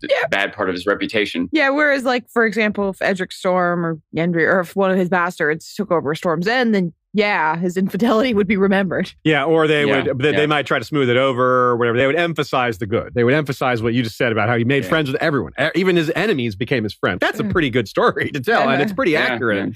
[0.03, 0.27] Yeah.
[0.29, 4.43] bad part of his reputation Yeah, whereas, like, for example, if Edric Storm or Gendry
[4.45, 8.45] or if one of his bastards took over Storm's End, then yeah, his infidelity would
[8.47, 9.11] be remembered.
[9.23, 10.37] Yeah, or they Yeah, would they, yeah.
[10.37, 11.97] they might try to smooth it over or whatever.
[11.97, 13.13] They would emphasize the good.
[13.15, 14.89] They would emphasize what you just said about how he made Yeah.
[14.89, 15.53] friends with everyone.
[15.73, 17.19] Even his enemies became his friends.
[17.21, 17.51] That's a Mm.
[17.51, 19.73] pretty good story to tell, and it's pretty Yeah, accurate.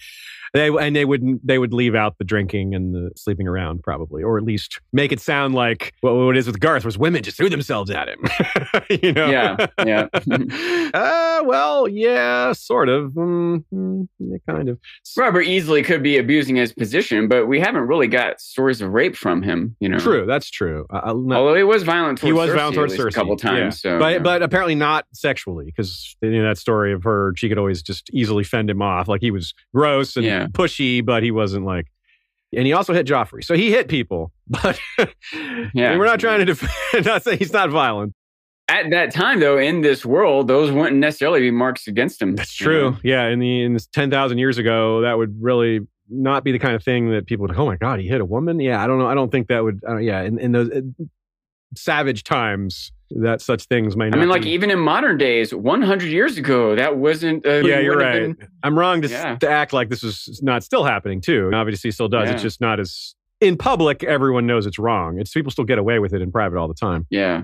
[0.53, 4.21] They and they would they would leave out the drinking and the sleeping around probably,
[4.21, 7.23] or at least make it sound like what, what it is with Garth was women
[7.23, 8.19] just threw themselves at him.
[9.01, 9.29] you know?
[9.29, 10.07] Yeah, yeah.
[10.93, 13.11] uh, well, yeah, sort of.
[13.11, 14.77] Mm, mm, yeah, kind of.
[15.17, 19.15] robert easily could be abusing his position but we haven't really got stories of rape
[19.15, 20.85] from him you know True, that's true.
[20.89, 23.35] I- I'll although he was violent towards he was Cersei violent towards Cersei a couple
[23.37, 23.91] times yeah.
[23.93, 24.19] so but yeah.
[24.19, 28.09] but apparently not sexually because you know that story of her she could always just
[28.13, 30.40] easily fend him off like he was gross and Yeah.
[30.47, 31.87] Pushy but he wasn't like
[32.53, 34.79] and he also hit Joffrey so he hit people but
[35.73, 35.97] Yeah.
[35.97, 36.71] we're not trying to defend
[37.05, 38.13] not saying he's not violent
[38.67, 42.53] at that time though in this world those wouldn't necessarily be marks against him that's
[42.53, 42.97] true know?
[43.03, 46.75] yeah in the in this 10,000 years ago that would really not be the kind
[46.75, 48.99] of thing that people would oh my god he hit a woman yeah I don't
[48.99, 50.81] know I don't think that would uh, yeah in, in those uh,
[51.75, 54.17] savage times that such things may not.
[54.17, 57.45] I mean, like be- even in modern days, 100 years ago, that wasn't.
[57.45, 58.37] Uh, yeah, you're right.
[58.37, 59.35] been- I'm wrong to, s- Yeah.
[59.35, 61.51] to act like this is not still happening too.
[61.53, 62.29] Obviously, it still does.
[62.29, 62.43] It's Yeah.
[62.47, 64.03] just not as in public.
[64.03, 65.19] Everyone knows it's wrong.
[65.19, 67.05] It's people still get away with it in private all the time.
[67.09, 67.43] yeah,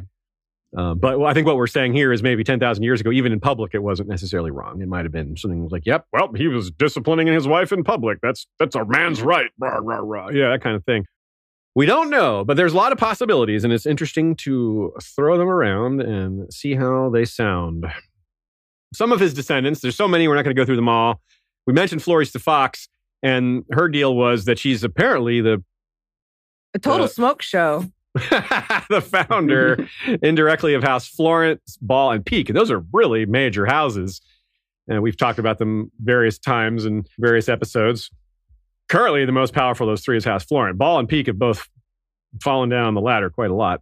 [0.75, 3.39] Um, but I think what we're saying here is maybe 10,000 years ago, even in
[3.39, 4.81] public, it wasn't necessarily wrong.
[4.81, 8.19] It might have been something like, "Yep, well, he was disciplining his wife in public.
[8.21, 10.29] That's that's a man's right." Rah, rah, rah.
[10.29, 11.05] Yeah, that kind of thing.
[11.77, 15.47] We don't know, but there's a lot of possibilities, and it's interesting to throw them
[15.47, 17.85] around and see how they sound.
[18.95, 21.21] Some of his descendants, there's so many, we're not going to go through them all.
[21.67, 22.89] We mentioned Florys the Fox,
[23.21, 25.63] and her deal was that she's apparently the
[26.73, 27.85] A total Uh, smoke show.
[28.15, 29.87] the founder
[30.23, 32.49] indirectly of House Florent, Ball, and Peake.
[32.49, 34.19] And those are really major houses.
[34.87, 38.09] And we've talked about them various times in various episodes.
[38.89, 40.77] Currently, the most powerful of those three is House Florent.
[40.77, 41.67] Ball and Peake have both
[42.41, 43.81] fallen down the ladder quite a lot.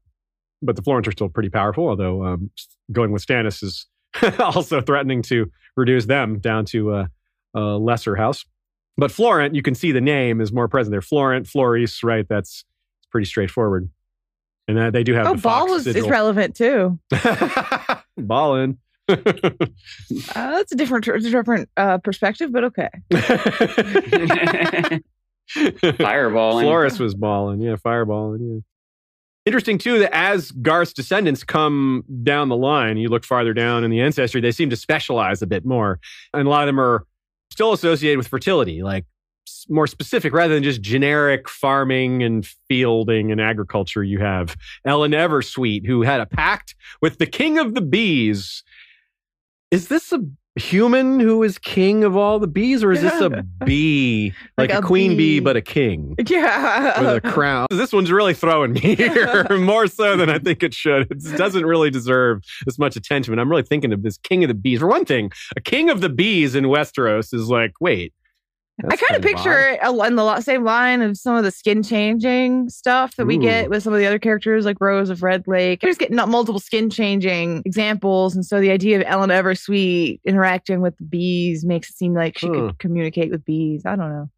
[0.62, 2.50] But the Florents are still pretty powerful, although um,
[2.92, 3.86] going with Stannis is
[4.40, 7.08] also threatening to reduce them down to uh,
[7.54, 8.46] a lesser house.
[8.98, 11.02] But Florent, you can see the name is more present there.
[11.02, 12.26] Florent, Florys, right?
[12.28, 12.64] That's
[13.00, 13.90] it's pretty straightforward.
[14.68, 16.98] And uh, they do have Oh, the Ball was is relevant too.
[18.18, 18.80] Ballin.
[20.36, 22.90] Uh, that's a different, different uh, perspective, but okay.
[25.98, 26.62] fireball.
[26.62, 27.62] Florys was balling.
[27.62, 28.40] Yeah, fireballing.
[28.42, 28.60] Yeah.
[29.46, 33.92] Interesting too that as Garth's descendants come down the line, you look farther down in
[33.92, 36.00] the ancestry, they seem to specialize a bit more,
[36.34, 37.06] and a lot of them are
[37.52, 39.06] still associated with fertility, like
[39.70, 44.04] more specific rather than just generic farming and fielding and agriculture.
[44.04, 44.56] You have
[44.86, 48.64] Ellyn Eversweet, who had a pact with the king of the bees.
[49.72, 50.20] Is this a
[50.58, 53.30] human who is king of all the bees, or is this a
[53.66, 55.40] bee, like, Like a, a queen bee bee.
[55.42, 56.16] but a king?
[56.28, 57.02] Yeah.
[57.02, 57.68] with a crown.
[57.72, 61.12] This one's really throwing me here more so than I think it should.
[61.12, 63.34] It doesn't really deserve as much attention.
[63.34, 64.80] And I'm really thinking of this king of the bees.
[64.80, 68.14] For one thing, a king of the bees in Westeros is like, wait.
[68.84, 72.68] I kind of picture it along the same line of some of the skin changing
[72.70, 75.80] stuff that we get with some of the other characters, like Rose of Red Lake.
[75.80, 80.82] Just getting not multiple skin changing examples, and so the idea of Ellyn Eversweet interacting
[80.82, 82.54] with the bees makes it seem like she Huh.
[82.54, 83.84] could communicate with bees.
[83.86, 84.30] I don't know.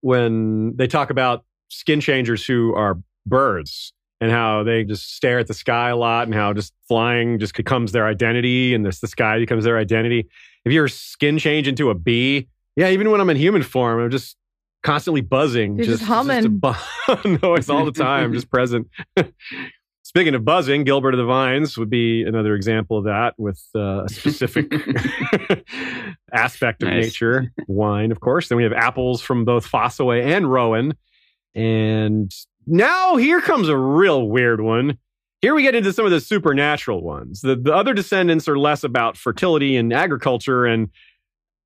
[0.00, 5.46] when they talk about skin changers who are birds and how they just stare at
[5.46, 9.06] the sky a lot and how just flying just becomes their identity and this, the
[9.08, 10.28] sky becomes their identity.
[10.64, 12.48] If your skin change into a bee,
[12.78, 14.36] yeah, even when I'm in human form, I'm just
[14.84, 15.76] constantly buzzing.
[15.76, 16.58] You're just a humming.
[16.58, 16.72] bu-
[17.42, 18.86] noise all the time, just present.
[20.04, 24.04] Speaking of buzzing, Gilbert of the Vines would be another example of that with uh,
[24.04, 24.72] a specific
[26.32, 27.04] aspect of Nice.
[27.04, 27.52] nature.
[27.66, 28.48] Wine, of course.
[28.48, 30.94] Then we have apples from both Fossaway and Rowan.
[31.54, 32.32] And
[32.66, 34.98] now here comes a real weird one.
[35.42, 37.42] Here we get into some of the supernatural ones.
[37.42, 40.88] The, the other descendants are less about fertility and agriculture and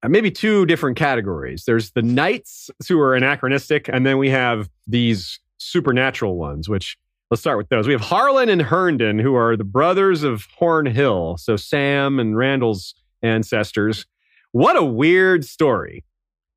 [0.02, 1.64] Uh, maybe two different categories.
[1.64, 6.96] There's the knights who are anachronistic, and then we have these supernatural ones, which
[7.30, 7.86] let's start with those.
[7.86, 11.36] We have Harlan and Herndon, who are the brothers of Horn Hill.
[11.38, 14.06] So Sam and Randyll's ancestors.
[14.50, 16.04] What a weird story.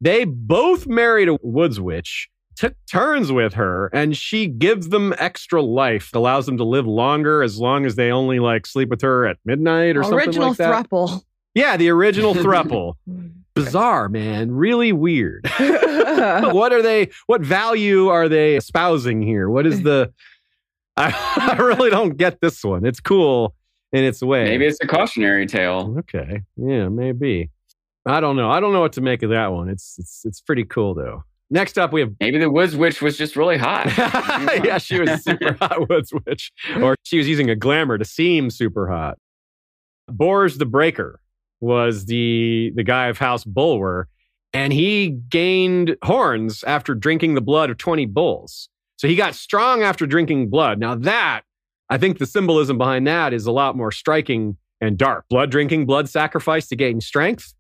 [0.02, 5.62] They both married a woods witch, took turns with her, and she gives them extra
[5.62, 9.26] life, allows them to live longer as long as they only like sleep with her
[9.26, 10.72] at midnight or something Original like that.
[10.72, 11.24] Original thruple.
[11.56, 12.96] Yeah, the original thruple.
[13.56, 14.52] Bizarre, man.
[14.52, 15.50] Really weird.
[15.58, 17.10] what are they?
[17.26, 19.50] What value are they espousing here?
[19.50, 20.14] What is the?
[20.98, 22.86] I, I really don't get this one.
[22.86, 23.56] It's cool
[23.92, 24.44] in its way.
[24.46, 25.96] Maybe it's a cautionary tale.
[26.00, 26.42] Okay.
[26.58, 27.50] Yeah, maybe.
[28.06, 28.52] I don't know.
[28.52, 29.70] I don't know what to make of that one.
[29.70, 31.24] It's it's it's pretty cool though.
[31.50, 33.86] Next up, we have Maybe the woods witch was just really hot.
[33.98, 36.52] yeah, she was super hot woods witch,
[36.82, 39.18] or she was using a glamour to seem super hot.
[40.08, 41.20] Bors the Breaker
[41.62, 44.08] was the the guy of House Bulwer,
[44.54, 48.70] and he gained horns after drinking the blood of twenty bulls.
[48.98, 50.80] So he got strong after drinking blood.
[50.80, 51.42] Now that
[51.90, 55.26] I think the symbolism behind that is a lot more striking and dark.
[55.30, 57.54] Blood drinking, blood sacrifice to gain strength.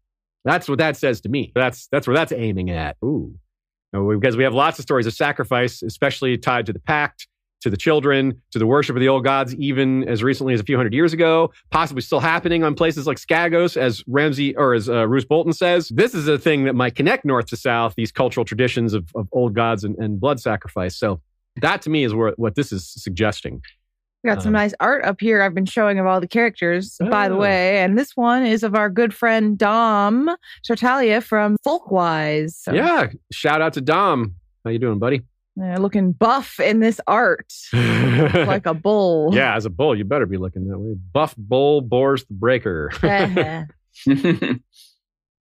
[0.43, 1.51] That's what that says to me.
[1.55, 2.97] That's that's where that's aiming at.
[3.03, 3.35] Ooh.
[3.91, 7.27] Because we have lots of stories of sacrifice, especially tied to the pact,
[7.65, 10.63] to the children, to the worship of the old gods, even as recently as a
[10.63, 14.87] few hundred years ago, possibly still happening on places like Skagos, as Ramsay or as
[14.87, 15.89] uh, Bolton says.
[15.89, 19.27] This is a thing that might connect north to south, these cultural traditions of, of
[19.31, 20.95] old gods and, and blood sacrifice.
[20.95, 21.21] So
[21.59, 23.63] that to me is where, what this is suggesting.
[24.23, 26.97] We got some Um, nice art up here I've been showing of all the characters,
[27.09, 27.39] by the Oh.
[27.39, 27.79] way.
[27.79, 30.29] And this one is of our good friend Dom
[30.63, 32.51] Chartalia from Folkwise.
[32.51, 33.07] So, Yeah.
[33.31, 34.35] Shout out to Dom.
[34.63, 35.23] How you doing, buddy?
[35.61, 39.32] Uh, looking buff in this art, like a bull.
[39.34, 40.95] yeah, as a bull, you better be looking that way.
[41.14, 42.91] Buff bull bores the breaker.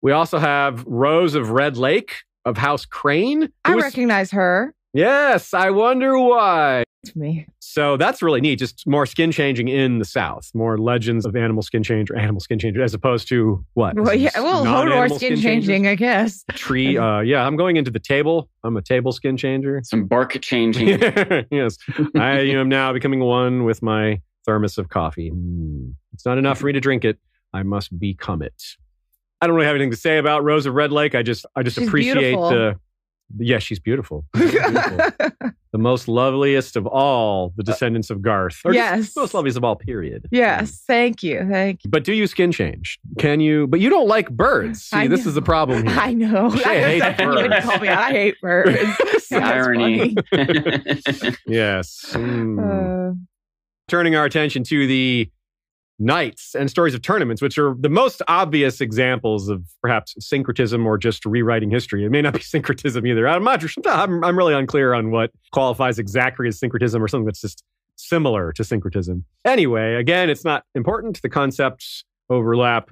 [0.03, 2.15] we also have Rose of Red Lake
[2.45, 3.51] of House Crane.
[3.65, 4.75] I was- recognize her.
[4.93, 6.85] yes, I wonder why.
[7.03, 7.47] It's me.
[7.59, 8.61] So that's really neat.
[8.61, 12.41] Just more skin changing in the South, more legends of animal skin change or animal
[12.41, 13.97] skin changer, as opposed to what?
[13.99, 15.43] Well, yeah, Is well, Hodor skin changers?
[15.43, 16.45] changing, I guess.
[16.53, 16.97] Tree.
[16.97, 18.49] Uh, yeah, I'm going into the table.
[18.63, 19.81] I'm a table skin changer.
[19.83, 20.89] Some bark changing.
[21.51, 21.77] yes,
[22.15, 25.33] I am now becoming one with my thermos of coffee.
[25.33, 25.95] Mm.
[26.13, 27.19] It's not enough for me to drink it.
[27.53, 28.55] I must become it.
[29.41, 31.17] I don't really have anything to say about Rose of Red Lake.
[31.17, 32.51] I just, I just She's appreciate beautiful.
[32.51, 32.77] the.
[33.39, 34.25] Yeah, she's beautiful.
[34.37, 34.99] She's beautiful.
[35.73, 38.61] the most loveliest of all the descendants of Garth.
[38.65, 39.17] Or Yes.
[39.17, 39.77] most loveliest of all.
[39.77, 40.27] Period.
[40.31, 41.47] yes, thank you.
[41.51, 41.91] Thank you.
[41.91, 42.99] But do you skin change?
[43.19, 43.67] Can you?
[43.67, 44.83] But you don't like birds.
[44.83, 45.29] See, I this know.
[45.31, 45.99] is the problem here.
[45.99, 46.51] I know.
[46.57, 47.65] Shay hates birds.
[47.65, 47.99] call me out.
[47.99, 48.73] I hate birds.
[48.79, 50.15] The That's irony.
[51.47, 52.11] Yes.
[52.13, 53.13] Mm.
[53.13, 53.15] Uh,
[53.89, 55.31] turning our attention to the
[55.99, 60.99] knights and stories of tournaments, which are the most obvious examples of perhaps syncretism or
[60.99, 62.05] just rewriting history.
[62.05, 63.29] It may not be syncretism either.
[63.29, 63.65] I'm not.
[63.87, 67.63] I'm, I'm really unclear on what qualifies exactly as syncretism or something that's just
[67.97, 69.25] similar to syncretism.
[69.45, 71.21] Anyway, again, it's not important.
[71.23, 72.91] The concepts overlap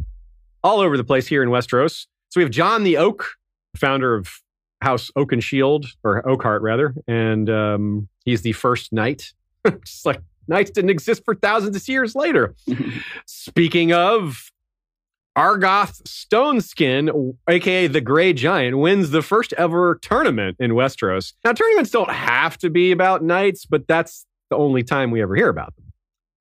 [0.63, 2.07] all over the place here in Westeros.
[2.29, 3.31] So we have John the Oak,
[3.77, 4.31] founder of
[4.83, 9.33] House Oakenshield, or Oakhart rather, and um, he's the first knight.
[9.85, 10.21] just like
[10.51, 12.55] knights didn't exist for thousands of years later.
[13.27, 14.51] Speaking of,
[15.39, 21.33] Argoth Stoneskin, aka the Grey Giant, wins the first ever tournament in Westeros.
[21.45, 25.37] Now, tournaments don't have to be about knights, but that's the only time we ever
[25.37, 25.85] hear about them.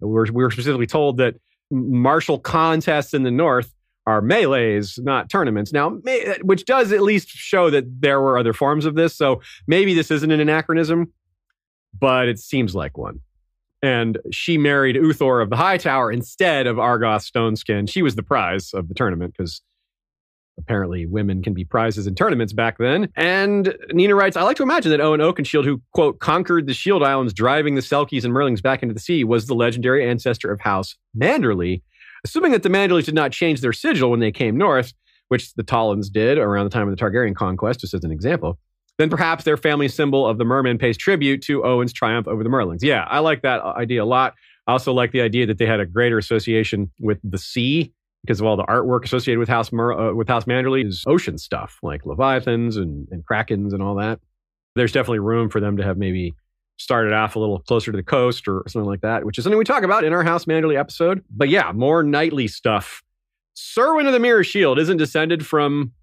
[0.02, 1.36] We're, we were specifically told that
[1.72, 3.74] martial contests in the North
[4.08, 5.72] are melees, not tournaments.
[5.72, 9.16] Now, may, which does at least show that there were other forms of this.
[9.16, 11.14] So maybe this isn't an anachronism,
[11.98, 13.20] but it seems like one.
[13.82, 17.90] And she married Uthor of the High Tower instead of Argoth Stoneskin.
[17.90, 19.62] She was the prize of the tournament because
[20.58, 23.10] apparently women can be prizes in tournaments back then.
[23.16, 27.02] And Nina writes, I like to imagine that Owen Oakenshield, who, quote, conquered the Shield
[27.02, 30.60] Islands, driving the Selkies and Merlings back into the sea, was the legendary ancestor of
[30.60, 31.82] House Manderley.
[32.26, 34.94] Assuming that the Manderleys did not change their sigil when they came north,
[35.30, 38.60] which the Tollans did around the time of the Targaryen conquest, just as an example,
[39.00, 42.50] then perhaps their family symbol of the merman pays tribute to Owen's triumph over the
[42.50, 42.80] Merlings.
[42.82, 44.36] Yeah, I like that idea a lot.
[44.68, 47.94] I also like the idea that they had a greater association with the sea
[48.24, 51.80] because of all the artwork associated with House Mer- uh, with House is ocean stuff
[51.82, 54.20] like leviathans and, and krakens and all that.
[54.76, 56.36] There's definitely room for them to have maybe
[56.78, 59.58] started off a little closer to the coast or something like that, which is something
[59.58, 61.24] we talk about in our House Manderley episode.
[61.30, 63.02] But yeah, more knightly stuff.
[63.56, 65.94] Serwyn of the Mirror Shield isn't descended from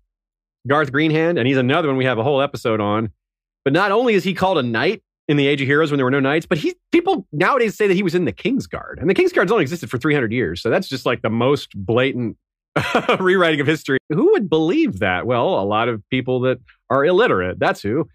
[0.66, 3.10] Garth Greenhand, and he's another one we have a whole episode on.
[3.64, 6.05] But not only is he called a knight in the Age of Heroes when there
[6.05, 8.98] were no knights, but he people nowadays say that he was in the King's Guard,
[9.01, 11.70] and the King's Guard's only existed for 300 years, so that's just like the most
[11.74, 12.36] blatant
[13.20, 13.98] rewriting of history.
[14.09, 15.26] Who would believe that?
[15.26, 16.59] Well, a lot of people that
[16.90, 17.59] are illiterate.
[17.59, 18.09] That's who.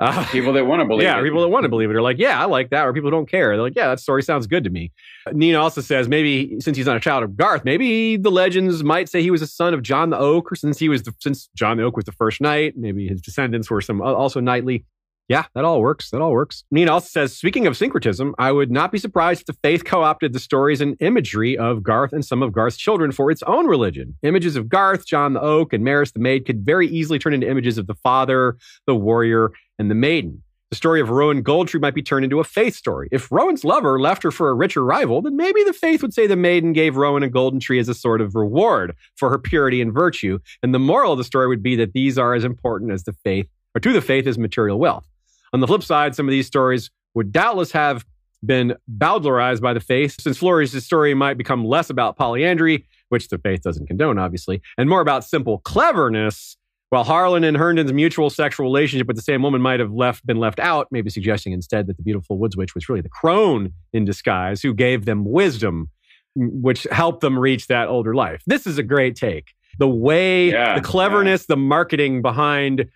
[0.00, 1.24] Uh, people that want to believe yeah, it.
[1.24, 2.86] people that want to believe it are like, yeah, I like that.
[2.86, 3.56] Or people don't care.
[3.56, 4.92] They're like, yeah, that story sounds good to me.
[5.32, 9.08] Nina also says maybe since he's not a child of Garth, maybe the legends might
[9.08, 11.48] say he was a son of John the Oak, or since he was the, since
[11.56, 14.84] John the Oak was the first knight, maybe his descendants were some also knightly.
[15.28, 16.10] Yeah, that all works.
[16.10, 16.64] That all works.
[16.70, 20.02] Nina also says, speaking of syncretism, I would not be surprised if the faith co
[20.02, 23.66] opted the stories and imagery of Garth and some of Garth's children for its own
[23.66, 24.16] religion.
[24.22, 27.48] Images of Garth, John the Oak, and Maris the Maid could very easily turn into
[27.48, 28.56] images of the father,
[28.86, 30.42] the warrior, and the maiden.
[30.70, 33.08] The story of Rowan Goldtree might be turned into a faith story.
[33.10, 36.26] If Rowan's lover left her for a richer rival, then maybe the faith would say
[36.26, 39.80] the maiden gave Rowan a golden tree as a sort of reward for her purity
[39.80, 40.38] and virtue.
[40.62, 43.14] And the moral of the story would be that these are as important as the
[43.24, 45.06] faith, or to the faith as material wealth.
[45.52, 48.04] On the flip side, some of these stories would doubtless have
[48.44, 53.38] been bowdlerized by the faith, since Florey's story might become less about polyandry, which the
[53.38, 56.56] faith doesn't condone, obviously, and more about simple cleverness
[56.90, 60.38] while Harlan and Herndon's mutual sexual relationship with the same woman might have left been
[60.38, 64.04] left out, maybe suggesting instead that the beautiful woods witch was really the crone in
[64.04, 65.90] disguise who gave them wisdom,
[66.34, 68.42] which helped them reach that older life.
[68.46, 69.52] This is a great take.
[69.78, 72.88] The way, Yeah, the cleverness, the marketing behind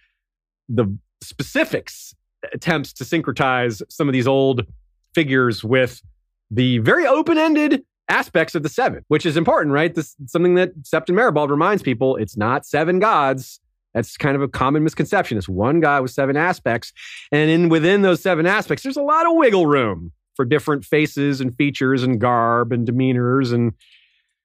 [0.69, 2.15] the specifics
[2.53, 4.67] attempts to syncretize some of these old
[5.15, 6.03] figures with
[6.51, 9.95] the very open-ended aspects of the seven, which is important, right?
[9.95, 12.17] This something that Septon Meribald reminds people.
[12.17, 13.61] It's not seven gods.
[13.95, 15.39] That's kind of a common misconception.
[15.39, 16.93] It's one God with seven aspects.
[17.31, 21.41] And in within those seven aspects, there's a lot of wiggle room for different faces
[21.41, 23.73] and features and garb and demeanors and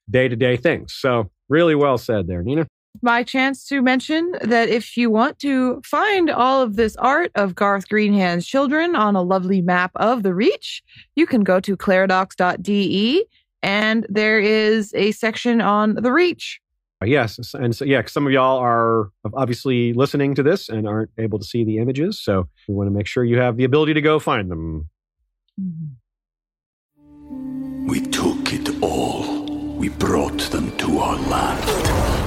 [0.09, 0.93] day-to-day things.
[0.93, 2.67] So really well said there, Nina.
[3.01, 7.55] My chance to mention that if you want to find all of this art of
[7.55, 10.83] Garth Greenhand's children on a lovely map of the Reach,
[11.15, 13.25] you can go to claridox.de
[13.63, 16.59] and there is a section on the Reach.
[17.01, 21.11] Uh, Yes, and so yeah, some of y'all are obviously listening to this and aren't
[21.17, 23.93] able to see the images, so we want to make sure you have the ability
[23.93, 24.89] to go find them.
[27.87, 29.45] We took it all.
[29.77, 31.86] We brought them to our land.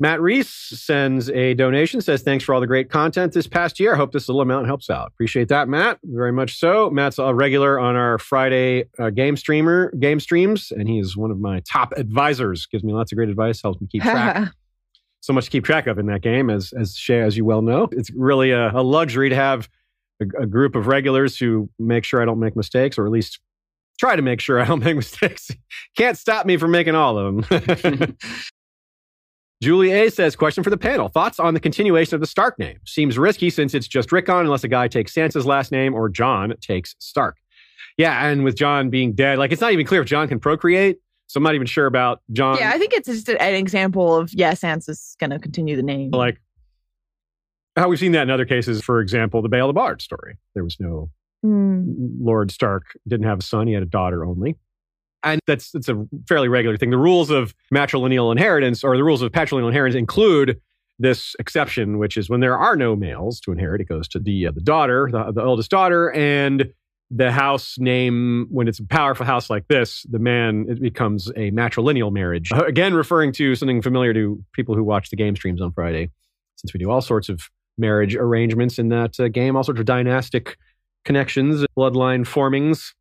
[0.00, 3.94] Matt Reese sends a donation, says, Thanks for all the great content this past year.
[3.94, 5.08] Hope this little amount helps out.
[5.08, 5.98] Appreciate that, Matt.
[6.02, 6.88] Very much so.
[6.88, 11.30] Matt's a regular on our Friday uh, game streamer, game streams, and he is one
[11.30, 12.64] of my top advisors.
[12.64, 14.50] Gives me lots of great advice, helps me keep track.
[15.20, 17.60] so much to keep track of in that game, as as Shay, as you well
[17.60, 17.86] know.
[17.92, 19.68] It's really a, a luxury to have
[20.18, 23.38] a, a group of regulars who make sure I don't make mistakes, or at least
[23.98, 25.50] try to make sure I don't make mistakes.
[25.94, 28.16] Can't stop me from making all of them.
[29.62, 31.08] Julie A says, question for the panel.
[31.08, 32.78] Thoughts on the continuation of the Stark name?
[32.86, 36.54] Seems risky since it's just Rickon unless a guy takes Sansa's last name or Jon
[36.62, 37.36] takes Stark.
[37.98, 40.98] Yeah, and with Jon being dead, like it's not even clear if Jon can procreate.
[41.26, 42.56] So I'm not even sure about Jon.
[42.58, 46.10] yeah, I think it's just an example of, yeah, Sansa's going to continue the name.
[46.10, 46.40] like
[47.76, 48.82] how we've seen that in other cases.
[48.82, 50.38] For example, the Bael of Bard story.
[50.54, 51.10] There was no
[51.42, 51.84] Hmm.
[52.20, 54.56] Lord Stark didn't have a son; he had a daughter only,
[55.22, 56.90] and that's it's a fairly regular thing.
[56.90, 60.60] The rules of matrilineal inheritance or the rules of patrilineal inheritance include
[60.98, 64.48] this exception, which is when there are no males to inherit, it goes to the
[64.48, 66.72] uh, the daughter, the, the eldest daughter, and
[67.10, 68.46] the house name.
[68.50, 72.52] When it's a powerful house like this, the man it becomes a matrilineal marriage.
[72.52, 76.10] Uh, Again, referring to something familiar to people who watch the game streams on Friday,
[76.56, 77.48] since we do all sorts of
[77.78, 80.58] marriage arrangements in that uh, game, all sorts of dynastic
[81.04, 82.94] connections, bloodline formings.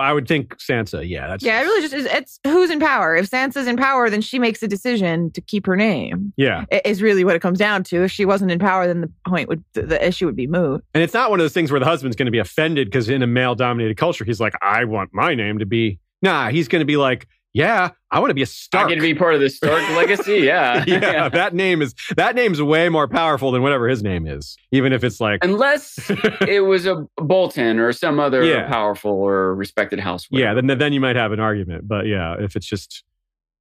[0.00, 1.08] I would think Sansa.
[1.08, 2.06] Yeah, that's Yeah, it really just is.
[2.06, 3.14] It's who's in power.
[3.14, 6.32] If Sansa's in power, then she makes a decision to keep her name.
[6.36, 6.64] yeah.
[6.84, 8.04] Is really what it comes down to.
[8.04, 10.84] If she wasn't in power, then the point would the, issue would be moot.
[10.94, 13.08] And it's not one of those things where the husband's going to be offended because
[13.08, 16.00] in a male dominated culture, he's like, I want my name to be.
[16.22, 18.86] Nah, he's going to be like, Yeah, I want to be a Stark.
[18.86, 20.32] I get to be part of the Stark legacy.
[20.44, 20.84] Yeah.
[20.86, 24.56] yeah, that name is that name's way more powerful than whatever his name is.
[24.72, 26.10] Even if it's like Unless
[26.48, 28.68] it was a Bolton or some other Yeah.
[28.68, 30.26] powerful or respected house.
[30.30, 31.86] yeah, then then you might have an argument.
[31.86, 33.04] But yeah, if it's just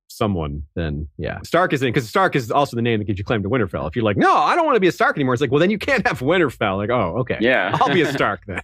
[0.08, 3.26] someone, then yeah, Stark is in because Stark is also the name that gives you
[3.26, 3.88] claim to Winterfell.
[3.88, 5.60] If you're like, no, I don't want to be a Stark anymore, it's like, well,
[5.60, 6.78] then you can't have Winterfell.
[6.78, 7.78] Like, oh, okay, Yeah.
[7.80, 8.62] I'll be a Stark then.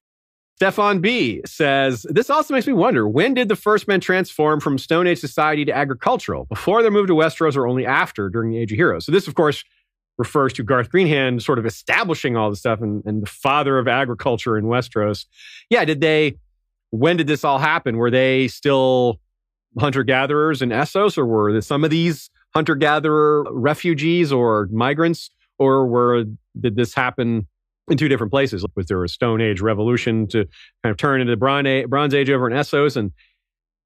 [0.60, 4.78] Stefan B says, This also makes me wonder when did the first men transform from
[4.78, 6.48] Stone Age society to agricultural?
[6.50, 9.06] Before their move to Westeros or only after during the Age of Heroes?
[9.06, 9.64] So, this, of course,
[10.18, 13.88] refers to Garth Greenhand sort of establishing all this stuff and, and the father of
[13.88, 15.28] agriculture in Westeros.
[15.70, 16.36] Yeah, did they,
[16.90, 17.96] when did this all happen?
[17.96, 19.22] Were they still
[19.80, 25.30] hunter gatherers in Essos or were some of these hunter gatherer refugees or migrants?
[25.58, 26.26] Or were,
[26.60, 27.48] did this happen
[27.90, 28.66] in two different places.
[28.76, 30.46] Was there a Stone Age revolution to
[30.84, 33.12] kind of turn into the Bronze Age, Bronze Age over in Essos, and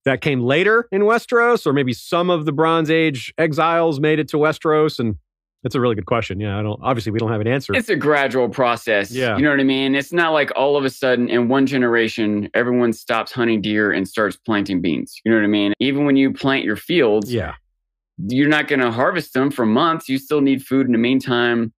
[0.05, 4.27] that came later in Westeros, or maybe some of the Bronze Age exiles made it
[4.29, 4.99] to Westeros?
[4.99, 5.15] And
[5.63, 6.41] that's a really good question.
[6.41, 6.77] Yeah, I don't.
[6.83, 7.73] Obviously, we don't have an answer.
[7.73, 9.11] It's a gradual process.
[9.11, 9.37] Yeah.
[9.37, 9.95] You know what I mean?
[9.95, 14.05] It's not like all of a sudden in one generation, everyone stops hunting deer and
[14.05, 15.21] starts planting beans.
[15.23, 15.73] You know what I mean?
[15.79, 17.53] Even when you plant your fields, yeah,
[18.17, 20.09] you're not going to harvest them for months.
[20.09, 21.73] You still need food in the meantime.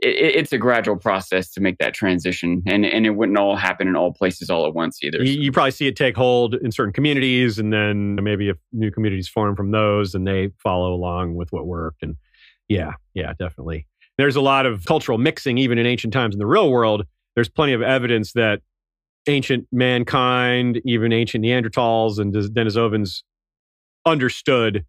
[0.00, 3.56] It, it- it's a gradual process to make that transition, and and it wouldn't all
[3.56, 5.22] happen in all places all at once either.
[5.24, 8.90] you, you probably see it take hold in certain communities, and then maybe if new
[8.90, 12.02] communities form from those, and they follow along with what worked.
[12.02, 12.16] And
[12.68, 13.86] yeah, yeah, definitely.
[14.18, 17.04] There's a lot of cultural mixing, even in ancient times in the real world.
[17.34, 18.60] There's plenty of evidence that
[19.28, 23.22] ancient mankind, even ancient Neanderthals and Denisovans,
[24.04, 24.84] understood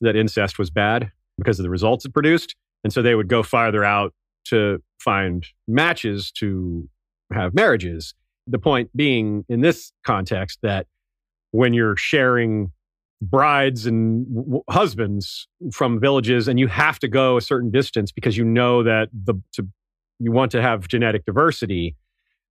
[0.00, 3.42] that incest was bad because of the results it produced, and so they would go
[3.42, 4.12] farther out
[4.46, 6.88] to find matches to
[7.32, 8.14] have marriages.
[8.46, 10.86] The point being, in this context, that
[11.52, 12.72] when you're sharing
[13.20, 18.36] brides and w- husbands from villages and you have to go a certain distance because
[18.36, 19.66] you know that the to,
[20.18, 21.94] you want to have genetic diversity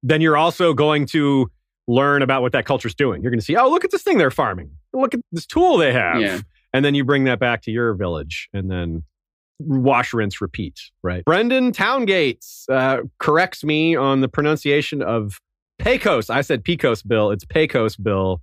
[0.01, 1.51] then you're also going to
[1.89, 4.17] learn about what that culture's doing you're going to see oh look at this thing
[4.17, 6.39] they're farming look at this tool they have Yeah.
[6.71, 9.03] and then you bring that back to your village and then
[9.65, 15.39] wash rinse repeat right brendan towngates uh, corrects me on the pronunciation of
[15.79, 18.41] pecos i said pecos bill it's pecos bill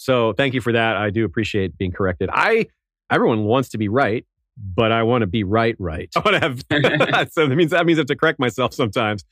[0.00, 0.96] so thank you for that.
[0.96, 2.30] I do appreciate being corrected.
[2.32, 2.68] I
[3.10, 4.24] everyone wants to be right,
[4.56, 6.08] but I want to be right right.
[6.16, 9.26] I want to have so that means that means I have to correct myself sometimes.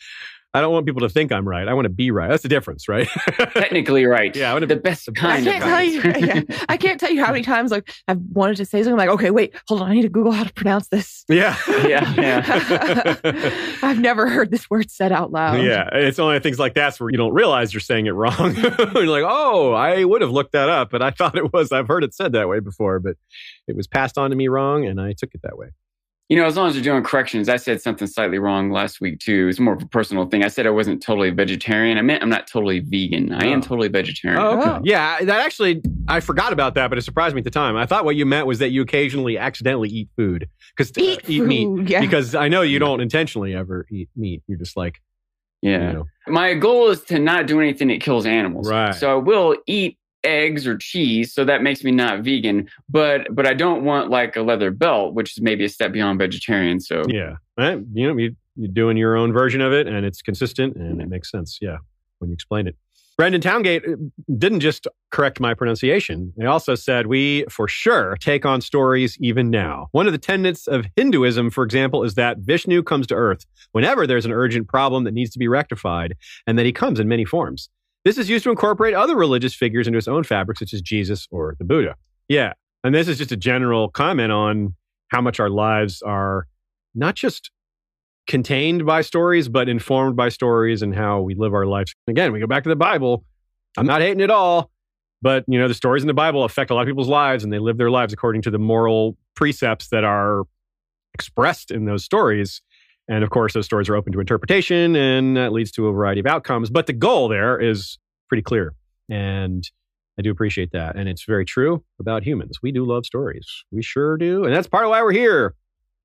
[0.55, 1.69] I don't want people to think I'm right.
[1.69, 2.29] I want to be right.
[2.31, 3.07] That's the difference, right?
[3.55, 4.35] Technically right.
[4.35, 5.83] Yeah, I want to the best I kind I can't of tell
[6.23, 6.27] you.
[6.27, 9.11] yeah, I can't tell you how many times like I've wanted to say something like,
[9.11, 11.25] okay, wait, hold on, I need to Google how to pronounce this.
[11.29, 11.55] yeah.
[11.89, 13.17] Yeah,
[13.83, 15.63] I've never heard this word said out loud.
[15.63, 18.55] Yeah, it's only things like that where you don't realize you're saying it wrong.
[18.57, 21.73] you're like, oh, I would have looked that up, but I thought it was.
[21.73, 23.17] I've heard it said that way before, but
[23.67, 25.69] it was passed on to me wrong, and I took it that way.
[26.29, 29.19] You know, as long as you're doing corrections, I said something slightly wrong last week
[29.19, 29.49] too.
[29.49, 30.45] It's more of a personal thing.
[30.45, 31.97] I said I wasn't totally vegetarian.
[31.97, 33.33] I meant I'm not totally vegan.
[33.33, 33.63] I am Oh.
[33.63, 34.39] totally vegetarian.
[34.43, 34.71] Oh, okay.
[34.71, 34.81] Oh.
[34.85, 37.77] Yeah, that actually, I forgot about that, but it surprised me at the time.
[37.77, 40.47] I thought what you meant was that you occasionally accidentally eat food
[40.77, 41.89] because uh, Eat eat meat.
[41.89, 42.01] yeah.
[42.01, 44.43] Because I know you don't intentionally ever eat meat.
[44.47, 45.01] You're just like,
[45.63, 45.87] Yeah.
[45.87, 48.69] you know, My goal is to not do anything that kills animals.
[48.71, 48.95] Right.
[48.95, 52.69] So I will eat eggs or cheese, so that makes me not vegan.
[52.89, 56.19] But but I don't want like a leather belt, which is maybe a step beyond
[56.19, 56.81] vegetarian.
[56.81, 60.23] So yeah, Eh, you know, you, you're doing your own version of it, and it's
[60.23, 61.59] consistent, and it makes sense.
[61.61, 61.79] Yeah,
[62.19, 62.77] when you explain it.
[63.17, 63.97] Brandon Towngate uh,
[64.39, 66.33] didn't just correct my pronunciation.
[66.37, 69.89] They also said we, for sure, take on stories even now.
[69.91, 74.07] One of the tenets of Hinduism, for example, is that Vishnu comes to Earth whenever
[74.07, 76.15] there's an urgent problem that needs to be rectified,
[76.47, 77.69] and that he comes in many forms.
[78.09, 81.29] This is used to incorporate other religious figures into its own fabric, such as Jesus
[81.31, 81.95] or the Buddha.
[82.27, 82.55] Yeah.
[82.83, 84.75] And this is just a general comment on
[85.09, 86.47] how much our lives are
[86.95, 87.51] not just
[88.27, 91.95] contained by stories, but informed by stories and how we live our lives.
[92.07, 93.27] Again, we go back to the Bible.
[93.77, 94.71] I'm not hating it all,
[95.21, 97.53] but you know, the stories in the Bible affect a lot of people's lives and
[97.53, 100.45] they live their lives according to the moral precepts that are
[101.13, 102.63] expressed in those stories.
[103.09, 106.21] And of course, those stories are open to interpretation and that leads to a variety
[106.21, 106.71] of outcomes.
[106.71, 107.99] But the goal there is
[108.29, 108.75] pretty clear.
[109.09, 109.69] And
[110.19, 110.97] I do appreciate that.
[110.97, 112.59] And it's very true about humans.
[112.63, 113.47] We do love stories.
[113.71, 114.45] We sure do.
[114.45, 115.55] And that's part of why we're here.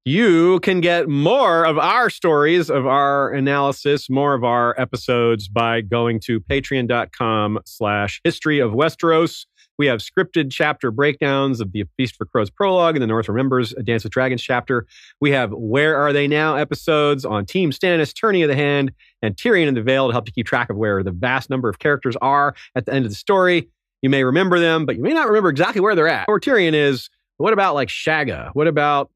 [0.05, 5.79] You can get more of our stories, of our analysis, more of our episodes by
[5.79, 9.45] going to patreon.com slash history of Westeros.
[9.79, 13.73] We have scripted chapter breakdowns of the Feast for Crows prologue and the North Remembers
[13.73, 14.85] a Dance with Dragons chapter.
[15.19, 18.91] We have Where Are They Now episodes on Team Stannis, Tourney of the Hand,
[19.23, 21.69] and Tyrion in the Vale to help you keep track of where the vast number
[21.69, 23.67] of characters are at the end of the story.
[24.03, 26.27] You may remember them, but you may not remember exactly where they're at.
[26.27, 27.09] Where Tyrion is.
[27.37, 28.51] What about like Shagga?
[28.53, 29.09] What about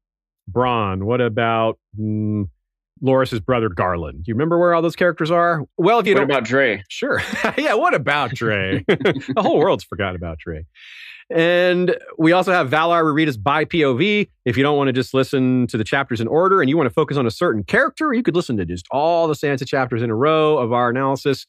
[0.50, 1.04] Bronn?
[1.04, 2.48] What about mm,
[3.02, 4.12] Loras's brother Garlan?
[4.12, 5.62] Do you remember where all those characters are?
[5.76, 6.82] Well, if you what don't, about Dre?
[6.88, 7.22] Sure.
[7.58, 8.84] yeah, what about Dre?
[8.88, 10.64] the whole world's forgot about Dre.
[11.30, 14.28] And we also have Valar Rarita's by POV.
[14.46, 16.88] If you don't want to just listen to the chapters in order and you want
[16.88, 20.02] to focus on a certain character, you could listen to just all the Sansa chapters
[20.02, 21.46] in a row of our analysis.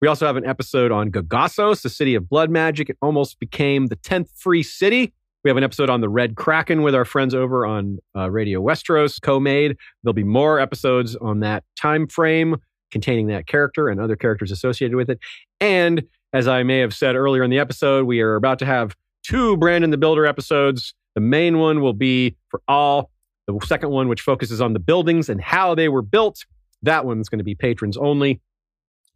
[0.00, 2.88] We also have an episode on Gogossos, the city of blood magic.
[2.88, 5.12] It almost became the 10th free city.
[5.42, 8.60] We have an episode on the Red Kraken with our friends over on uh, Radio
[8.60, 9.74] Westeros, co-made.
[10.02, 12.56] There'll be more episodes on that time frame
[12.90, 15.18] containing that character and other characters associated with it.
[15.58, 16.02] And
[16.34, 19.56] as I may have said earlier in the episode, we are about to have two
[19.56, 20.92] Brandon the Builder episodes.
[21.14, 23.10] The main one will be for all.
[23.46, 26.44] The second one, which focuses on the buildings and how they were built,
[26.82, 28.42] that one's going to be patrons only.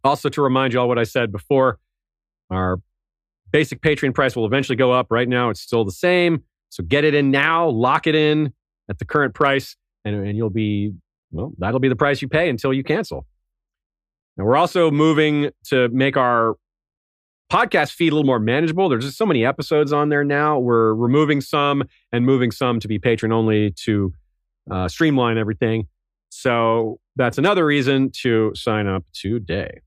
[0.03, 1.77] Also, to remind you all what I said before,
[2.49, 2.79] our
[3.55, 5.07] basic Patreon price will eventually go up.
[5.09, 6.43] Right now, it's still the same.
[6.67, 8.51] So get it in now, lock it in
[8.89, 10.91] at the current price, and, and you'll be,
[11.31, 13.25] well, that'll be the price you pay until you cancel.
[14.35, 16.57] Now, we're also moving to make our
[17.49, 18.89] podcast feed a little more manageable.
[18.89, 20.59] There's just so many episodes on there now.
[20.59, 24.11] We're removing some and moving some to be patron only to
[24.69, 25.87] uh, streamline everything.
[26.27, 29.79] So that's another reason to sign up today.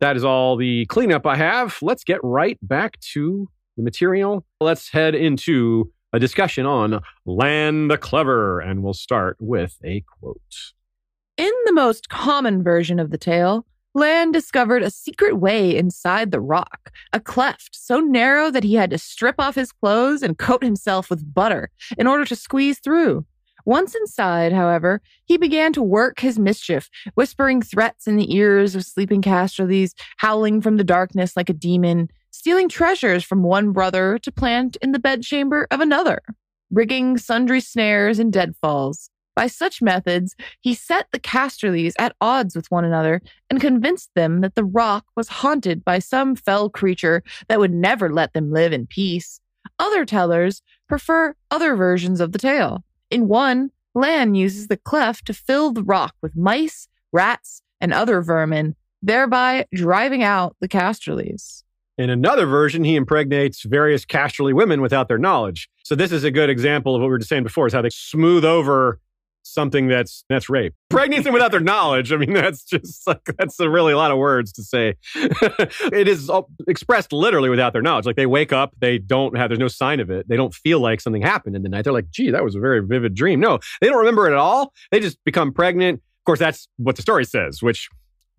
[0.00, 1.78] That is all the cleanup I have.
[1.82, 4.44] Let's get right back to the material.
[4.60, 10.72] Let's head into a discussion on Lann the Clever, and we'll start with a quote.
[11.36, 16.40] In the most common version of the tale, Lann discovered a secret way inside the
[16.40, 20.62] rock, a cleft so narrow that he had to strip off his clothes and coat
[20.62, 23.24] himself with butter in order to squeeze through.
[23.68, 28.82] Once inside, however, he began to work his mischief, whispering threats in the ears of
[28.82, 34.32] sleeping Casterlys, howling from the darkness like a demon, stealing treasures from one brother to
[34.32, 36.22] plant in the bedchamber of another,
[36.70, 39.10] rigging sundry snares and deadfalls.
[39.36, 43.20] By such methods, he set the Casterlys at odds with one another
[43.50, 48.10] and convinced them that the rock was haunted by some fell creature that would never
[48.10, 49.42] let them live in peace.
[49.78, 52.82] Other tellers prefer other versions of the tale.
[53.10, 58.20] In one, Lann uses the cleft to fill the rock with mice, rats, and other
[58.20, 61.62] vermin, thereby driving out the Casterlys.
[61.96, 65.68] In another version, he impregnates various Casterly women without their knowledge.
[65.82, 67.82] So this is a good example of what we were just saying before, is how
[67.82, 69.00] they smooth over
[69.52, 70.74] something that's that's rape.
[70.90, 72.12] Pregnancy without their knowledge.
[72.12, 74.94] I mean, that's just like that's a really a lot of words to say.
[75.14, 76.30] it is
[76.66, 78.06] expressed literally without their knowledge.
[78.06, 80.28] Like they wake up, they don't have there's no sign of it.
[80.28, 81.84] They don't feel like something happened in the night.
[81.84, 84.38] They're like, "Gee, that was a very vivid dream." No, they don't remember it at
[84.38, 84.72] all.
[84.90, 85.96] They just become pregnant.
[85.96, 87.88] Of course, that's what the story says, which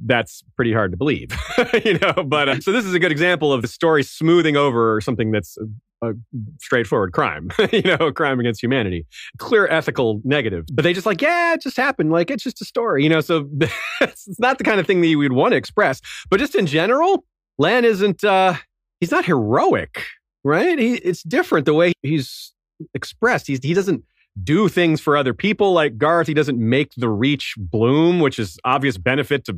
[0.06, 1.30] that's pretty hard to believe,
[1.86, 2.24] you know.
[2.24, 5.58] But uh, so this is a good example of the story smoothing over something that's
[6.02, 6.14] a
[6.60, 9.06] straightforward crime, you know, a crime against humanity,
[9.38, 10.66] clear ethical negative.
[10.72, 12.12] But they just like, yeah, it just happened.
[12.12, 13.22] Like it's just a story, you know.
[13.22, 13.50] So
[14.02, 16.02] it's not the kind of thing that you would want to express.
[16.30, 17.26] But just in general,
[17.58, 18.24] Lann isn't.
[18.24, 18.56] uh
[19.00, 20.04] He's not heroic,
[20.44, 20.78] right?
[20.78, 22.54] He, it's different the way he's
[22.94, 23.48] expressed.
[23.48, 24.04] He's he doesn't
[24.44, 26.28] do things for other people like Garth.
[26.28, 29.58] He doesn't make the reach bloom, which is obvious benefit to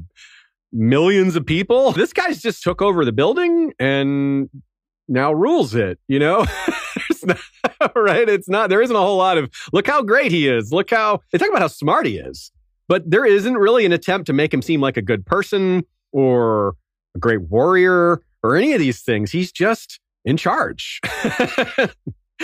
[0.71, 1.91] millions of people.
[1.91, 4.49] This guy's just took over the building and
[5.11, 6.45] now rules it, you know?
[7.09, 7.37] it's not,
[7.95, 8.27] right?
[8.27, 10.71] It's not, there isn't a whole lot of, look how great he is.
[10.71, 12.51] Look how, they talk about how smart he is.
[12.87, 16.75] But there isn't really an attempt to make him seem like a good person or
[17.15, 19.31] a great warrior or any of these things.
[19.31, 20.99] He's just in charge.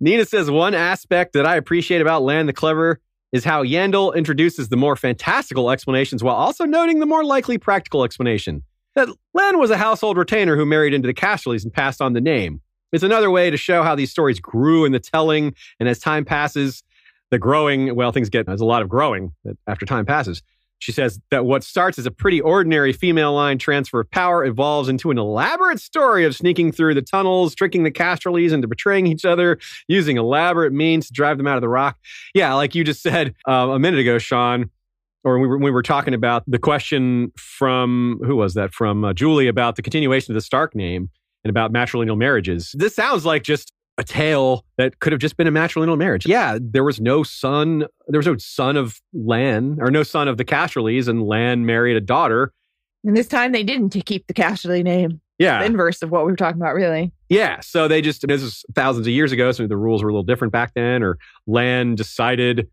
[0.00, 3.00] Nina says one aspect that I appreciate about Lann the Clever
[3.32, 8.04] is how Yandel introduces the more fantastical explanations while also noting the more likely practical
[8.04, 8.62] explanation
[8.98, 12.20] that Lann was a household retainer who married into the Casterlys and passed on the
[12.20, 12.60] name.
[12.92, 16.24] It's another way to show how these stories grew in the telling, and as time
[16.24, 16.82] passes,
[17.30, 19.32] the growing, well, things get, there's a lot of growing
[19.68, 20.42] after time passes.
[20.80, 24.88] She says that what starts as a pretty ordinary female line transfer of power evolves
[24.88, 29.24] into an elaborate story of sneaking through the tunnels, tricking the Casterlys into betraying each
[29.24, 31.98] other, using elaborate means to drive them out of the rock.
[32.34, 34.70] Yeah, like you just said uh, a minute ago, Sean,
[35.28, 39.12] or we were, we were talking about the question from who was that from uh,
[39.12, 41.10] Julie about the continuation of the Stark name
[41.44, 42.74] and about matrilineal marriages.
[42.76, 46.24] This sounds like just a tale that could have just been a matrilineal marriage.
[46.24, 50.38] Yeah, there was no son, there was no son of Lann or no son of
[50.38, 52.52] the Casterlys, and Lann married a daughter.
[53.04, 55.20] And this time they didn't keep the Casterly name.
[55.38, 55.60] Yeah.
[55.60, 57.12] The inverse of what we were talking about, really.
[57.28, 57.60] Yeah.
[57.60, 59.52] So they just, this is thousands of years ago.
[59.52, 62.68] So the rules were a little different back then, or Lann decided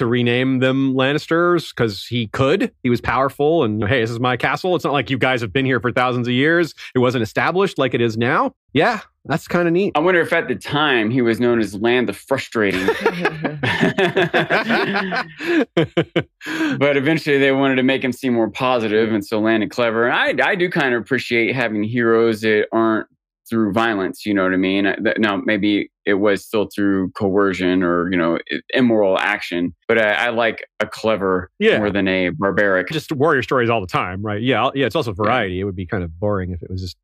[0.00, 2.72] to rename them Lannisters because he could.
[2.82, 4.74] He was powerful and hey, this is my castle.
[4.74, 6.74] It's not like you guys have been here for thousands of years.
[6.94, 8.54] It wasn't established like it is now.
[8.72, 9.92] Yeah, that's kind of neat.
[9.94, 12.86] I wonder if at the time he was known as Lann the Frustrating.
[16.78, 20.08] but eventually they wanted to make him seem more positive, and so Lann and Clever.
[20.08, 23.06] And I, I do kind of appreciate having heroes that aren't
[23.50, 24.24] through violence.
[24.24, 24.86] You know what I mean?
[24.86, 28.38] I- Now maybe it was still through coercion or you know
[28.72, 31.78] immoral action, but I, I like a clever Yeah.
[31.78, 32.88] more than a barbaric.
[32.88, 34.40] just warrior stories all the time, right?
[34.40, 34.86] Yeah, yeah.
[34.86, 35.60] It's also variety.
[35.60, 36.96] It would be kind of boring if it was just.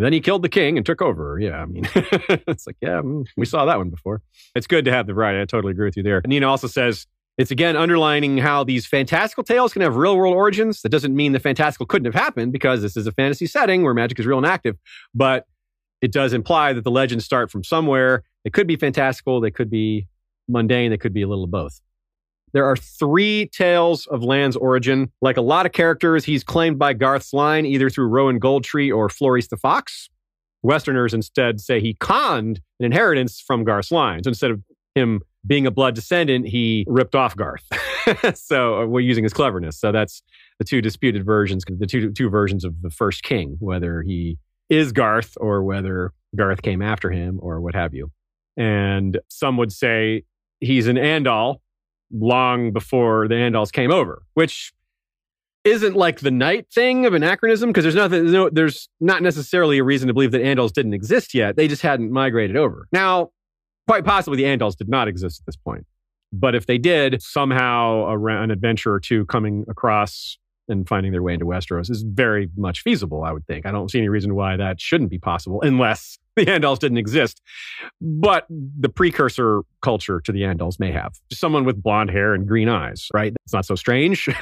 [0.00, 1.40] Then he killed the king and took over.
[1.40, 4.22] Yeah, I mean, it's like, yeah, mm, we saw that one before.
[4.54, 5.40] It's good to have the variety.
[5.40, 6.22] I totally agree with you there.
[6.24, 7.04] Nina also says
[7.36, 10.82] it's again underlining how these fantastical tales can have real world origins.
[10.82, 13.92] That doesn't mean the fantastical couldn't have happened because this is a fantasy setting where
[13.92, 14.76] magic is real and active,
[15.16, 15.46] but
[16.00, 18.22] it does imply that the legends start from somewhere.
[18.44, 20.06] They could be fantastical, they could be
[20.48, 21.80] mundane, they could be a little of both.
[22.52, 25.12] There are three tales of Lann's origin.
[25.20, 29.08] Like a lot of characters, he's claimed by Garth's line either through Rowan Goldtree or
[29.08, 30.08] Florys the Fox.
[30.62, 34.24] Westerners instead say he conned an inheritance from Garth's line.
[34.24, 34.62] So instead of
[34.94, 37.64] him being a blood descendant, he ripped off Garth.
[38.34, 39.78] so uh, we're using his cleverness.
[39.78, 40.22] So that's
[40.58, 44.38] the two disputed versions, the two two versions of the first king, whether he
[44.68, 48.10] is Garth or whether Garth came after him or what have you.
[48.56, 50.24] And some would say
[50.60, 51.56] he's an Andal
[52.12, 54.72] long before the Andals came over, which
[55.64, 59.78] isn't like the night thing of anachronism because there's nothing there's no, there's not necessarily
[59.78, 61.56] a reason to believe that Andals didn't exist yet.
[61.56, 62.88] They just hadn't migrated over.
[62.92, 63.30] Now,
[63.86, 65.86] quite possibly the Andals did not exist at this point.
[66.32, 70.38] But if they did, somehow an adventure or two coming across
[70.68, 73.66] and finding their way into Westeros is very much feasible, I would think.
[73.66, 77.40] I don't see any reason why that shouldn't be possible unless the Andals didn't exist.
[78.00, 81.14] But the precursor culture to the Andals may have.
[81.32, 83.34] Someone with blonde hair and green eyes, right?
[83.44, 84.28] It's not so strange.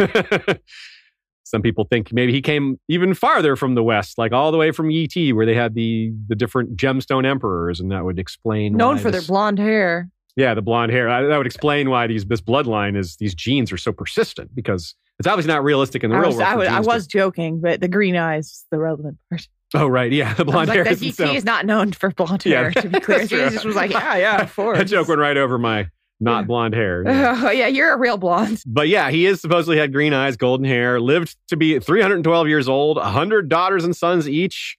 [1.45, 4.73] Some people think maybe he came even farther from the west, like all the way
[4.73, 8.77] from Yi Ti, where they had the the different gemstone emperors, and that would explain
[8.77, 10.11] Known for their blonde hair.
[10.35, 11.09] yeah, the blonde hair.
[11.09, 14.97] I, that would explain why these this bloodline is these genes are so persistent because
[15.19, 16.49] it's obviously not realistic in the I real was, world.
[16.49, 19.49] I, was, I was joking, but the green eyes is the relevant part.
[19.75, 20.85] oh right, yeah, the blonde like, hair.
[20.85, 23.27] the isn't is not known for blonde hair, to be clear.
[23.27, 23.51] true.
[23.51, 24.79] just was like, yeah, yeah, of course.
[24.79, 25.89] that joke went right over my
[26.21, 27.03] not blonde hair.
[27.07, 27.41] yeah.
[27.45, 28.63] Oh, yeah, you're a real blonde.
[28.67, 32.69] But yeah, he is supposedly had green eyes, golden hair, lived to be 312 years
[32.69, 34.77] old, 100 daughters and sons each.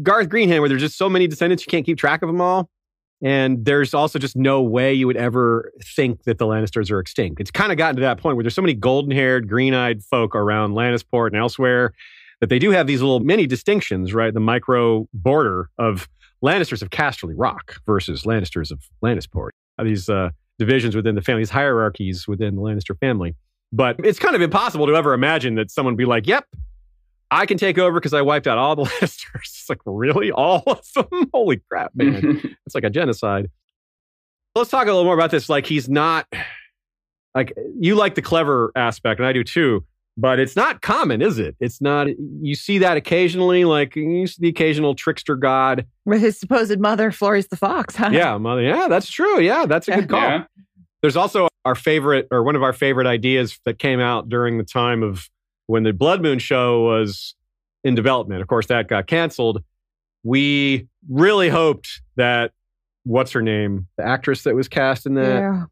[0.00, 2.70] Garth Greenhand, where there's just so many descendants, you can't keep track of them all.
[3.22, 7.40] And there's also just no way you would ever think that the Lannisters are extinct.
[7.40, 10.04] It's kind of gotten to that point where there's so many golden haired, green eyed
[10.04, 11.92] folk around Lannisport and elsewhere
[12.40, 14.32] that they do have these little mini distinctions, right?
[14.32, 16.08] The micro border of
[16.44, 19.50] Lannisters of Casterly Rock versus Lannisters of Lannisport.
[19.82, 23.34] These uh, divisions within the family, these hierarchies within the Lannister family.
[23.72, 26.46] But it's kind of impossible to ever imagine that someone would be like, yep,
[27.30, 29.44] I can take over because I wiped out all the Lannisters.
[29.44, 30.30] It's like, really?
[30.30, 31.28] All of them?
[31.34, 32.56] Holy crap, man.
[32.66, 33.50] it's like a genocide.
[34.54, 35.48] Let's talk a little more about this.
[35.48, 36.26] Like, he's not,
[37.34, 39.84] like, you like the clever aspect, and I do too,
[40.16, 41.54] but it's not common, is it?
[41.60, 42.08] It's not,
[42.40, 45.86] you see that occasionally, like, you see the occasional trickster god.
[46.06, 47.94] With his supposed mother, Florys the Fox.
[47.94, 48.10] Huh?
[48.10, 48.62] Yeah, mother.
[48.62, 49.38] Yeah, that's true.
[49.38, 50.20] Yeah, that's a good call.
[50.20, 50.44] Yeah.
[51.02, 54.64] There's also our favorite, or one of our favorite ideas that came out during the
[54.64, 55.28] time of
[55.68, 57.36] when the Blood Moon show was
[57.84, 58.42] in development.
[58.42, 59.62] Of course, that got canceled.
[60.24, 62.50] We really hoped that
[63.04, 65.38] what's her name, the actress that was cast in that.
[65.38, 65.64] Yeah.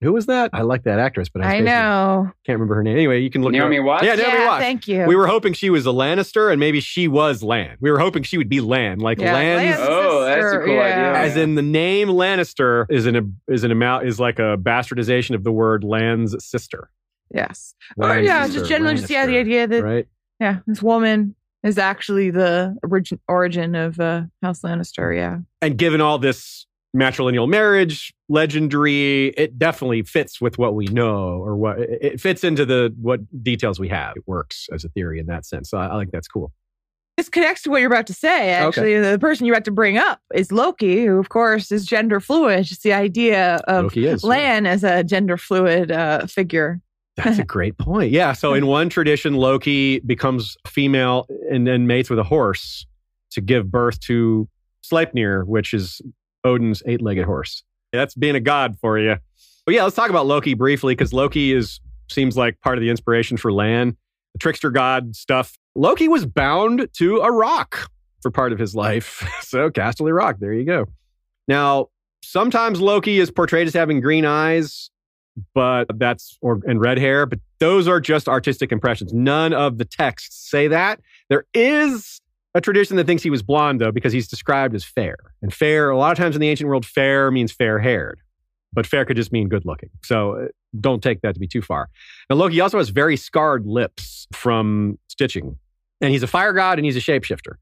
[0.00, 0.50] Who was that?
[0.52, 2.30] I like that actress, but I, I know.
[2.44, 2.94] can't remember her name.
[2.94, 3.54] Anyway, you can look.
[3.54, 3.84] her Naomi up.
[3.86, 4.04] Watts?
[4.04, 4.60] Yeah, Naomi yeah, Watts.
[4.60, 5.06] thank you.
[5.06, 7.78] We were hoping she was a Lannister, and maybe she was Lann.
[7.80, 10.74] We were hoping she would be Lann, like yeah, Lann's Lann's Oh, that's a cool
[10.74, 10.82] yeah.
[10.82, 11.14] idea.
[11.22, 15.42] as in the name Lannister is an is an amount is like a bastardization of
[15.42, 16.90] the word Lann's sister.
[17.32, 17.74] Yes.
[17.96, 20.08] Or yeah, just generally just yeah, the idea that right?
[20.40, 25.16] yeah, this woman is actually the origin origin of uh, House Lannister.
[25.16, 25.38] Yeah.
[25.62, 31.56] And given all this matrilineal marriage legendary, it definitely fits with what we know, or
[31.56, 34.16] what it it fits into the what details we have.
[34.16, 35.70] It works as a theory in that sense.
[35.70, 36.52] So I, I think that's cool.
[37.16, 38.50] This connects to what you're about to say.
[38.50, 42.18] Actually, the person you're about to bring up is Loki, who of course is gender
[42.18, 42.64] fluid.
[42.64, 44.28] Just the idea of is, yeah.
[44.28, 46.80] Lann as a gender fluid uh, figure.
[47.16, 48.10] That's a great point.
[48.10, 48.32] Yeah.
[48.32, 52.86] So in one tradition, Loki becomes female and then mates with a horse
[53.32, 54.48] to give birth to
[54.84, 56.00] Sleipnir, which is
[56.44, 57.62] Odin's eight-legged horse.
[57.92, 59.16] That's being a god for you.
[59.66, 61.80] But yeah, let's talk about Loki briefly because Loki is
[62.10, 63.96] seems like part of the inspiration for Lann,
[64.34, 65.56] the trickster god stuff.
[65.74, 69.26] Loki was bound to a rock for part of his life.
[69.42, 70.86] so Casterly Rock, there you go.
[71.48, 71.88] Now,
[72.22, 74.90] sometimes Loki is portrayed as having green eyes
[75.54, 79.12] but that's or and red hair, but those are just artistic impressions.
[79.12, 81.00] None of the texts say that.
[81.28, 82.20] There is
[82.54, 85.16] a tradition that thinks he was blonde though, because he's described as fair.
[85.42, 88.20] And fair, a lot of times in the ancient world, fair means fair haired,
[88.72, 89.90] but fair could just mean good looking.
[90.04, 90.46] So uh,
[90.80, 91.88] don't take that to be too far.
[92.30, 95.58] Now, Loki also has very scarred lips from stitching,
[96.00, 97.54] and he's a fire god and he's a shapeshifter.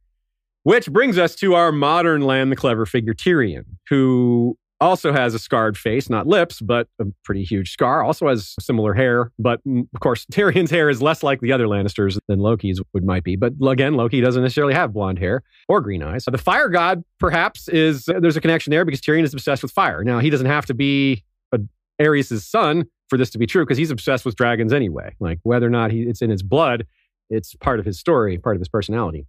[0.64, 5.38] Which brings us to our modern Lann, the clever figure Tyrion, who also has a
[5.38, 8.02] scarred face, not lips, but a pretty huge scar.
[8.02, 12.18] Also has similar hair, but of course, Tyrion's hair is less like the other Lannisters
[12.28, 13.36] than Loki's would might be.
[13.36, 16.24] But again, Loki doesn't necessarily have blonde hair or green eyes.
[16.24, 19.72] The fire god, perhaps, is uh, there's a connection there because Tyrion is obsessed with
[19.72, 20.02] fire.
[20.02, 21.22] Now, he doesn't have to be
[21.52, 21.60] a
[22.00, 25.14] Aerys' son for this to be true because he's obsessed with dragons anyway.
[25.20, 26.86] Like whether or not he, it's in his blood,
[27.30, 29.26] it's part of his story, part of his personality.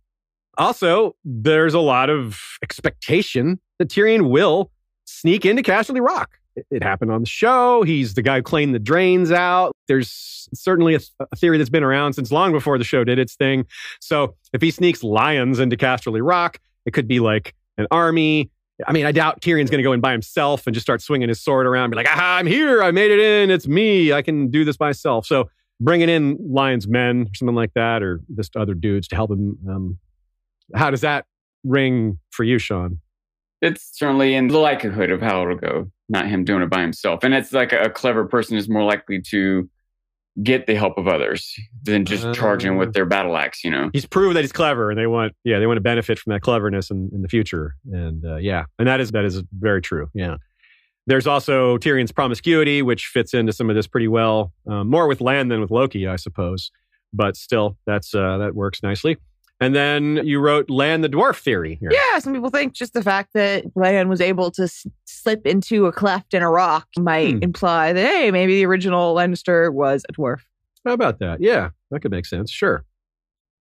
[0.57, 4.71] Also, there's a lot of expectation that Tyrion will
[5.05, 6.39] sneak into Casterly Rock.
[6.55, 7.83] It, it happened on the show.
[7.83, 9.73] He's the guy who cleaned the drains out.
[9.87, 13.35] There's certainly a, a, theory that's been around since long before the show did its
[13.35, 13.65] thing.
[13.99, 18.51] So if he sneaks lions into Casterly Rock, it could be like an army.
[18.87, 21.29] I mean, I doubt Tyrion's going to go in by himself and just start swinging
[21.29, 22.83] his sword around, be like, "Aha, I'm here!
[22.83, 23.51] I made it in!
[23.51, 24.11] It's me!
[24.11, 25.49] I can do this myself." So
[25.79, 29.57] bringing in Lion's men or something like that, or just other dudes to help him.
[29.69, 29.99] Um,
[30.73, 31.25] how does that
[31.63, 32.99] ring for you, Sean?
[33.63, 37.23] It's certainly in the likelihood of how it'll go, not him doing it by himself.
[37.23, 39.69] And it's like a, clever person is more likely to
[40.41, 43.89] get the help of others than just uh, charging with their battle axe, you know.
[43.93, 46.41] He's proved that he's clever and they want yeah, they want to benefit from that
[46.41, 47.75] cleverness in, in the future.
[47.91, 50.09] And uh, yeah, and that is that is very true.
[50.13, 50.37] Yeah.
[51.05, 55.19] There's also Tyrion's promiscuity, which fits into some of this pretty well, um, more with
[55.21, 56.71] Lann than with Loki, I suppose.
[57.11, 59.17] But still, that's uh, that works nicely.
[59.63, 61.77] And then you wrote Lann the Dwarf Theory.
[61.79, 61.89] Here.
[61.91, 65.85] Yeah, some people think just the fact that Lann was able to s- slip into
[65.85, 67.43] a cleft in a rock might hmm.
[67.43, 70.41] imply that, hey, maybe the original Lannister was a dwarf.
[70.85, 71.41] How about that?
[71.41, 72.51] Yeah, that could make sense.
[72.51, 72.83] Sure.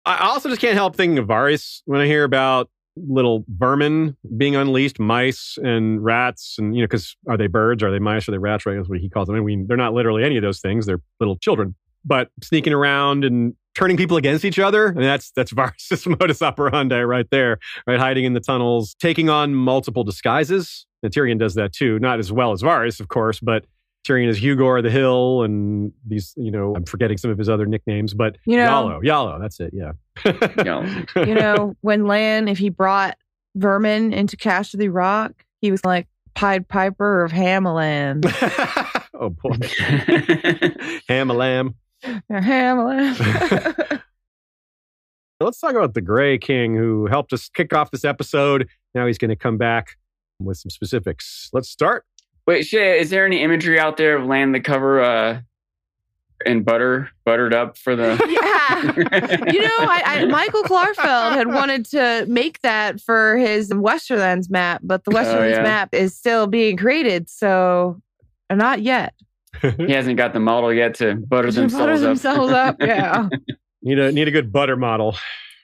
[0.04, 4.56] I also just can't help thinking of Varys when I hear about little vermin being
[4.56, 7.82] unleashed, mice and rats, and you know, because are they birds?
[7.82, 8.28] Are they mice?
[8.28, 8.66] Are they rats?
[8.66, 8.76] Right?
[8.76, 9.36] That's what he calls them.
[9.36, 10.86] I mean, they're not literally any of those things.
[10.86, 14.88] They're little children, but sneaking around and turning people against each other.
[14.88, 17.98] I mean, that's that's Varys' modus operandi right there, right?
[17.98, 20.86] Hiding in the tunnels, taking on multiple disguises.
[21.02, 23.66] And Tyrion does that too, not as well as Varys, of course, but
[24.06, 27.66] Tyrion is Hugor the Hill and these, you know, I'm forgetting some of his other
[27.66, 29.92] nicknames, but you know, Yollo, Yollo, that's it, yeah.
[31.16, 33.16] you know, when Lann, if he brought
[33.54, 38.24] vermin into Casterly Rock, he was like Pied Piper of Hamalan.
[39.14, 39.56] oh boy,
[41.08, 41.74] Hamalam.
[42.30, 43.14] Hamlin.
[45.40, 48.68] Let's talk about the Grey King who helped us kick off this episode.
[48.94, 49.96] Now he's going to come back
[50.38, 51.50] with some specifics.
[51.52, 52.04] Let's start.
[52.46, 55.40] Wait, Shay, is there any imagery out there of Lann the cover uh,
[56.46, 58.20] and butter buttered up for the?
[58.64, 64.50] Yeah, you know, I, I, Michael Klarfeld had wanted to make that for his Westerlands
[64.50, 65.62] map, but the oh, Westerlands oh, yeah.
[65.62, 68.00] map is still being created, so
[68.50, 69.14] not yet
[69.78, 72.00] he hasn't got the model yet to butter themselves butter up.
[72.00, 72.76] themselves up.
[72.80, 73.28] Yeah.
[73.82, 75.16] need a need a good butter model.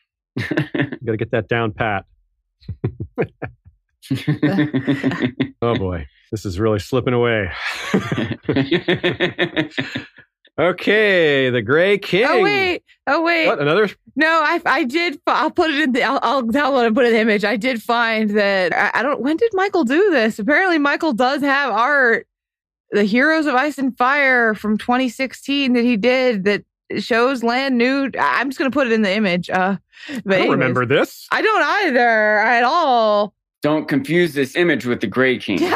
[0.38, 2.04] got to get that down pat.
[5.62, 7.50] oh boy, this is really slipping away.
[10.58, 12.26] okay, the Gray oh, King.
[12.26, 13.46] Oh wait, oh wait.
[13.46, 13.88] What another?
[14.16, 15.20] No, I I did.
[15.26, 16.02] I'll put it in the.
[16.02, 17.44] I'll, I'll download and put an image.
[17.44, 18.74] I did find that.
[18.74, 19.20] I, I don't.
[19.20, 20.38] When did Michael do this?
[20.38, 22.26] Apparently, Michael does have art
[22.92, 26.64] the Heroes of Ice and Fire from 2016 that he did that
[26.98, 28.16] shows Lann nude.
[28.16, 29.48] I'm just gonna put it in the image.
[29.48, 29.76] Uh,
[30.08, 31.26] but I don't anyways, remember this.
[31.30, 33.34] I don't either at all.
[33.62, 35.60] Don't confuse this image with the Grey King.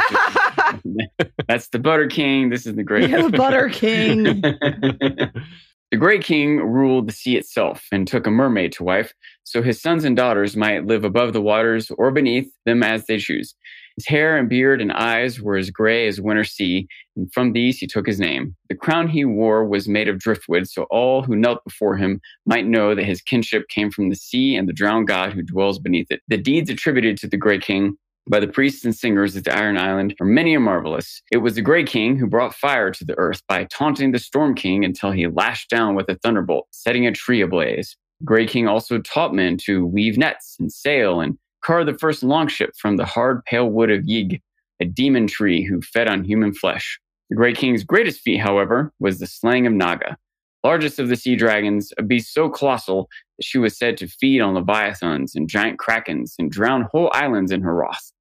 [1.48, 2.50] That's the Butter King.
[2.50, 3.06] This is the Gray.
[3.06, 4.24] Yeah, the Butter King.
[4.40, 9.12] the Grey King ruled the sea itself and took a mermaid to wife,
[9.44, 13.18] so his sons and daughters might live above the waters or beneath them as they
[13.18, 13.54] choose.
[13.96, 17.78] His hair and beard and eyes were as gray as winter sea, and from these
[17.78, 18.56] he took his name.
[18.68, 22.66] The crown he wore was made of driftwood, so all who knelt before him might
[22.66, 26.10] know that his kinship came from the sea and the drowned god who dwells beneath
[26.10, 26.22] it.
[26.26, 27.96] The deeds attributed to the Grey King
[28.28, 31.22] by the priests and singers of the Iron Island are many and marvelous.
[31.30, 34.54] It was the Grey King who brought fire to the earth by taunting the Storm
[34.54, 37.96] King until he lashed down with a thunderbolt, setting a tree ablaze.
[38.24, 42.70] Grey King also taught men to weave nets and sail and carved the first longship
[42.76, 44.40] from the hard pale wood of Ygg,
[44.80, 47.00] a demon tree who fed on human flesh.
[47.30, 50.16] The Grey King's greatest feat, however, was the slaying of Naga,
[50.62, 53.08] largest of the sea dragons, a beast so colossal
[53.38, 57.50] that she was said to feed on leviathans and giant krakens and drown whole islands
[57.50, 58.12] in her wrath.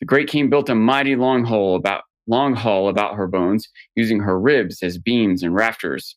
[0.00, 4.20] The Grey King built a mighty long hull about long hall about her bones, using
[4.20, 6.16] her ribs as beams and rafters.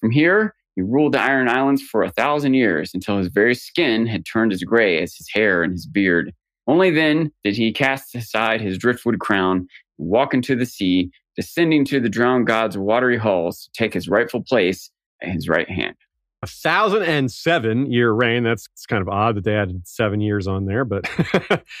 [0.00, 4.06] From here, he ruled the Iron Islands for a thousand years until his very skin
[4.06, 6.32] had turned as gray as his hair and his beard.
[6.68, 9.66] Only then did he cast aside his driftwood crown,
[9.98, 14.08] and walk into the sea, descending to the drowned god's watery halls to take his
[14.08, 14.88] rightful place
[15.20, 15.96] at his right hand.
[16.42, 18.44] A thousand and seven year reign.
[18.44, 21.10] That's it's kind of odd that they added seven years on there, but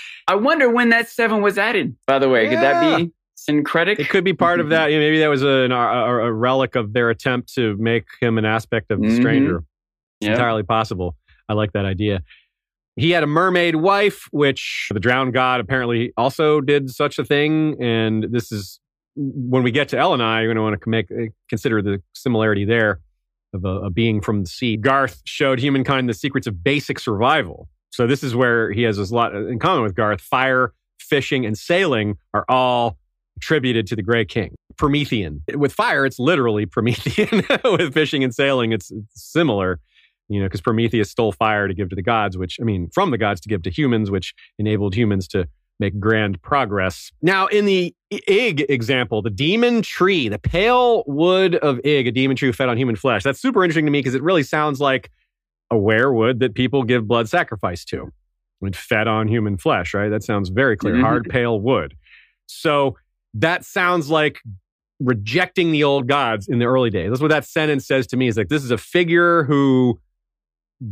[0.26, 2.48] I wonder when that seven was added, by the way.
[2.48, 3.12] Could that be
[3.48, 3.98] syncretic?
[3.98, 4.84] it could be part of that.
[4.84, 4.92] Mm-hmm.
[4.92, 8.04] You know, maybe that was an, uh, a, a relic of their attempt to make
[8.20, 9.16] him an aspect of the Mhm.
[9.16, 9.56] stranger.
[10.20, 10.32] It's Yeah.
[10.32, 11.16] entirely possible.
[11.48, 12.22] I like that idea.
[12.96, 17.76] He had a mermaid wife, which the drowned god apparently also did such a thing.
[17.82, 18.80] And this is
[19.14, 22.64] when we get to Eleni, you're going to want to make uh, consider the similarity
[22.64, 23.00] there
[23.54, 24.76] of a, a being from the sea.
[24.76, 27.68] Garth showed humankind the secrets of basic survival.
[27.90, 30.20] So this is where he has a lot uh, in common with Garth.
[30.20, 32.98] Fire, fishing, and sailing are all
[33.38, 34.54] attributed to the Grey King.
[34.76, 35.42] Promethean.
[35.54, 37.42] With fire, it's literally Promethean.
[37.64, 39.80] with fishing and sailing, it's, it's similar
[40.28, 43.10] you know, because Prometheus stole fire to give to the gods, which, I mean, from
[43.10, 45.48] the gods to give to humans, which enabled humans to
[45.80, 47.10] make grand progress.
[47.22, 52.36] Now, in the Ygg example, the demon tree, the pale wood of Ygg, a demon
[52.36, 55.10] tree fed on human flesh, that's super interesting to me because it really sounds like
[55.70, 58.10] a weirwood that people give blood sacrifice to.
[58.60, 60.08] When fed on human flesh, right?
[60.08, 60.94] That sounds very clear.
[60.94, 61.02] Mhm.
[61.02, 61.94] Hard, pale wood.
[62.46, 62.96] So
[63.34, 64.40] that sounds like
[65.00, 67.10] rejecting the old gods in the early days.
[67.10, 68.28] That's what that sentence says to me.
[68.28, 69.98] Is like this is a figure who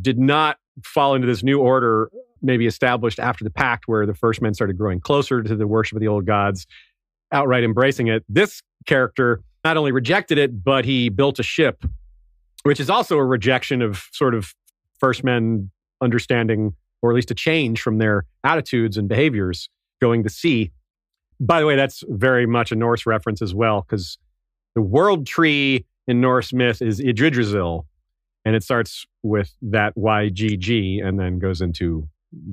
[0.00, 2.10] did not fall into this new order,
[2.42, 5.96] maybe established after the pact, where the first men started growing closer to the worship
[5.96, 6.66] of the old gods,
[7.32, 8.24] outright embracing it.
[8.28, 11.84] This character not only rejected it, but he built a ship,
[12.62, 14.54] which is also a rejection of sort of
[15.00, 19.68] first men understanding, or at least a change from their attitudes and behaviors
[20.00, 20.70] going to sea.
[21.38, 24.18] By the way, that's very much a Norse reference as well, because
[24.74, 27.86] the world tree in Norse myth is Yggdrasil,
[28.44, 32.08] and it starts with that YGG and then goes into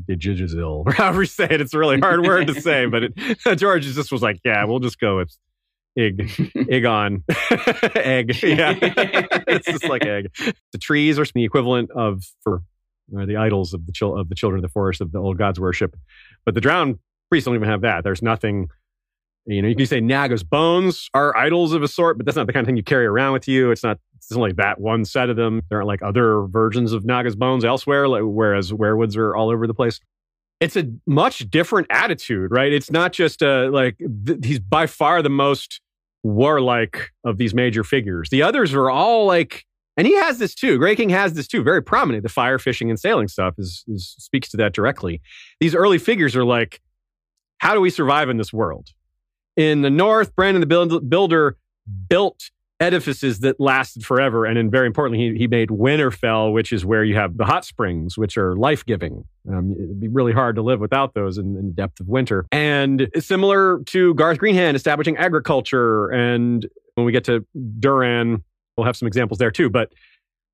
[0.10, 1.62] Yggdrasil, or however you say it.
[1.62, 3.14] It's a really hard word to say, but it,
[3.58, 5.36] George just was like, yeah, we'll just go with
[5.96, 7.24] Ig, Igon,
[7.96, 8.42] egg.
[8.42, 8.76] Yeah,
[9.48, 10.34] it's just like egg.
[10.72, 12.64] The trees are the equivalent of for
[13.16, 15.38] uh, the idols of the chil- of the children of the forest of the old
[15.38, 15.96] gods worship,
[16.46, 16.98] but the drowned
[17.34, 18.04] priests don't even have that.
[18.04, 18.70] There's nothing.
[19.48, 22.46] You know, you can say Naga's bones are idols of a sort, but that's not
[22.46, 23.72] the kind of thing you carry around with you.
[23.72, 23.98] It's not.
[24.18, 25.64] It's only that one set of them.
[25.68, 29.66] There aren't like other versions of Naga's bones elsewhere, like, whereas weirwoods are all over
[29.66, 30.00] the place.
[30.60, 32.72] It's a much different attitude, right?
[32.72, 35.82] It's not just uh, like th- he's by far the most
[36.22, 38.30] warlike of these major figures.
[38.30, 39.66] The others are all like,
[39.98, 40.78] and he has this too.
[40.78, 42.22] Grey King has this too, very prominent.
[42.22, 45.20] The fire, fishing, and sailing stuff is, is speaks to that directly.
[45.60, 46.80] These early figures are like,
[47.64, 48.90] how do we survive in this world?
[49.56, 51.56] In the north, Brandon the builder
[52.10, 54.46] built edifices that lasted forever.
[54.46, 57.64] And then, very importantly, he, he made Winterfell, which is where you have the hot
[57.64, 59.24] springs, which are life giving.
[59.50, 62.46] Um, it'd be really hard to live without those in, in the depth of winter.
[62.52, 66.10] And similar to Garth Greenhand establishing agriculture.
[66.10, 67.46] And when we get to
[67.80, 68.44] Durran,
[68.76, 69.70] we'll have some examples there too.
[69.70, 69.94] But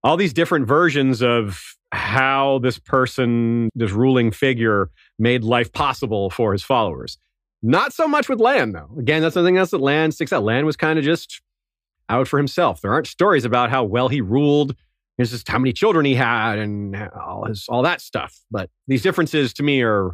[0.03, 6.51] all these different versions of how this person, this ruling figure, made life possible for
[6.51, 7.17] his followers.
[7.61, 8.89] Not so much with Lann, though.
[8.97, 10.43] Again, that's something else that Lann sticks out.
[10.43, 11.41] Lann was kind of just
[12.07, 12.81] out for himself.
[12.81, 14.75] There aren't stories about how well he ruled.
[15.17, 18.39] It's just how many children he had and all his all that stuff.
[18.49, 20.11] But these differences to me are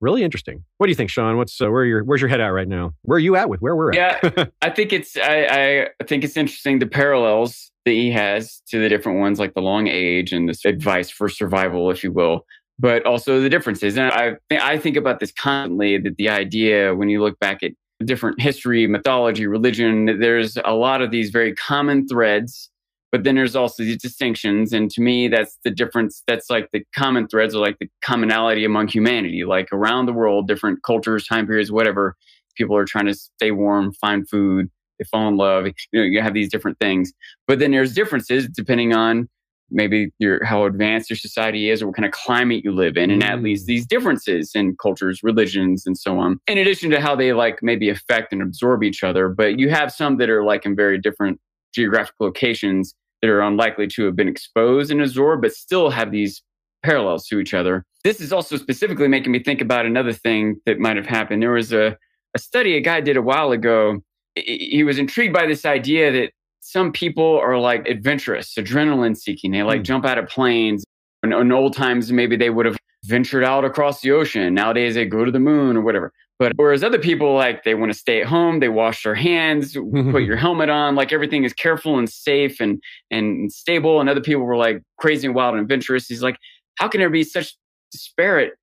[0.00, 0.64] really interesting.
[0.78, 1.36] What do you think, Sean?
[1.36, 2.94] What's uh, where your where's your head at right now?
[3.02, 4.22] Where are you at with where we're at?
[4.22, 8.80] Yeah, I think it's I, I think it's interesting the parallels that he has to
[8.80, 12.46] the different ones, like the long age and this advice for survival, if you will,
[12.78, 13.96] but also the differences.
[13.96, 17.72] And I I think about this constantly that the idea when you look back at
[18.04, 22.69] different history, mythology, religion, there's a lot of these very common threads.
[23.12, 24.72] But then there's also these distinctions.
[24.72, 26.22] And to me, that's the difference.
[26.26, 29.44] That's like the common threads or like the commonality among humanity.
[29.44, 32.16] Like around the world, different cultures, time periods, whatever,
[32.56, 35.66] people are trying to stay warm, find food, they fall in love.
[35.66, 37.12] You know, you have these different things.
[37.48, 39.28] But then there's differences depending on
[39.70, 43.10] maybe your how advanced your society is or what kind of climate you live in
[43.10, 43.68] and at least mm.
[43.68, 47.88] these differences in cultures religions and so on in addition to how they like maybe
[47.88, 51.40] affect and absorb each other but you have some that are like in very different
[51.72, 56.42] geographic locations that are unlikely to have been exposed and absorbed but still have these
[56.82, 60.78] parallels to each other this is also specifically making me think about another thing that
[60.78, 61.96] might have happened there was a,
[62.34, 64.00] a study a guy did a while ago
[64.36, 66.30] he was intrigued by this idea that
[66.60, 69.50] some people are like adventurous, adrenaline seeking.
[69.50, 69.84] They like hmm.
[69.84, 70.84] jump out of planes.
[71.22, 74.54] In, in old times, maybe they would have ventured out across the ocean.
[74.54, 76.12] Nowadays they go to the moon or whatever.
[76.40, 79.74] But whereas other people like they want to stay at home, they wash their hands,
[79.74, 84.00] put your helmet on, like everything is careful and safe and and stable.
[84.00, 86.06] And other people were like crazy and wild and adventurous.
[86.06, 86.38] He's like,
[86.76, 87.54] how can there be such
[87.92, 88.54] disparate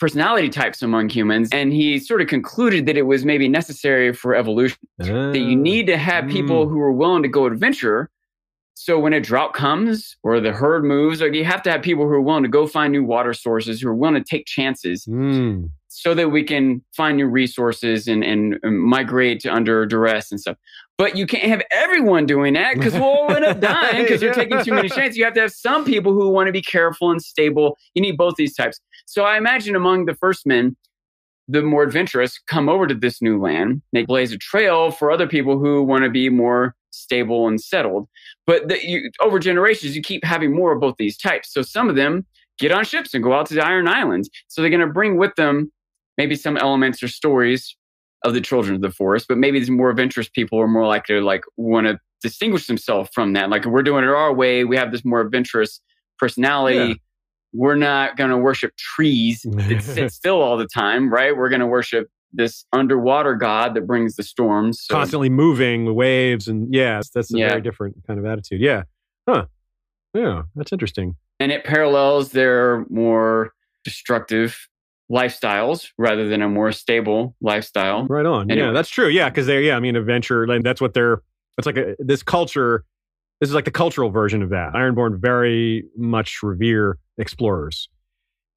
[0.00, 1.50] personality types among humans?
[1.52, 5.86] And he sort of concluded that it was maybe necessary for evolution that you need
[5.88, 6.70] to have people Mm.
[6.70, 8.08] who are willing to go adventure.
[8.78, 12.04] So when a drought comes or the herd moves, or you have to have people
[12.04, 15.04] who are willing to go find new water sources, who are willing to take chances
[15.06, 15.70] Mm.
[15.96, 20.58] So that we can find new resources and, and migrate under duress and stuff.
[20.98, 24.34] But you can't have everyone doing that because we'll all end up dying because you're
[24.44, 25.16] taking too many chances.
[25.16, 27.78] You have to have some people who want to be careful and stable.
[27.94, 28.78] You need both these types.
[29.06, 30.76] So I imagine among the first men,
[31.48, 33.80] the more adventurous come over to this new land.
[33.94, 38.06] They blaze a trail for other people who want to be more stable and settled.
[38.46, 41.54] But the, you, over generations, you keep having more of both these types.
[41.54, 42.26] So some of them
[42.58, 44.28] get on ships and go out to the Iron Islands.
[44.48, 45.72] So they're going to bring with them
[46.18, 47.76] maybe some elements or stories
[48.24, 51.16] of the children of the forest, but maybe these more adventurous people are more likely
[51.16, 53.50] to like want to distinguish themselves from that.
[53.50, 54.64] Like we're doing it our way.
[54.64, 55.80] We have this more adventurous
[56.18, 56.76] personality.
[56.78, 56.94] Yeah.
[57.52, 61.36] We're not going to worship trees that sit still all the time, right?
[61.36, 64.82] We're going to worship this underwater god that brings the storms.
[64.82, 67.48] So- Constantly moving waves and yeah, that's a Yeah.
[67.50, 68.60] very different kind of attitude.
[68.60, 68.82] Yeah.
[69.28, 69.46] Huh.
[70.14, 71.16] Yeah, that's interesting.
[71.38, 73.52] and it parallels their more
[73.84, 74.68] destructive
[75.10, 78.06] lifestyles rather than a more stable lifestyle.
[78.06, 78.50] Right on.
[78.50, 78.68] Anyway.
[78.68, 79.08] Yeah, that's true.
[79.08, 80.46] Yeah, because they're yeah, I mean, adventure.
[80.46, 81.22] Like, that's what they're.
[81.58, 82.84] It's like a, this culture.
[83.40, 84.72] This is like the cultural version of that.
[84.74, 87.88] Ironborn very much revere explorers,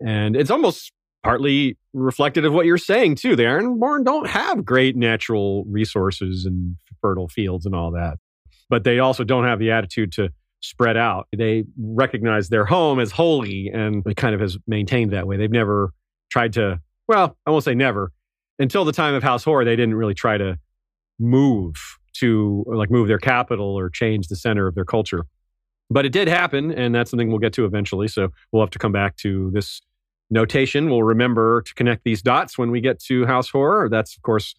[0.05, 0.91] and it's almost
[1.23, 3.35] partly reflected of what you're saying too.
[3.35, 8.17] The Ironborn don't have great natural resources and fertile fields and all that,
[8.69, 10.29] but they also don't have the attitude to
[10.61, 11.27] spread out.
[11.35, 15.37] They recognize their home as holy, and it kind of has maintained that way.
[15.37, 15.93] They've never
[16.29, 16.79] tried to.
[17.07, 18.11] Well, I won't say never
[18.59, 20.59] until the time of House Hoare, they didn't really try to
[21.17, 25.25] move to like move their capital or change the center of their culture.
[25.89, 28.07] But it did happen, and that's something we'll get to eventually.
[28.07, 29.81] So we'll have to come back to this
[30.29, 30.89] notation.
[30.89, 33.89] We'll remember to connect these dots when we get to House Hoare.
[33.89, 34.53] That's, of course,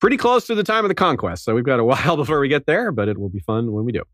[0.00, 1.44] pretty close to the time of the conquest.
[1.44, 3.84] So we've got a while before we get there, but it will be fun when
[3.84, 4.00] we do.
[4.00, 4.04] A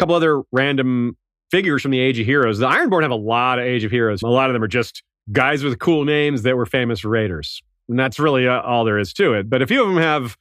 [0.00, 1.16] couple other random
[1.50, 2.58] figures from the Age of Heroes.
[2.58, 4.22] The Ironborn have a lot of Age of Heroes.
[4.22, 7.62] A lot of them are just guys with cool names that were famous raiders.
[7.88, 9.50] And that's really uh, all there is to it.
[9.50, 10.36] But a few of them have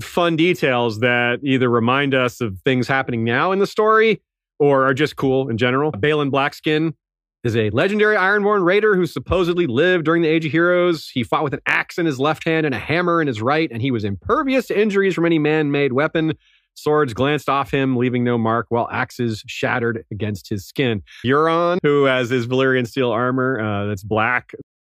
[0.00, 4.20] fun details that either remind us of things happening now in the story
[4.58, 5.90] or are just cool in general.
[5.90, 6.94] Balin Blackskin
[7.42, 11.08] is a legendary Ironborn raider who supposedly lived during the Age of Heroes.
[11.08, 13.70] He fought with an axe in his left hand and a hammer in his right,
[13.72, 16.34] and he was impervious to injuries from any man made weapon.
[16.74, 21.02] Swords glanced off him, leaving no mark, while axes shattered against his skin.
[21.24, 24.52] Euron, who has his Valyrian steel armor uh, that's black.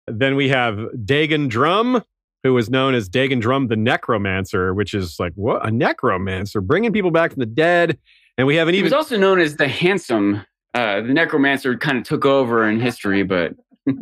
[0.07, 2.03] Then we have Dagon Drumm,
[2.43, 5.65] who was known as Dagon Drumm the Necromancer, which is like, what?
[5.65, 7.97] A necromancer, bringing people back from the dead.
[8.37, 8.83] And we have an even.
[8.83, 10.45] He was also known as the handsome.
[10.73, 13.53] Uh, the necromancer kind of took over in history, but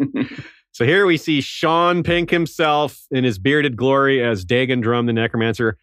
[0.73, 5.13] So here we see Sean Pink himself in his bearded glory as Dagon Drumm the
[5.13, 5.77] Necromancer.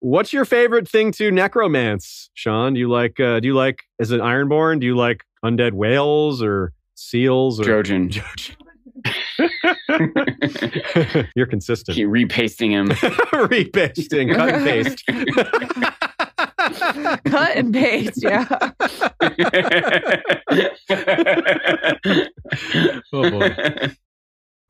[0.00, 2.74] What's your favorite thing to necromance, Sean?
[2.74, 4.80] Do you like uh, do you like as an Ironborn?
[4.80, 8.10] Do you like undead whales or seals or Trojan.
[8.10, 8.56] Trojan?
[11.34, 11.96] You're consistent.
[11.96, 12.90] Keep repasting him.
[13.32, 15.04] Repasting, cut and paste.
[17.24, 18.22] Cut and paste.
[18.22, 18.46] Yeah.
[23.12, 23.54] oh boy.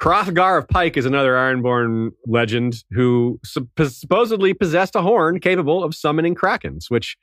[0.01, 5.94] Hrothgar of Pike is another Ironborn legend who sup- supposedly possessed a horn capable of
[5.94, 7.18] summoning krakens, which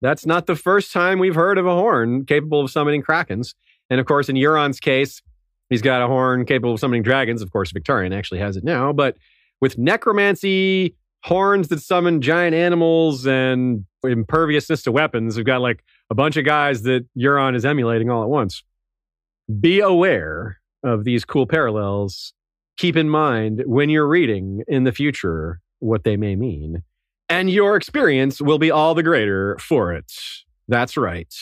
[0.00, 3.54] that's not the first time we've heard of a horn capable of summoning krakens.
[3.90, 5.20] And of course, in Euron's case,
[5.68, 7.42] he's got a horn capable of summoning dragons.
[7.42, 9.18] Of course, Victarion actually has it now, but
[9.60, 16.14] with necromancy, horns that summon giant animals, and imperviousness to weapons, we've got like a
[16.14, 18.62] bunch of guys that Euron is emulating all at once.
[19.60, 22.32] Be aware of these cool parallels.
[22.78, 26.82] Keep in mind when you're reading in the future what they may mean,
[27.28, 30.12] and your experience will be all the greater for it.
[30.68, 31.34] That's right.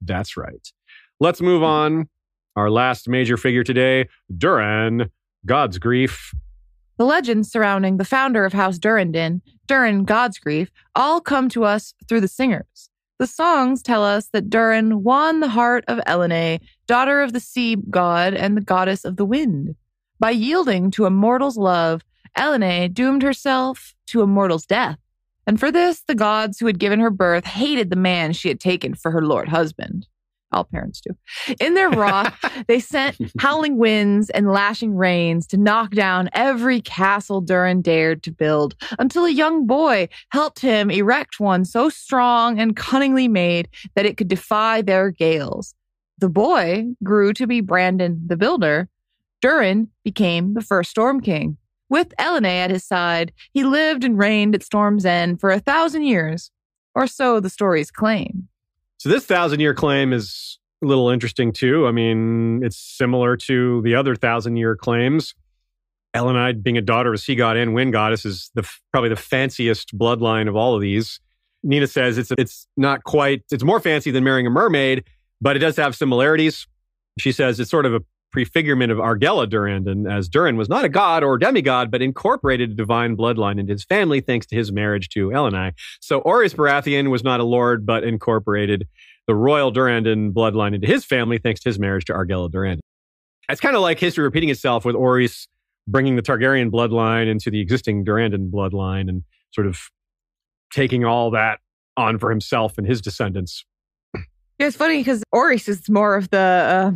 [0.00, 0.66] That's right.
[1.20, 1.66] Let's move hmm.
[1.66, 2.08] on.
[2.56, 5.10] Our last major figure today, Durran,
[5.46, 6.32] God's grief.
[6.98, 12.20] The legends surrounding the founder of House Durrandon, Durran Godsgrief, all come to us through
[12.20, 12.90] the singers.
[13.18, 17.76] The songs tell us that Durran won the heart of Elenei, daughter of the sea
[17.90, 19.74] god and the goddess of the wind.
[20.20, 22.02] By yielding to a mortal's love,
[22.36, 24.98] Elenei doomed herself to a mortal's death.
[25.48, 28.60] And for this, the gods who had given her birth hated the man she had
[28.60, 30.06] taken for her lord husband.
[30.50, 31.10] All parents do.
[31.60, 37.42] In their wrath, they sent howling winds and lashing rains to knock down every castle
[37.42, 42.76] Durran dared to build until a young boy helped him erect one so strong and
[42.76, 45.74] cunningly made that it could defy their gales.
[46.16, 48.88] The boy grew to be Brandon the Builder.
[49.42, 51.58] Durran became the first Storm King.
[51.90, 56.02] With Elenei at his side, he lived and reigned at Storm's End for a thousand
[56.02, 56.50] years,
[56.94, 58.47] or so the stories claim.
[58.98, 61.86] So this thousand year claim is a little interesting too.
[61.86, 65.34] I mean, it's similar to the other thousand year claims.
[66.14, 69.96] Elenei, being a daughter of sea god and wind goddess, is the probably the fanciest
[69.96, 71.20] bloodline of all of these.
[71.62, 75.04] Nina says it's it's not quite it's more fancy than marrying a mermaid,
[75.40, 76.66] but it does have similarities.
[77.18, 78.00] She says it's sort of a
[78.30, 82.74] prefigurement of Argella Durrandon, as Durran was not a god or demigod, but incorporated a
[82.74, 85.72] divine bloodline into his family thanks to his marriage to Elenei.
[86.00, 88.86] So Orys Baratheon was not a lord, but incorporated
[89.26, 92.80] the royal Durrandon bloodline into his family thanks to his marriage to Argella Durrandon.
[93.48, 95.46] It's kind of like history repeating itself with Orys
[95.86, 99.22] bringing the Targaryen bloodline into the existing Durrandon bloodline and
[99.52, 99.78] sort of
[100.70, 101.60] taking all that
[101.96, 103.64] on for himself and his descendants.
[104.14, 106.92] Yeah, it's funny because Orys is more of the uh,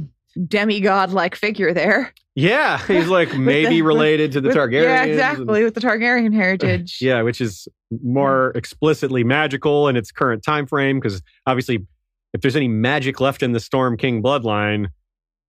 [0.48, 2.12] demigod like figure there.
[2.34, 4.82] Yeah, he's like maybe the- related to the With- Targaryens.
[4.84, 6.98] Yeah, and- exactly, with the Targaryen heritage.
[7.02, 7.68] yeah, which is
[8.02, 11.86] more explicitly magical in its current time frame because obviously,
[12.32, 14.86] if there's any magic left in the Storm King bloodline,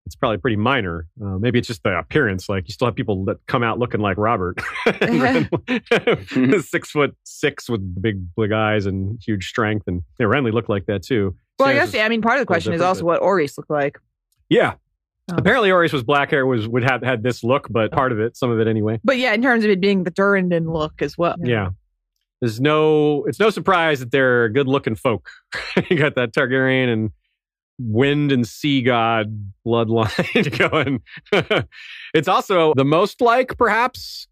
[0.05, 1.07] it's probably pretty minor.
[1.23, 2.49] Uh, maybe it's just the appearance.
[2.49, 4.59] Like you still have people that come out looking like Robert,
[6.61, 10.85] six foot six with big big eyes and huge strength, and yeah, Renly looked like
[10.87, 11.35] that too.
[11.59, 13.69] Well, I guess, is- I mean, part of the question is also what Orys looked
[13.69, 13.97] like.
[14.53, 14.73] Yeah.
[15.31, 15.35] Oh.
[15.37, 18.37] Apparently, Orys was black hair was would have had this look, but part of it,
[18.37, 18.99] some of it anyway.
[19.03, 21.35] But yeah, in terms of it being the Durrandon look as well.
[21.41, 21.69] Yeah.
[22.41, 25.29] There's no, it's no surprise that they're good looking folk.
[25.89, 27.11] you got that Targaryen and
[27.79, 31.01] wind and sea god bloodline going.
[32.13, 34.27] it's also the most like, perhaps,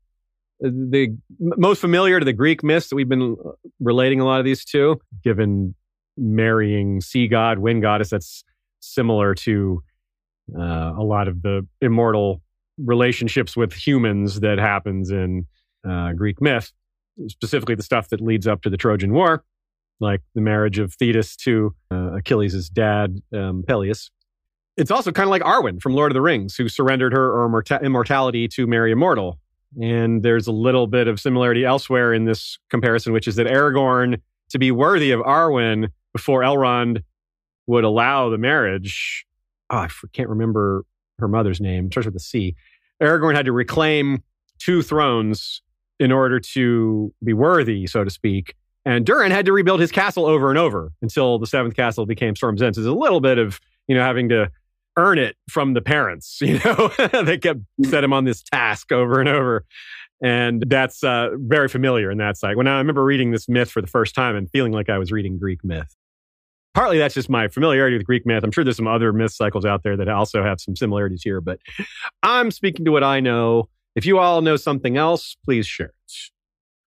[0.59, 4.45] the most familiar to the Greek myths that we've been uh, relating a lot of
[4.45, 5.73] these to, given
[6.17, 8.09] marrying sea god, wind goddess.
[8.09, 8.43] That's
[8.81, 9.81] similar to
[10.57, 12.41] uh, a lot of the immortal
[12.77, 15.45] relationships with humans that happens in
[15.87, 16.71] uh, Greek myth
[17.27, 19.43] specifically the stuff that leads up to the Trojan War,
[19.99, 24.09] like the marriage of Thetis to uh, Achilles' dad, um, Peleus.
[24.77, 27.83] It's also kind of like Arwen from Lord of the Rings, who surrendered her immorta-
[27.83, 29.39] immortality to marry a mortal.
[29.81, 34.21] And there's a little bit of similarity elsewhere in this comparison, which is that Aragorn,
[34.49, 37.03] to be worthy of Arwen before Elrond
[37.67, 39.25] would allow the marriage,
[39.71, 40.83] oh, I can't remember
[41.19, 42.55] her mother's name, it starts with a C.
[43.01, 44.23] Aragorn had to reclaim
[44.59, 45.61] two thrones
[45.99, 48.55] in order to be worthy, so to speak.
[48.85, 52.35] And Durran had to rebuild his castle over and over until the seventh castle became
[52.35, 52.75] Storm's End.
[52.75, 54.51] So there's a little bit of, you know, having to
[54.97, 56.91] earn it from the parents, you know,
[57.23, 59.65] they kept set him on this task over and over.
[60.23, 62.55] And that's uh, very familiar in that side.
[62.55, 65.11] When I remember reading this myth for the first time and feeling like I was
[65.11, 65.95] reading Greek myth.
[66.73, 68.43] Partly that's just my familiarity with Greek myth.
[68.43, 71.41] I'm sure there's some other myth cycles out there that also have some similarities here,
[71.41, 71.59] but
[72.23, 73.67] I'm speaking to what I know.
[73.95, 76.13] If you all know something else, please share it.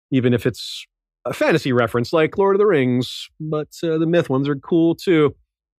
[0.09, 0.85] Even if it's
[1.25, 4.95] a fantasy reference like Lord of the Rings, but uh, the myth ones are cool
[4.95, 5.35] too.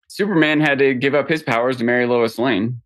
[0.09, 2.81] Superman had to give up his powers to marry Lois Lane.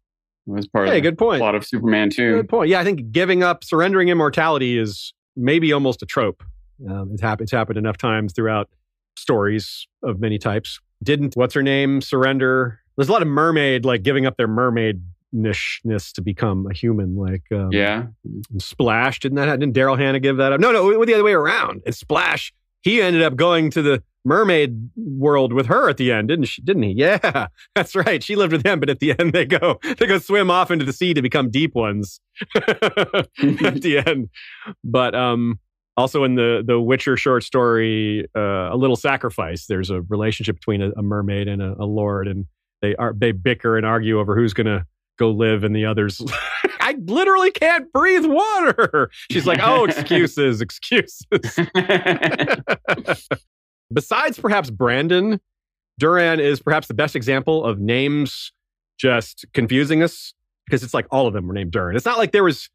[0.47, 1.39] It was part Hey, of the good point.
[1.39, 2.37] plot of Superman too.
[2.37, 2.69] Good point.
[2.69, 6.41] Yeah, I think giving up, surrendering immortality is maybe almost a trope.
[6.89, 8.69] Um, it's, it's happened enough times throughout
[9.17, 10.79] stories of many types.
[11.03, 12.79] Didn't what's her name surrender?
[12.95, 17.15] There's a lot of mermaid like giving up their mermaidishness to become a human.
[17.15, 18.07] Like um, Yeah.
[18.59, 19.59] Splash didn't that?
[19.59, 20.59] Didn't Daryl Hannah give that up?
[20.59, 21.81] No, no, it went the other way around.
[21.85, 26.27] And Splash, he ended up going to the mermaid world with her at the end,
[26.27, 26.61] didn't she?
[26.61, 26.91] Didn't he?
[26.91, 28.23] Yeah, that's right.
[28.23, 30.85] She lived with him, but at the end they go they go swim off into
[30.85, 32.19] the sea to become deep ones
[32.55, 34.29] at the end.
[34.83, 35.59] But um,
[35.97, 39.65] also in the the Witcher short story, uh, a little sacrifice.
[39.65, 42.45] There's a relationship between a, a mermaid and a, a lord, and
[42.81, 44.85] they are they bicker and argue over who's gonna
[45.17, 46.21] go live, and the others.
[46.81, 49.11] I literally can't breathe water.
[49.31, 51.25] She's like, oh, excuses, excuses.
[53.93, 55.39] Besides perhaps Brandon,
[56.01, 58.51] Durran is perhaps the best example of names
[58.97, 60.33] just confusing us
[60.65, 61.95] because it's like all of them were named Durran.
[61.95, 62.69] It's not like there was,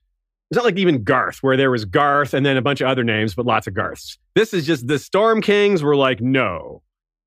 [0.50, 3.02] it's not like even Garth, where there was Garth and then a bunch of other
[3.02, 4.18] names, but lots of Garths.
[4.34, 6.82] This is just the Storm Kings were like, no,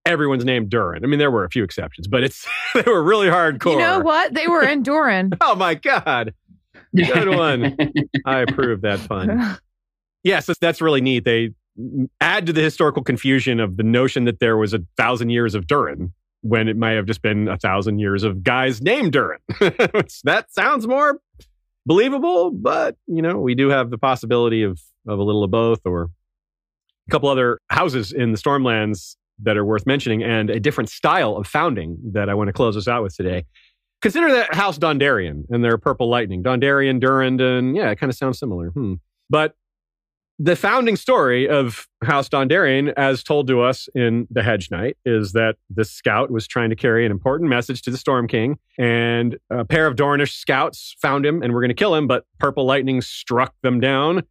[0.06, 1.04] everyone's named Durran.
[1.04, 3.74] I mean, there were a few exceptions, but it's they were really hardcore.
[3.74, 4.34] You know what?
[4.34, 5.32] They were in Doran.
[5.42, 6.34] Oh my God.
[6.96, 7.76] Good one.
[8.26, 9.58] I approve that pun.
[10.22, 11.24] Yes, that's, that's really neat.
[11.24, 11.52] They
[12.20, 15.66] add to the historical confusion of the notion that there was a thousand years of
[15.66, 19.40] Durran when it might have just been a thousand years of guys named Durran.
[20.26, 21.22] that sounds more
[21.90, 25.82] believable, but you know, we do have the possibility of of a little of both
[25.86, 30.90] or a couple other houses in the Stormlands that are worth mentioning and a different
[30.90, 33.46] style of founding that I want to close us out with today.
[34.02, 36.44] Consider that House Dondarrion and their purple lightning.
[36.44, 38.70] Dondarrion, Durrandon, yeah, it kind of sounds similar.
[38.70, 38.96] Hmm.
[39.30, 39.56] But
[40.42, 45.34] the founding story of House Dondarrion, as told to us in The Hedge Knight, is
[45.34, 49.38] that this scout was trying to carry an important message to the Storm King, and
[49.50, 52.66] a pair of Dornish scouts found him and were going to kill him, but purple
[52.66, 54.24] lightning struck them down.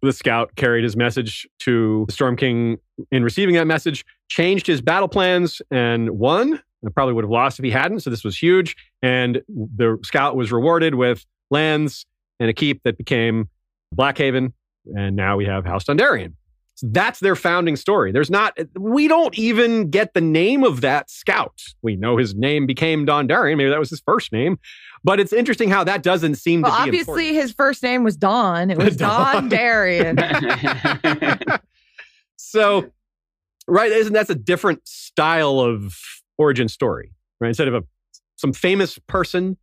[0.00, 2.78] The scout carried his message to the Storm King.
[3.10, 6.62] In receiving that message, changed his battle plans and won.
[6.86, 8.00] I probably would have lost if he hadn't.
[8.00, 8.76] So this was huge.
[9.02, 12.06] And the scout was rewarded with lands
[12.38, 13.48] and a keep that became
[13.94, 14.52] Blackhaven
[14.94, 16.34] and now we have House Dondarrion.
[16.76, 18.12] So that's their founding story.
[18.12, 21.62] There's not, we don't even get the name of that scout.
[21.80, 23.56] We know his name became Dondarrion.
[23.56, 24.58] Maybe that was his first name.
[25.02, 27.42] But it's interesting how that doesn't seem well, to be obviously important.
[27.42, 28.70] his first name was Don.
[28.70, 29.48] It was Don, Don.
[29.48, 30.18] Darien.
[32.36, 32.90] so,
[33.66, 35.96] right, isn't that's a different style of
[36.36, 37.48] origin story, right?
[37.48, 37.84] Instead of a
[38.36, 39.56] some famous person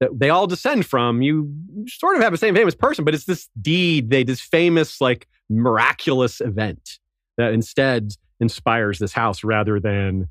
[0.00, 1.52] that they all descend from, you
[1.86, 5.28] sort of have the same famous person, but it's this deed, they this famous like
[5.48, 6.98] miraculous event
[7.36, 10.28] that instead inspires this house rather than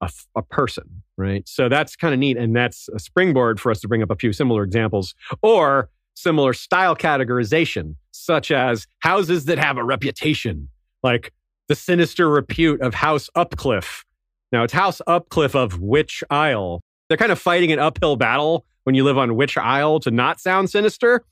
[0.00, 1.46] a, a person, right?
[1.48, 4.16] So that's kind of neat, and that's a springboard for us to bring up a
[4.16, 10.68] few similar examples or similar style categorization, such as houses that have a reputation,
[11.02, 11.32] like
[11.68, 14.04] the sinister repute of House Upcliffe.
[14.52, 16.82] Now, it's House Upcliffe of Witch Isle.
[17.08, 20.40] They're kind of fighting an uphill battle when you live on Witch Isle to not
[20.40, 21.24] sound sinister,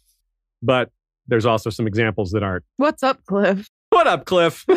[0.62, 0.90] but
[1.26, 2.64] there's also some examples that aren't.
[2.76, 3.68] What's up, Cliff?
[3.90, 4.64] What up, Cliff?
[4.68, 4.76] I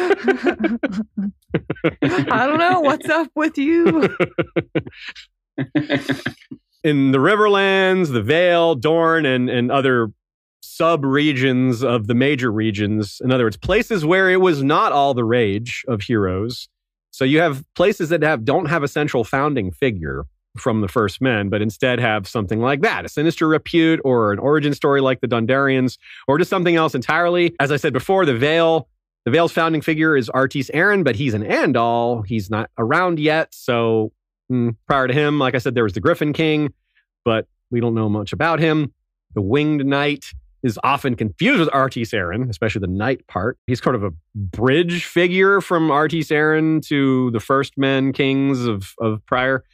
[2.02, 2.80] don't know.
[2.82, 4.04] What's up with you?
[6.84, 10.12] in the Riverlands, the Vale, Dorne, and, and other
[10.62, 13.22] sub regions of the major regions.
[13.24, 16.68] In other words, places where it was not all the rage of heroes.
[17.12, 20.26] So you have places that have don't have a central founding figure
[20.58, 24.40] from the first men, but instead have something like that, a sinister repute or an
[24.40, 25.98] origin story like the Dondarrions,
[26.28, 27.56] or just something else entirely.
[27.60, 28.88] As I said before, the Vale,
[29.26, 32.26] the Vale's founding figure is Artys Arryn, but he's an Andal.
[32.26, 33.54] He's not around yet.
[33.54, 34.12] So
[34.52, 36.74] mm, prior to him, like I said, there was the Griffin King,
[37.26, 38.94] but we don't know much about him.
[39.34, 40.26] The Winged Knight
[40.62, 43.58] is often confused with Artys Arryn, especially the knight part.
[43.68, 48.94] He's kind of a bridge figure from Artys Arryn to the first men kings of,
[49.00, 49.66] of prior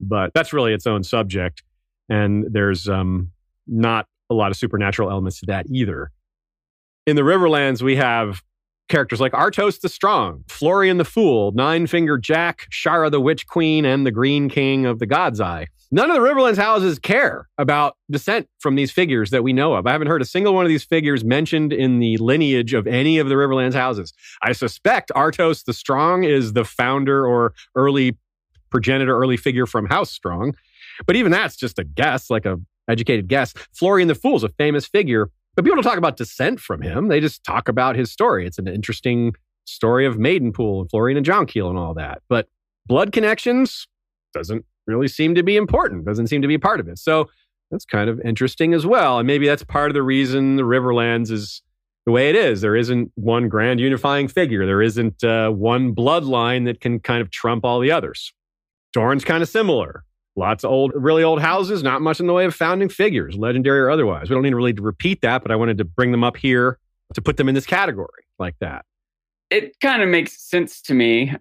[0.00, 1.62] but that's really its own subject.
[2.08, 3.30] And there's um,
[3.66, 6.10] not a lot of supernatural elements to that either.
[7.06, 8.42] In the Riverlands, we have
[8.88, 13.84] characters like Artos the Strong, Florian the Fool, Nine Finger Jack, Shara the Witch Queen,
[13.84, 15.66] and the Green King of the God's Eye.
[15.90, 19.86] None of the Riverlands houses care about descent from these figures that we know of.
[19.86, 23.18] I haven't heard a single one of these figures mentioned in the lineage of any
[23.18, 24.12] of the Riverlands houses.
[24.42, 28.16] I suspect Artos the Strong is the founder or early
[28.74, 30.56] progenitor, early figure from House Strong.
[31.06, 33.54] But even that's just a guess, like a educated guess.
[33.72, 37.06] Florian the Fool is a famous figure, but people don't talk about descent from him.
[37.06, 38.46] They just talk about his story.
[38.46, 39.34] It's an interesting
[39.64, 42.22] story of Maidenpool and Florian and Jonquil and all that.
[42.28, 42.48] But
[42.86, 43.86] blood connections
[44.34, 46.98] doesn't really seem to be important, doesn't seem to be part of it.
[46.98, 47.30] So
[47.70, 49.20] that's kind of interesting as well.
[49.20, 51.62] And maybe that's part of the reason the Riverlands is
[52.06, 52.60] the way it is.
[52.60, 54.66] There isn't one grand unifying figure.
[54.66, 58.32] There isn't uh, one bloodline that can kind of trump all the others.
[58.94, 60.04] Dorne's kind of similar.
[60.36, 63.80] Lots of old, really old houses, not much in the way of founding figures, legendary
[63.80, 64.30] or otherwise.
[64.30, 66.78] We don't need to really repeat that, but I wanted to bring them up here
[67.12, 68.84] to put them in this category like that.
[69.50, 71.34] It kind of makes sense to me.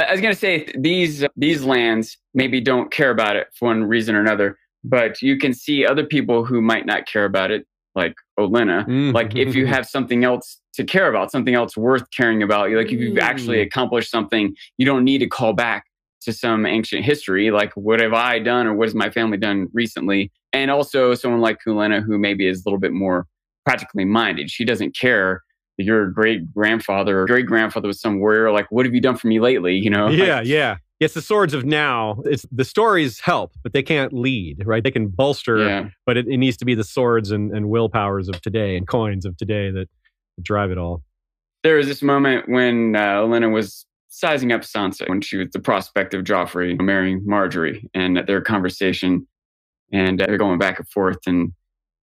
[0.00, 3.84] I was going to say these these lands maybe don't care about it for one
[3.84, 7.66] reason or another, but you can see other people who might not care about it,
[7.94, 8.86] like Olenna.
[8.86, 9.12] Mm.
[9.12, 12.92] Like if you have something else to care about, something else worth caring about, like
[12.92, 15.84] if you've actually accomplished something, you don't need to call back
[16.22, 19.68] to some ancient history, like what have I done or what has my family done
[19.72, 20.32] recently?
[20.52, 23.26] And also someone like Kulena, who maybe is a little bit more
[23.64, 24.50] practically minded.
[24.50, 25.42] She doesn't care
[25.76, 28.50] that your great grandfather or great grandfather was some warrior.
[28.50, 29.74] Like, what have you done for me lately?
[29.76, 30.08] You know?
[30.08, 30.76] Yeah, Like, yeah.
[31.00, 32.20] It's the swords of now.
[32.24, 34.82] It's the stories help, but they can't lead, right?
[34.82, 35.88] They can bolster, Yeah.
[36.04, 39.24] but it, it needs to be the swords and, and willpowers of today and coins
[39.24, 39.86] of today that
[40.42, 41.04] drive it all.
[41.62, 45.60] There was this moment when uh, Olenna was sizing up Sansa when she was the
[45.60, 49.26] prospect of Joffrey marrying Margaery and their conversation,
[49.92, 51.52] and they're going back and forth, and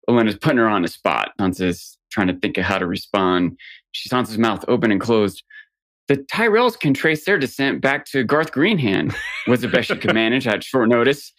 [0.09, 1.31] Olenna's putting her on the spot.
[1.39, 3.57] Sansa's trying to think of how to respond.
[3.91, 5.43] She Sansa's mouth open and closed.
[6.07, 9.15] the Tyrells can trace their descent back to Garth Greenhand,
[9.47, 11.31] was the best she could manage at short notice.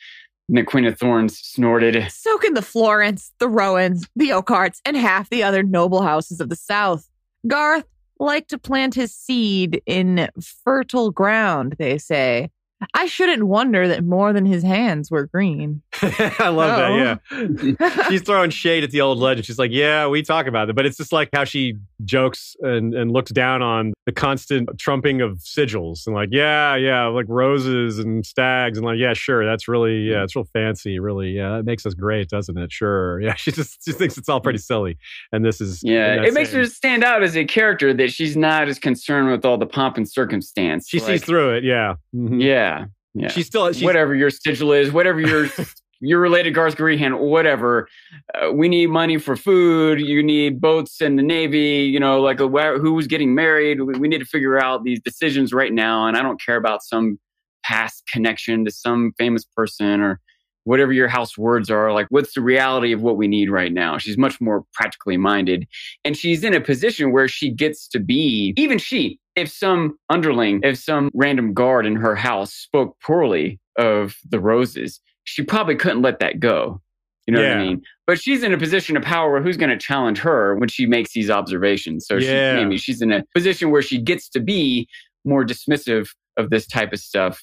[0.48, 2.06] And the Queen of Thorns snorted.
[2.10, 6.50] So can the Florents, the Rowans, the Oakhearts, and half the other noble houses of
[6.50, 7.08] the South.
[7.46, 7.86] Garth
[8.24, 12.50] liked to plant his seed in fertile ground, they say.
[12.92, 15.82] I shouldn't wonder that more than his hands were green.
[16.02, 17.18] I love that.
[17.30, 18.08] Yeah.
[18.08, 19.46] She's throwing shade at the old legend.
[19.46, 20.76] She's like, yeah, we talk about it.
[20.76, 21.74] But it's just like how she
[22.04, 27.06] jokes and, and looks down on the constant trumping of sigils and like, yeah, yeah,
[27.06, 28.78] like roses and stags.
[28.78, 29.44] And like, yeah, sure.
[29.46, 30.98] That's really, yeah, it's real fancy.
[30.98, 31.30] Really.
[31.30, 31.58] Yeah.
[31.58, 32.72] It makes us great, doesn't it?
[32.72, 33.20] Sure.
[33.24, 33.34] Yeah.
[33.34, 34.98] She just, she thinks it's all pretty silly.
[35.32, 38.36] And this is, Yeah, it makes same- her stand out as a character that she's
[38.36, 40.88] not as concerned with all the pomp and circumstance.
[40.88, 41.64] She sees through it.
[41.64, 41.94] Yeah.
[42.14, 42.42] Mhm.
[42.42, 42.73] Yeah,
[43.14, 43.28] yeah.
[43.28, 45.48] She's still, she's, whatever your sigil is, whatever your
[46.00, 47.88] you're related Garth Greenhand, whatever.
[48.34, 50.00] Uh, we need money for food.
[50.00, 51.84] You need boats in the navy.
[51.84, 53.80] You know, like uh, where, who's getting married.
[53.80, 56.06] We, we need to figure out these decisions right now.
[56.06, 57.18] And I don't care about some
[57.64, 60.20] past connection to some famous person or
[60.64, 61.92] whatever your house words are.
[61.92, 63.98] Like, what's the reality of what we need right now?
[63.98, 65.66] She's much more practically minded,
[66.04, 69.18] and she's in a position where she gets to be even she.
[69.36, 75.00] If some underling, if some random guard in her house spoke poorly of the roses,
[75.24, 76.80] she probably couldn't let that go.
[77.26, 77.82] You know what I mean?
[78.06, 80.84] But she's in a position of power where who's going to challenge her when she
[80.84, 82.06] makes these observations?
[82.06, 82.50] So Yeah.
[82.58, 84.86] she, maybe she's in a position where she gets to be
[85.24, 87.42] more dismissive of this type of stuff.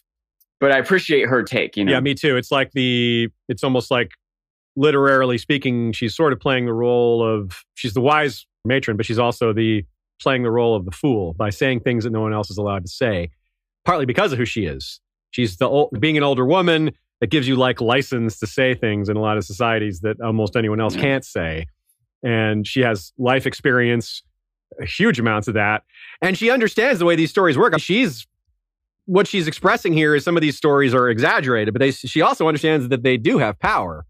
[0.59, 1.75] But I appreciate her take.
[1.75, 2.37] You know, Yeah, me too.
[2.37, 4.11] It's like the, it's almost like
[4.75, 9.19] literarily speaking, she's sort of playing the role of, she's the wise matron, but she's
[9.19, 9.83] also the,
[10.21, 12.83] playing the role of the fool by saying things that no one else is allowed
[12.83, 13.29] to say,
[13.85, 14.99] partly because of who she is.
[15.31, 19.09] She's the old, being an older woman that gives you like license to say things
[19.09, 21.67] in a lot of societies that almost anyone else can't say.
[22.23, 24.23] And she has life experience,
[24.81, 25.83] huge amounts of that.
[26.21, 27.79] And she understands the way these stories work.
[27.79, 28.27] She's
[29.05, 32.47] what she's expressing here is some of these stories are exaggerated, but they, she also
[32.47, 34.05] understands that they do have power.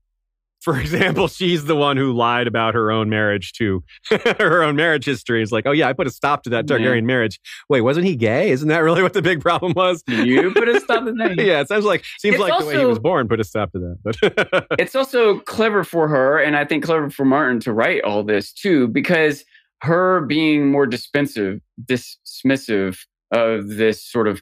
[0.61, 3.83] For example, she's the one who lied about her own marriage to
[4.39, 5.41] her own marriage history.
[5.41, 6.77] It's like, oh yeah, I put a stop to that Yeah.
[6.77, 7.39] Targaryen marriage.
[7.67, 8.51] Wait, wasn't he gay?
[8.51, 10.03] Isn't that really what the big problem was?
[10.07, 11.35] you put a stop to that.
[11.37, 13.71] yeah, it sounds like seems It's like the way he was born put a stop
[13.71, 13.97] to that.
[14.03, 18.23] But it's also clever for her, and I think clever for Martin to write all
[18.23, 19.43] this too, because
[19.81, 22.99] her being more dispensive, dismissive
[23.31, 24.41] of this sort of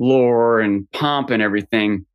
[0.00, 2.06] lore and pomp and everything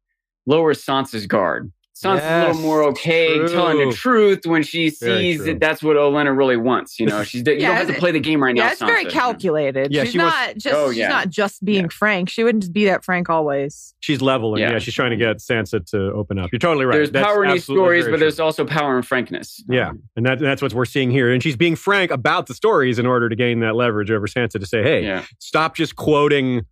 [0.46, 1.72] lowers Sansa's guard.
[1.96, 3.48] Sansa's a little more okay true.
[3.48, 5.46] telling the truth when she sees true.
[5.46, 7.00] that that's what Olenna really wants.
[7.00, 8.66] You know, she's you Yeah, don't have to play the game right now.
[8.66, 9.94] yeah, it's very calculated.
[9.94, 12.30] Yeah, she's she wants- not just Oh, she's not just being frank.
[12.30, 13.94] She wouldn't just be that frank always.
[14.02, 14.60] she's leveling.
[14.62, 14.72] Yeah.
[14.74, 14.80] Yeah.
[14.80, 16.52] she's trying to get Sansa to open up.
[16.52, 16.96] You're totally right.
[16.98, 18.20] There's That's power in these stories, but true.
[18.20, 19.64] there's also power in frankness.
[19.70, 21.32] Yeah, and that, that's what we're seeing here.
[21.32, 24.60] And she's being frank about the stories in order to gain that leverage over Sansa
[24.60, 25.24] to say, "Hey, Yeah.
[25.40, 26.66] stop just quoting,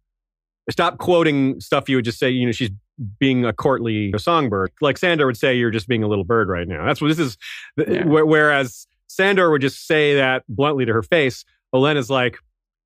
[0.70, 2.72] stop quoting stuff you would just say." You know, she's
[3.20, 6.68] being a courtly songbird, like Sandor would say, "You're just being a little bird right
[6.68, 7.38] now." That's what this is.
[7.78, 8.04] Yeah.
[8.06, 11.44] Whereas Sandor would just say that bluntly to her face.
[11.74, 12.38] Olenna's like,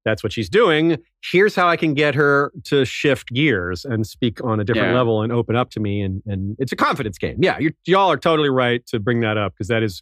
[0.06, 0.98] "That's what she's doing.
[1.32, 4.98] Here's how I can get her to shift gears and speak on a different Yeah.
[4.98, 7.38] level and open up to me." And and it's a confidence game.
[7.42, 10.02] Yeah, y'all are totally right to bring that up because that is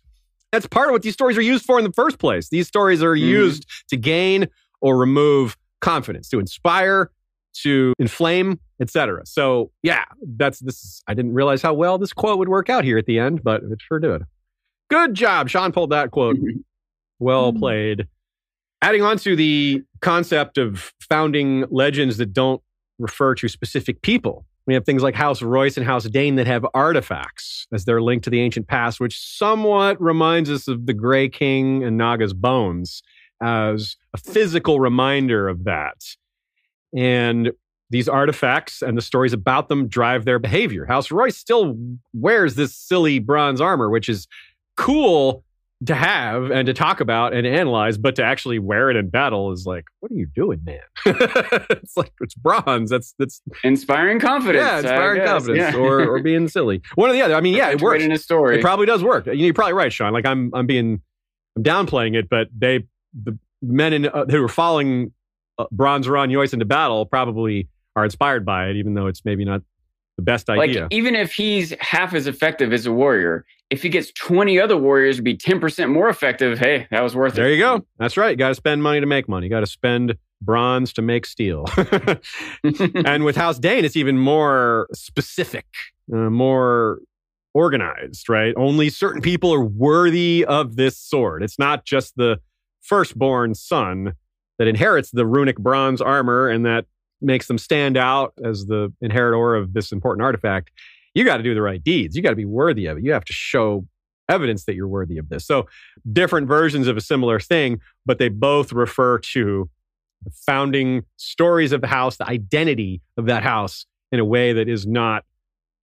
[0.52, 2.49] that's part of what these stories are used for in the first place.
[2.49, 3.19] These stories are Mhm.
[3.27, 4.48] used to gain
[4.80, 7.10] or remove confidence, to inspire,
[7.64, 9.22] to inflame, etc.
[9.26, 10.03] So yeah,
[10.38, 11.02] that's this.
[11.07, 13.61] I didn't realize how well this quote would work out here at the end, but
[13.64, 14.23] it sure did.
[14.89, 15.72] Good job, Sean.
[15.72, 16.38] Pulled that quote.
[17.18, 17.60] Well Mhm.
[17.60, 18.07] played.
[18.81, 22.61] Adding on to the concept of founding legends that don't
[22.99, 24.45] refer to specific people.
[24.68, 28.23] We have things like House Royce and House Dayne that have artifacts as their link
[28.23, 33.02] to the ancient past, which somewhat reminds us of the Grey King and Naga's bones
[33.41, 35.95] as a physical reminder of that.
[36.93, 37.52] And
[37.90, 40.86] these artifacts and the stories about them drive their behavior.
[40.86, 41.78] House Royce still
[42.14, 44.28] wears this silly bronze armor, which is
[44.78, 45.44] cool
[45.86, 49.52] to have and to talk about and analyze, but to actually wear it in battle
[49.52, 50.80] is like, what are you doing, man?
[51.06, 52.90] it's like it's bronze.
[52.90, 54.66] That's that's Inspiring confidence.
[54.66, 55.80] yeah, inspiring confidence Yeah.
[55.80, 56.82] or or being silly.
[56.95, 57.36] One or the other.
[57.36, 58.03] I mean, yeah, it works.
[58.03, 58.57] in a story.
[58.57, 59.28] It probably does work.
[59.32, 60.14] You're probably right, Sean.
[60.14, 61.02] Like I'm, I'm being,
[61.57, 65.12] I'm downplaying it, but they, the men in, uh, who were following
[65.60, 69.45] uh, Bronze Yohn Royce into battle probably are inspired by it, even though it's maybe
[69.45, 69.61] not
[70.17, 70.84] the best idea.
[70.84, 74.77] Like even if he's half as effective as a warrior, if he gets 20 other
[74.77, 77.49] warriors to be 10% more effective, hey, that was worth there it.
[77.49, 77.85] There you go.
[77.97, 78.31] That's right.
[78.31, 79.47] You got to spend money to make money.
[79.47, 81.65] You got to spend bronze to make steel.
[82.63, 85.65] and with House Dayne, it's even more specific,
[86.13, 86.99] uh, more
[87.53, 88.53] organized, right?
[88.57, 91.41] Only certain people are worthy of this sword.
[91.41, 92.39] It's not just the
[92.81, 94.13] firstborn son
[94.59, 96.85] that inherits the runic bronze armor and that
[97.26, 100.72] makes them stand out as the inheritor of this important artifact,
[101.14, 102.15] you got to do the right deeds.
[102.15, 103.03] You got to be worthy of it.
[103.03, 103.85] You have to show
[104.30, 105.45] evidence that you're worthy of this.
[105.45, 105.68] So,
[106.11, 109.69] different versions of a similar thing, but they both refer to
[110.23, 114.68] the founding stories of the house, the identity of that house in a way that
[114.68, 115.23] is not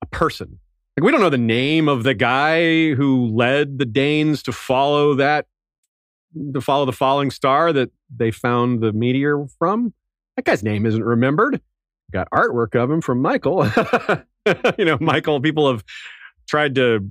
[0.03, 0.59] a person.
[0.97, 5.15] Like, we don't know the name of the guy who led the Daynes to follow
[5.15, 5.47] that,
[6.53, 9.95] to follow the falling star that they found the meteor from.
[10.37, 11.61] That guy's name isn't remembered.
[12.13, 13.65] Got artwork of him from Michael.
[14.79, 15.85] you know, Michael, people have
[16.49, 17.11] tried to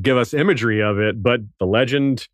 [0.00, 2.28] give us imagery of it, but the legend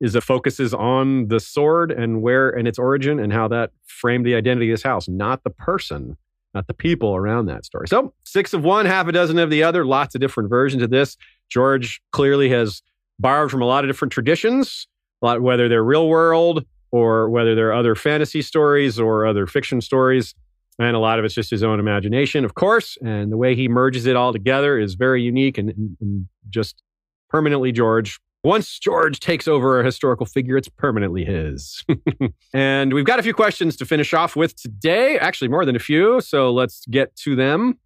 [0.00, 4.26] is it focuses on the sword and where and its origin and how that framed
[4.26, 6.16] the identity of this house, not the person,
[6.54, 7.86] not the people around that story.
[7.86, 10.90] So six of one, half a dozen of the other, lots of different versions of
[10.90, 11.16] this.
[11.48, 12.82] George clearly has
[13.18, 14.88] borrowed from a lot of different traditions,
[15.22, 19.80] a lot, whether they're real world or whether they're other fantasy stories or other fiction
[19.80, 20.34] stories.
[20.78, 22.96] And a lot of it's just his own imagination, of course.
[23.04, 26.82] And the way he merges it all together is very unique and, and just
[27.28, 28.20] permanently George.
[28.44, 31.84] Once George takes over a historical figure, it's permanently his.
[32.54, 35.18] and we've got a few questions to finish off with today.
[35.18, 36.20] Actually, more than a few.
[36.20, 37.78] So let's get to them.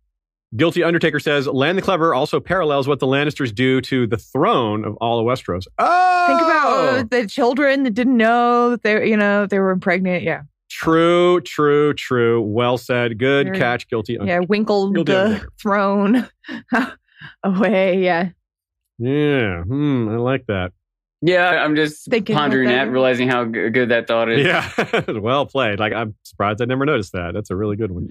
[0.56, 4.84] Guilty Undertaker says, Lann the Clever also parallels what the Lannisters do to the throne
[4.84, 5.66] of all of Westeros.
[5.78, 6.26] Oh!
[6.26, 10.22] Think about the children that didn't know that they, you know, they were pregnant.
[10.22, 10.42] Yeah.
[10.70, 12.40] True, true, true.
[12.42, 13.18] Well said.
[13.18, 14.20] Good Very- catch, Guilty Yeah.
[14.20, 14.46] Undertaker.
[14.48, 15.52] Winkled Guilty the Undertaker.
[15.60, 16.28] throne
[17.42, 18.02] away.
[18.02, 18.30] Yeah.
[18.98, 20.72] Yeah, hmm, I like that.
[21.20, 22.86] Yeah, I'm just Thinking pondering that.
[22.86, 24.44] that, realizing how good that thought is.
[24.46, 24.70] Yeah,
[25.20, 25.78] well played.
[25.78, 27.32] Like I'm surprised I never noticed that.
[27.34, 28.08] That's a really good one.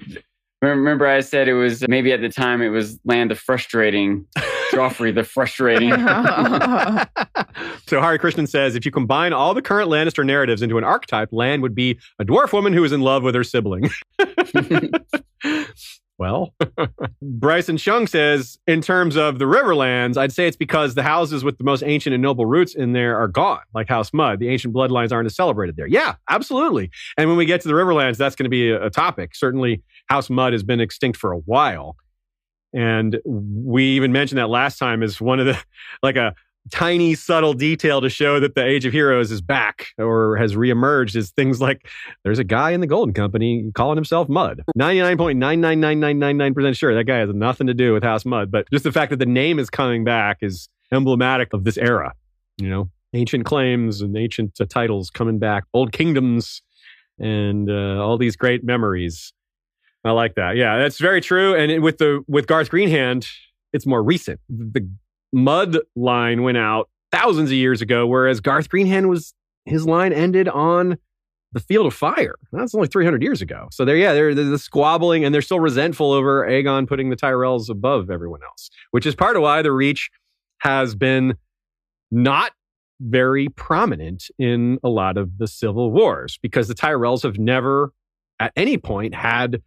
[0.62, 4.26] Remember, I said it was maybe at the time it was Lann the Frustrating,
[4.72, 5.92] Joffrey the Frustrating.
[7.88, 11.30] so Hari Krishnan says, if you combine all the current Lannister narratives into an archetype,
[11.32, 13.90] Lann would be a dwarf woman who is in love with her sibling.
[16.18, 16.54] well,
[17.22, 21.58] Bryson Chung says, in terms of the Riverlands, I'd say it's because the houses with
[21.58, 24.40] the most ancient and noble roots in there are gone, like House Mud.
[24.40, 25.88] The ancient bloodlines aren't as celebrated there.
[25.88, 26.90] Yeah, absolutely.
[27.18, 29.36] And when we get to the Riverlands, that's going to be a topic.
[29.36, 31.96] Certainly, House Mud has been extinct for a while.
[32.74, 35.58] And we even mentioned that last time as one of the,
[36.04, 36.36] like a
[36.72, 41.16] tiny, subtle detail to show that the Age of Heroes is back or has reemerged
[41.16, 41.88] is things like
[42.24, 44.64] there's a guy in the Golden Company calling himself Mud.
[44.78, 49.12] 99.999999% sure that guy has nothing to do with House Mud, but just the fact
[49.12, 52.14] that the name is coming back is emblematic of this era.
[52.58, 56.62] You know, ancient claims and ancient uh, titles coming back, old kingdoms,
[57.20, 59.34] and uh, all these great memories.
[60.06, 60.56] I like that.
[60.56, 61.56] Yeah, that's very true.
[61.56, 63.28] And it- with the with Garth Greenhand,
[63.74, 64.40] it's more recent.
[64.50, 64.88] The
[65.34, 69.34] Mud line went out thousands of years ago, whereas Garth Greenhand was
[69.66, 70.98] his line ended on
[71.54, 72.36] the Field of Fire.
[72.52, 73.68] That's only 300 years ago.
[73.72, 77.16] So they're yeah, they're, they're the squabbling and they're still resentful over Aegon putting the
[77.16, 80.10] Tyrells above everyone else, which is part of why the Reach
[80.60, 81.36] has been
[82.12, 82.52] not
[83.02, 87.92] very prominent in a lot of the civil wars because the Tyrells have never
[88.40, 89.62] at any point had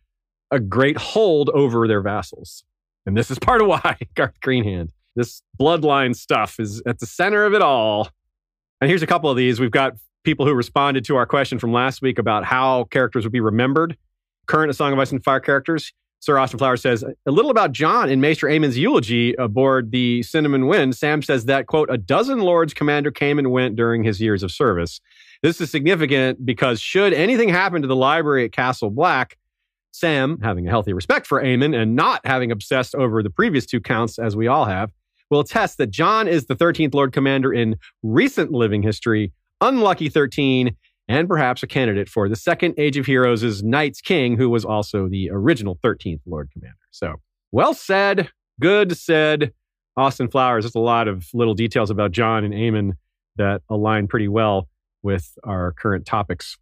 [0.51, 2.65] a great hold over their vassals.
[3.07, 7.45] And this is part of why Garth Greenhand, this bloodline stuff is at the center
[7.45, 8.09] of it all.
[8.81, 9.59] And here's a couple of these.
[9.59, 9.95] We've got
[10.25, 13.97] people who responded to our question from last week about how characters would be remembered.
[14.47, 15.93] Current A Song of Ice and Fire characters.
[16.21, 20.67] Sir Austin Flower says a little about Jon in Maester Aemon's eulogy aboard the Cinnamon
[20.67, 20.97] Wind.
[20.97, 24.51] Sam says that, quote, a dozen lords commander came and went during his years of
[24.51, 25.01] service.
[25.43, 29.37] This is significant because should anything happen to the library at Castle Black,
[29.99, 33.81] Sam, having a healthy respect for Aemon and not having obsessed over the previous two
[33.81, 34.91] counts as we all have,
[35.31, 40.77] will attest that Jon is the 13th Lord Commander in recent living history, unlucky 13,
[41.09, 45.09] and perhaps a candidate for the second Age of Heroes' Night's King, who was also
[45.09, 46.77] the original 13th Lord Commander.
[46.91, 47.17] So,
[47.53, 48.31] well said,
[48.61, 49.53] good said.
[49.97, 52.93] Austin Flowers, there's a lot of little details about Jon and Aemon
[53.37, 54.69] that align pretty well
[55.03, 56.57] with our current topics.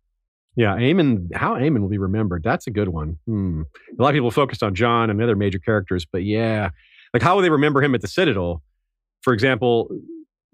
[0.57, 2.43] Yeah, Aemon, how Aemon will be remembered.
[2.43, 3.19] That's a good one.
[3.27, 3.63] Hmm.
[3.99, 6.71] A lot of people focused on Jon and the other major characters, but yeah,
[7.13, 8.63] like how will they remember him at the Citadel?
[9.21, 9.89] For example,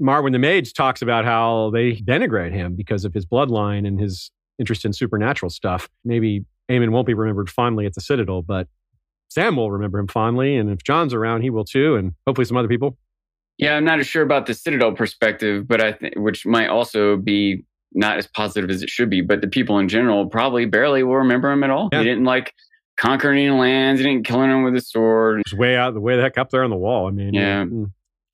[0.01, 4.33] Marwyn the Mage talks about how they denigrate him because of his bloodline and his
[4.59, 5.89] interest in supernatural stuff.
[6.05, 8.67] Maybe Aemon won't be remembered fondly at the Citadel, but
[9.29, 10.57] Sam will remember him fondly.
[10.57, 12.99] And if Jon's around, he will too, and hopefully some other people.
[13.59, 17.65] Yeah, I'm not sure about the Citadel perspective, but I think which might also be
[17.95, 19.21] not as positive as it should be.
[19.21, 21.89] But the people in general probably barely will remember him at all.
[21.93, 21.99] Yeah.
[22.01, 22.53] He didn't like
[22.97, 24.01] conquer any lands.
[24.01, 25.43] He didn't kill anyone with a sword.
[25.47, 27.09] Just way out the way the heck up there on the wall.
[27.09, 27.65] I mean, Yeah.
[27.65, 27.85] hmm.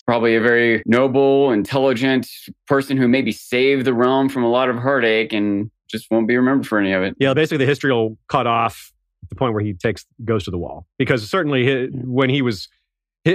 [0.07, 2.27] Probably a very noble, intelligent
[2.67, 6.35] person who maybe saved the realm from a lot of heartache and just won't be
[6.35, 7.15] remembered for any of it.
[7.19, 8.91] Yeah, basically the history will cut off
[9.23, 12.41] at the point where he takes goes to the wall because certainly hi when he
[12.41, 12.69] was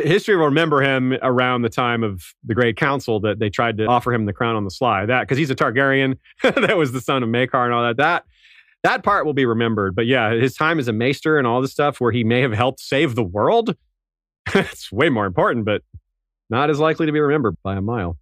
[0.02, 3.86] history will remember him around the time of the Great Council that they tried to
[3.86, 5.06] offer him the crown on the sly.
[5.06, 7.98] That because he's a Targaryen, that was the son of Maekar and all that.
[7.98, 8.26] That
[8.84, 9.95] that part will be remembered.
[9.95, 12.53] But yeah, his time as a maester and all this stuff where he may have
[12.53, 13.76] helped save the world,
[14.53, 15.82] it's way more important, but
[16.49, 18.18] not as likely to be remembered by a mile.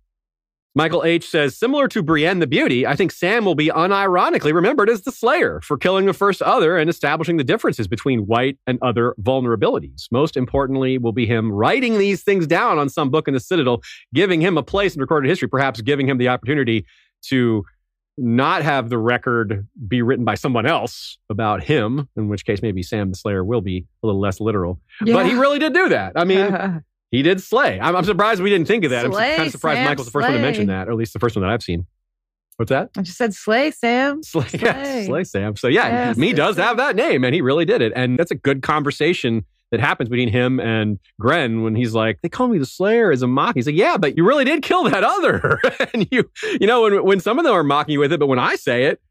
[0.74, 4.90] Michael H says, similar to Brienne the Beauty, I think Sam will be unironically remembered
[4.90, 8.80] as the Slayer for killing the first other and establishing the differences between white and
[8.82, 10.06] other vulnerabilities.
[10.12, 13.82] Most importantly, will be him writing these things down on some book in the Citadel,
[14.14, 16.86] giving him a place in recorded history, perhaps giving him the opportunity
[17.24, 17.66] to
[18.18, 22.84] not have the record be written by someone else about him, in which case maybe
[22.84, 24.80] Sam the Slayer will be a little less literal.
[25.16, 26.14] But he really did do that.
[26.16, 26.40] I mean,
[27.12, 27.80] he did slay.
[27.80, 29.06] I'm, I'm surprised we didn't think of that.
[29.06, 31.14] I'm kind of surprised Sam, Michael's the first one to mention that, or at least
[31.14, 31.86] the first one that I've seen.
[32.58, 32.90] What's that?
[32.98, 34.24] I just said slay, Sam.
[34.24, 35.06] Slay, yeah, Slay.
[35.06, 35.56] slay Sam.
[35.56, 37.92] So yeah, Yes, me does have that name, and he really did it.
[37.96, 42.30] And that's a good conversation that happens between him and Grenn when he's like, "They
[42.30, 44.84] call me the Slayer as a mock." He's like, "Yeah, but you really did kill
[44.84, 45.60] that other."
[45.94, 46.30] and you,
[46.60, 48.56] you know, when when some of them are mocking you with it, but when I
[48.56, 49.02] say it,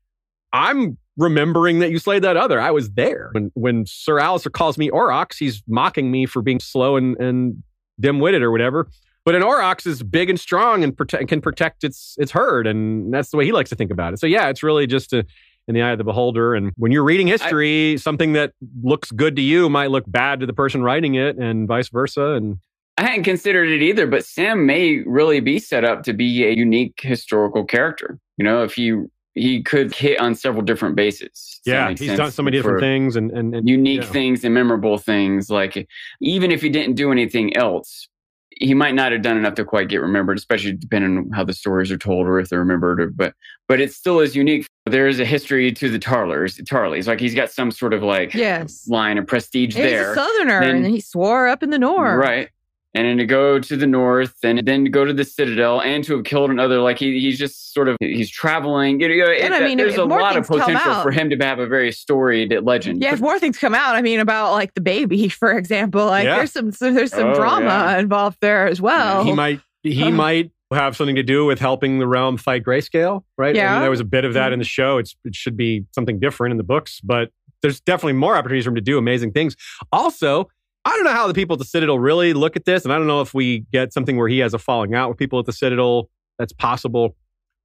[0.52, 2.60] I'm remembering that you slayed that other.
[2.60, 5.39] I was there when when Sir Alliser calls me Aurochs.
[5.39, 7.62] He's mocking me for being slow and and
[8.01, 8.89] dim-witted or whatever.
[9.24, 13.12] But an Aurochs is big and strong and prote- can protect its its herd, and
[13.12, 14.18] that's the way he likes to think about it.
[14.18, 15.27] So yeah, it's really just a,
[15.68, 16.55] in the eye of the beholder.
[16.55, 20.47] And when you're reading history, something that looks good to you might look bad to
[20.47, 22.32] the person writing it, and vice versa.
[22.32, 22.59] And
[22.97, 26.52] I hadn't considered it either, but Sam may really be set up to be a
[26.52, 28.18] unique historical character.
[28.39, 28.94] You know, if he
[29.35, 31.61] he could hit on several different bases.
[31.65, 34.09] Yeah, he's done so many different things, and and, and unique yeah.
[34.09, 35.51] things and memorable things.
[35.51, 35.89] Like
[36.20, 38.09] even if he didn't do anything else,
[38.51, 41.52] he might not have done enough to quite get remembered, especially depending on how the
[41.52, 43.01] stories are told or if they're remembered.
[43.01, 43.35] Or, but
[43.69, 44.66] but it still is unique.
[44.86, 46.62] There is a history to the Tarlers.
[46.66, 48.89] Tarleys, like he's got some sort of like Yes.
[48.89, 50.12] line of prestige He's there.
[50.12, 52.19] a southerner, Then- and he swore up in the north.
[52.19, 52.48] Right.
[52.93, 56.03] And then to go to the north and then to go to the citadel and
[56.03, 58.99] to have killed another, like he, he's just sort of, he's traveling.
[58.99, 61.31] You know, And it- I mean, there's if a lot of potential out- for him
[61.31, 63.01] to have a very storied legend.
[63.01, 66.25] Yeah, if more things come out, I mean, about like the baby, for example, like
[66.25, 66.37] Yeah.
[66.39, 67.99] there's some so there's some Oh, drama yeah.
[67.99, 69.23] involved there as well.
[69.25, 73.55] he might he might have something to do with helping the realm fight grayscale right
[73.57, 73.73] I Yeah.
[73.75, 74.53] mean, there was a bit of that mm-hmm.
[74.55, 77.31] in the show it's, it should be something different in the books but
[77.62, 79.57] there's definitely more opportunities for him to do amazing things
[79.93, 80.49] also
[80.85, 82.97] i don't know how the people at the citadel really look at this and i
[82.98, 85.47] don't know if we get something where he has a falling out with people at
[85.47, 86.09] the citadel
[86.39, 87.16] that's possible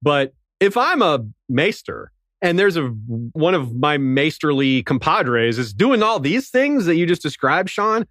[0.02, 2.10] but if i'm a maester
[2.42, 2.82] and there's a
[3.32, 8.06] one of my maesterly compadres is doing all these things that you just described sean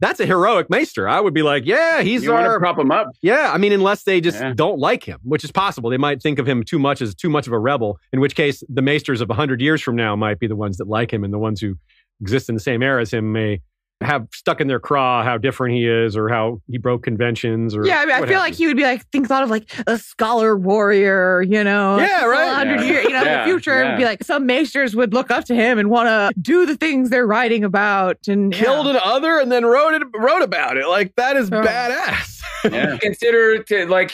[0.00, 1.08] that's a heroic maester.
[1.08, 3.06] I would be like, yeah, he's you want to our prop him up.
[3.22, 4.52] yeah, I mean, unless they just Yeah.
[4.52, 5.88] don't like him, which is possible.
[5.88, 8.34] They might think of him too much as too much of a rebel, in which
[8.34, 11.22] case the maesters of 100 years from now might be the ones that like him,
[11.22, 11.76] and the ones who
[12.20, 13.60] exist in the same era as him may
[14.04, 17.86] have stuck in their craw how different he is or how he broke conventions or
[17.86, 19.98] yeah, I mean, I feel like he would be like think thought of like a
[19.98, 22.54] scholar warrior, you know, Yeah, right.
[22.54, 22.86] hundred Yeah.
[22.86, 25.44] years, you know, in the future it would be like some maesters would look up
[25.46, 28.92] to him and want to do the things they're writing about, and killed yeah.
[28.94, 30.86] an other and then wrote it wrote about it.
[30.88, 31.60] Like that is Oh.
[31.62, 32.30] badass.
[32.72, 32.96] Yeah.
[32.98, 34.10] Consider to like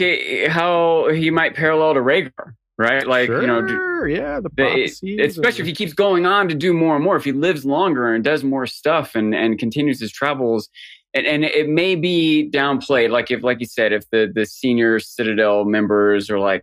[0.48, 3.06] how he might parallel to Rhaegar, right?
[3.06, 6.26] Like, you know, do- Sure, yeah, the the- it- prophecies especially if he keeps going
[6.26, 9.34] on to do more and more, if he lives longer and does more stuff and,
[9.34, 10.68] and continues his travels,
[11.12, 14.98] and, and it may be downplayed, like if, like you said, if the the senior
[15.00, 16.62] Citadel members are like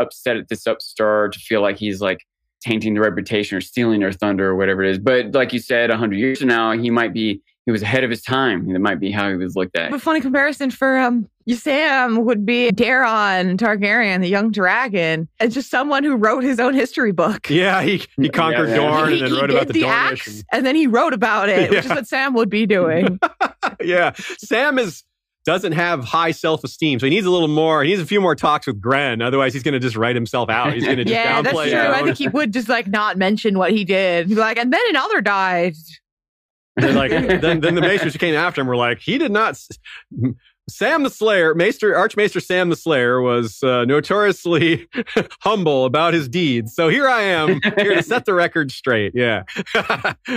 [0.00, 2.18] upset at this upstart to feel like he's like
[2.66, 5.90] tainting the reputation or stealing their thunder or whatever it is, but like you said,
[5.90, 8.72] hundred years from now, he might be he was ahead of his time.
[8.72, 9.92] That might be how he was looked at.
[9.92, 15.70] A funny comparison for um Sam would be Daeron Targaryen, the young dragon, and just
[15.70, 17.50] someone who wrote his own history book.
[17.50, 18.76] Yeah, he he conquered yeah.
[18.76, 20.12] Dorne he, and then he wrote did about the, the Dornish.
[20.12, 23.18] axe, and then he wrote about it, which is what Sam would be doing.
[23.82, 25.04] yeah, Sam is
[25.44, 27.82] doesn't have high self esteem, so he needs a little more.
[27.84, 29.20] He needs a few more talks with Grenn.
[29.20, 30.72] Otherwise, he's going to just write himself out.
[30.72, 31.70] He's going to just yeah, that's downplay.
[31.70, 31.92] true.
[31.92, 34.28] I think he would just like not mention what he did.
[34.28, 35.74] He'd be like, and then another died.
[36.76, 39.58] They're like then then the maesters who came after him were like, he did not.
[40.68, 44.88] Sam the Slayer, Maester Archmaester Sam the Slayer was uh, notoriously
[45.42, 46.74] humble about his deeds.
[46.74, 49.12] So here I am, here to set the record straight.
[49.14, 49.42] Yeah,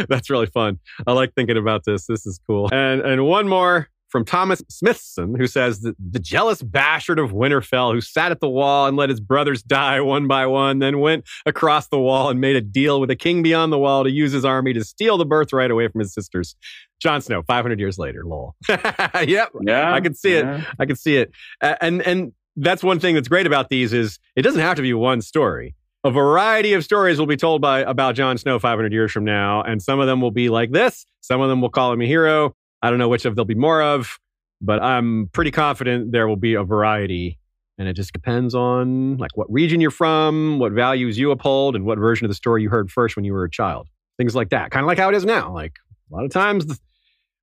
[0.10, 0.80] that's really fun.
[1.06, 2.08] I like thinking about this.
[2.08, 2.70] This is cool.
[2.74, 7.94] And and one more from Thomas Smithson, who says that the jealous bastard of Winterfell,
[7.94, 11.26] who sat at the wall and let his brothers die one by one, then went
[11.46, 14.32] across the wall and made a deal with a king beyond the wall to use
[14.32, 16.56] his army to steal the birthright away from his sisters.
[17.00, 18.56] Jon Snow, 500 years later, lol.
[18.70, 20.46] yep, Yeah, I can see it.
[20.80, 21.32] I can see it.
[21.62, 24.94] And and that's one thing that's great about these is it doesn't have to be
[24.94, 25.76] one story.
[26.04, 29.62] A variety of stories will be told by about Jon Snow 500 years from now,
[29.62, 31.06] and some of them will be like this.
[31.22, 32.56] Some of them will call him a hero.
[32.82, 34.20] I don't know which of there'll be more of,
[34.62, 37.40] but I'm pretty confident there will be a variety.
[37.80, 41.86] And it just depends on like what region you're from, what values you uphold, and
[41.86, 43.88] what version of the story you heard first when you were a child.
[44.18, 44.72] Things like that.
[44.72, 45.54] Kind of like how it is now.
[45.54, 45.74] Like
[46.12, 46.80] a lot of times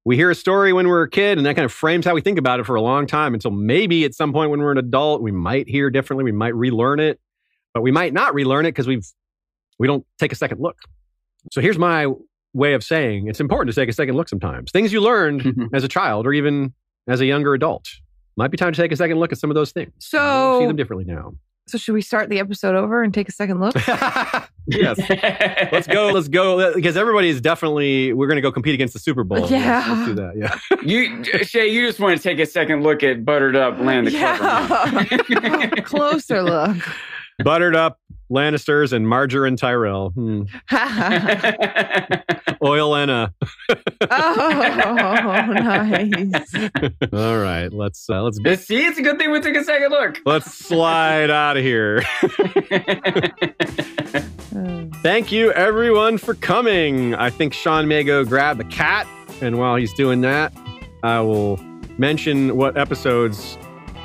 [0.04, 2.20] we hear a story when we're a kid, and that kind of frames how we
[2.20, 4.78] think about it for a long time until maybe at some point when we're an
[4.78, 6.24] adult, we might hear differently.
[6.24, 7.20] We might relearn it,
[7.72, 9.06] but we might not relearn it because we've
[9.78, 10.78] we don't take a second look.
[11.52, 12.06] So here's my
[12.55, 14.70] way of saying it's important to take a second look sometimes.
[14.70, 15.74] Things you learned mm-hmm.
[15.74, 16.73] as a child or even
[17.08, 17.89] as a younger adult.
[18.36, 19.92] Might be time to take a second look at some of those things.
[19.99, 21.34] So, see them differently now.
[21.68, 23.74] so should we start the episode over and take a second look?
[24.66, 24.99] yes.
[25.70, 26.10] Let's go.
[26.10, 26.74] Let's go.
[26.74, 29.39] Because everybody is definitely, we're going to go compete against the Super Bowl.
[29.41, 29.84] Let's- Yeah.
[29.89, 30.36] Let's, do that.
[30.36, 30.58] Yeah.
[30.84, 34.12] You, Shay, you just want to take a second look at Buttered Up Land of
[34.12, 35.68] Yeah.
[35.84, 36.76] Closer look.
[37.42, 37.99] Buttered up
[38.30, 40.10] Lannisters and Margarine Tyrell.
[40.10, 40.42] Hmm.
[42.62, 43.34] Oil Anna.
[44.10, 46.54] oh, nice.
[47.12, 47.72] All right.
[47.72, 48.56] Let's, uh, let's, Clover.
[48.56, 50.18] See, it's a good thing we took a second look.
[50.24, 52.02] let's slide out of here.
[55.02, 57.14] Thank you, everyone, for coming.
[57.14, 59.06] I think Sean may go grab the cat.
[59.42, 60.52] And while he's doing that,
[61.02, 61.58] I will
[61.98, 63.58] mention what episodes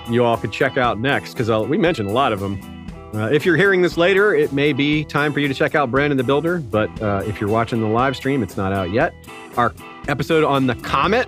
[0.09, 2.78] you all could check out next because we mentioned a lot of them.
[3.13, 5.89] Uh, if you're hearing this later, it may be time for you to check out
[5.89, 6.59] Brandon the Builder.
[6.59, 9.13] But uh, if you're watching the live stream, it's not out yet.
[9.57, 9.73] Our
[10.07, 11.27] episode on the comet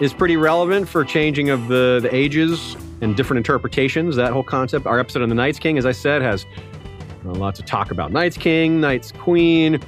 [0.00, 4.16] is pretty relevant for changing of the, the ages and different interpretations.
[4.16, 4.86] That whole concept.
[4.86, 6.44] Our episode on the Night's King, as I said, has
[7.24, 9.80] uh, lots of talk about Night's King, Night's Queen.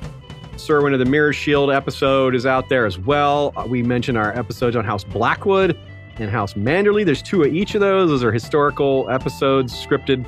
[0.57, 3.53] Serwyn of the Mirror Shield episode is out there as well.
[3.57, 5.77] Uh, we mentioned our episodes on House Blackwood
[6.17, 7.05] and House Manderley.
[7.05, 8.09] There's two of each of those.
[8.09, 10.25] Those are historical episodes, scripted.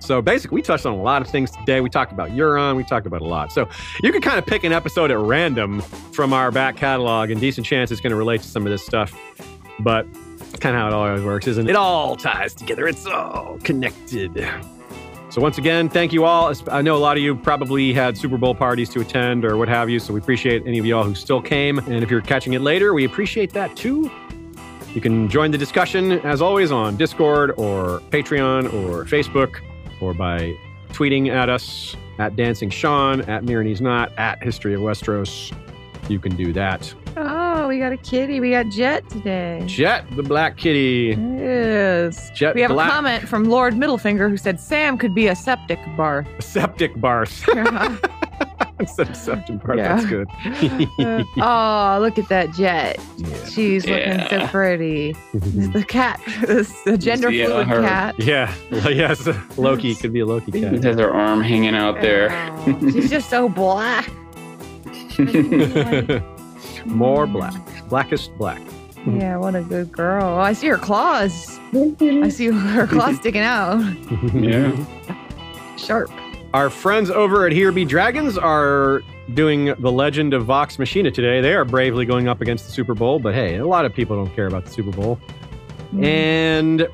[0.00, 1.80] So basically, we touched on a lot of things today.
[1.80, 2.76] We talked about Euron.
[2.76, 3.52] We talked about a lot.
[3.52, 3.68] So
[4.02, 5.80] you can kind of pick an episode at random
[6.12, 8.84] from our back catalog, and decent chance it's going to relate to some of this
[8.84, 9.16] stuff.
[9.78, 10.06] But
[10.40, 11.70] it's kind of how it always works, isn't it?
[11.70, 12.88] It all ties together.
[12.88, 14.46] It's all connected.
[15.30, 16.52] So once again, thank you all.
[16.68, 19.68] I know a lot of you probably had Super Bowl parties to attend or what
[19.68, 21.78] have you, so we appreciate any of y'all who still came.
[21.78, 24.10] And if you're catching it later, we appreciate that too.
[24.92, 29.60] You can join the discussion as always on Discord or Patreon or Facebook
[30.00, 30.54] or by
[30.92, 35.54] tweeting at us at Dancing Sean, at Mirrorneys Not, at History of Westeros.
[36.08, 36.92] You can do that.
[37.16, 38.40] oh, we got a kitty.
[38.40, 39.62] We got Jet today.
[39.66, 41.16] Jet the Black Kitty.
[41.38, 42.30] Yes.
[42.30, 45.36] Jet We have Black a comment from Lord Middlefinger who said Sam could be a
[45.36, 46.26] septic bar.
[46.40, 47.48] Septic Barth.
[48.80, 49.78] Uh, Instead of septic Barth.
[49.78, 49.94] Yeah.
[49.96, 50.28] That's good.
[51.38, 52.98] oh, look at that Jet.
[53.18, 53.44] Yeah.
[53.46, 55.12] She's looking so pretty.
[55.34, 56.20] The cat,
[56.86, 57.80] the gender Yeah, fluid her.
[57.82, 58.14] cat.
[58.18, 58.54] Yeah,
[58.88, 59.28] yes,
[59.58, 60.84] Loki could be a Loki It cat.
[60.84, 62.28] has her arm hanging out there.
[62.66, 64.08] Oh, she's just so black.
[66.86, 67.54] More black,
[67.88, 68.62] blackest black.
[69.06, 70.24] Yeah, what a good girl.
[70.24, 71.58] Oh, I see her claws.
[72.00, 73.80] I see her claws sticking out.
[74.34, 74.74] Yeah.
[75.76, 76.10] Sharp.
[76.52, 79.02] Our friends over at Here Be Dragons are
[79.34, 81.40] doing the Legend of Vox Machina today.
[81.40, 84.16] They are bravely going up against the Super Bowl, but hey, a lot of people
[84.16, 85.20] don't care about the Super Bowl.
[86.00, 86.88] And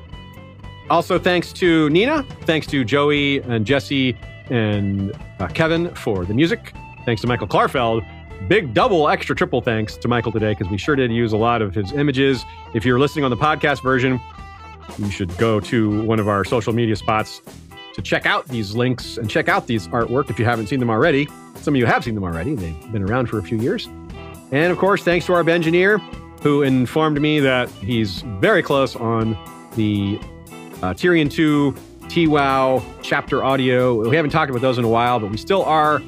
[0.91, 4.15] also, thanks to Nina, thanks to Joey and Jesse
[4.51, 6.73] and uh, Kevin for the music.
[7.03, 8.05] Thanks to Michael Klarfeld.
[8.47, 11.63] Big double, extra, triple thanks to Michael today because we sure did use a lot
[11.63, 12.45] of his images.
[12.75, 14.21] If you're listening on the podcast version,
[14.99, 17.41] you should go to one of our social media spots
[17.97, 20.89] to check out these links and check out these artwork if you haven't seen them
[20.89, 21.27] already.
[21.55, 23.87] Some of you have seen them already, they've been around for a few years.
[24.51, 25.97] And of course, thanks to our engineer
[26.41, 29.31] who informed me that he's very close on
[29.75, 30.19] the
[30.83, 31.75] uh, Tyrion 2
[32.07, 34.07] TWOW chapter audio.
[34.07, 35.99] We haven't talked about those in a while, but we still are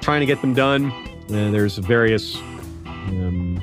[0.00, 0.90] trying to get them done.
[1.28, 2.36] And there's various
[2.86, 3.62] um,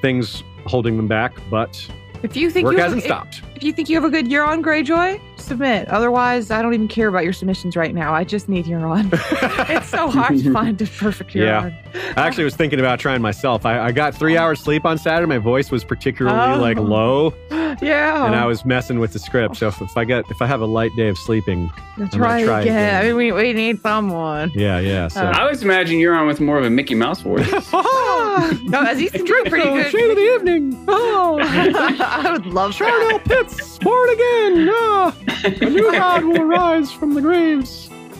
[0.00, 1.84] things holding them back, but
[2.22, 3.42] If you think work you hasn't if, stopped.
[3.58, 5.88] If you think you have a good Euron Greyjoy, submit.
[5.88, 8.14] Otherwise, I don't even care about your submissions right now.
[8.14, 9.08] I just need Euron.
[9.68, 11.74] it's so hard to find a perfect Euron.
[11.92, 12.12] Yeah.
[12.16, 13.66] I actually was thinking about trying myself.
[13.66, 15.26] I, I got three hours sleep on Saturday.
[15.28, 16.60] My voice was particularly Oh.
[16.60, 17.34] like low,
[17.82, 18.26] Yeah.
[18.26, 19.56] and I was messing with the script.
[19.56, 22.20] So if, if I get if I have a light day of sleeping, Let's I'm
[22.20, 22.76] try, try again.
[22.76, 22.94] again.
[23.02, 24.52] I mean, we, we need someone.
[24.54, 25.08] yeah, yeah.
[25.08, 27.50] So Uh, I was imagining Euron with more of a Mickey Mouse voice.
[27.72, 29.90] no, as can do pretty good.
[29.90, 30.84] Shade of the evening.
[30.86, 33.47] Oh, I would love Charnel that.
[33.80, 34.68] Born again.
[34.72, 37.88] Ah, a new god will arise from the graves.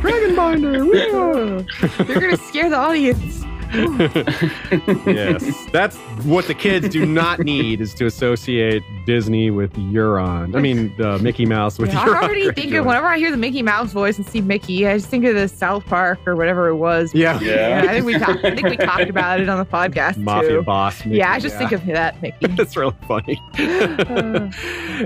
[0.00, 0.84] Dragonbinder.
[0.86, 1.64] woo.
[2.06, 3.44] You're gonna scare the audience.
[5.06, 10.56] yes, that's what the kids do not need is to associate Disney with Euron.
[10.56, 12.54] I mean, uh, Mickey Mouse with Yeah, I already Greyjoy.
[12.56, 15.24] think of whenever I hear the Mickey Mouse voice and see Mickey, I just think
[15.26, 17.14] of the South Park or whatever it was.
[17.14, 17.38] Yeah.
[17.40, 17.82] Yeah.
[17.84, 18.44] I think we talked.
[18.44, 20.62] I think we talked about it on the podcast Mafia too.
[20.62, 21.04] boss.
[21.04, 22.46] Mickey, yeah, I just think of that Mickey.
[22.56, 23.40] That's really funny.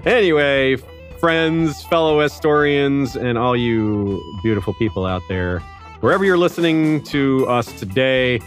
[0.06, 0.76] anyway,
[1.18, 5.62] friends, fellow historians, and all you beautiful people out there,
[6.02, 8.40] wherever you're listening to us today,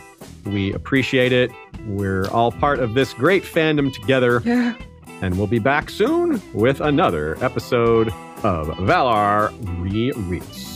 [0.45, 1.51] we appreciate it.
[1.87, 4.75] We're all part of this great fandom together, Yeah.
[5.21, 8.09] and we'll be back soon with another episode
[8.43, 9.49] of Valar
[9.81, 10.74] Rereads.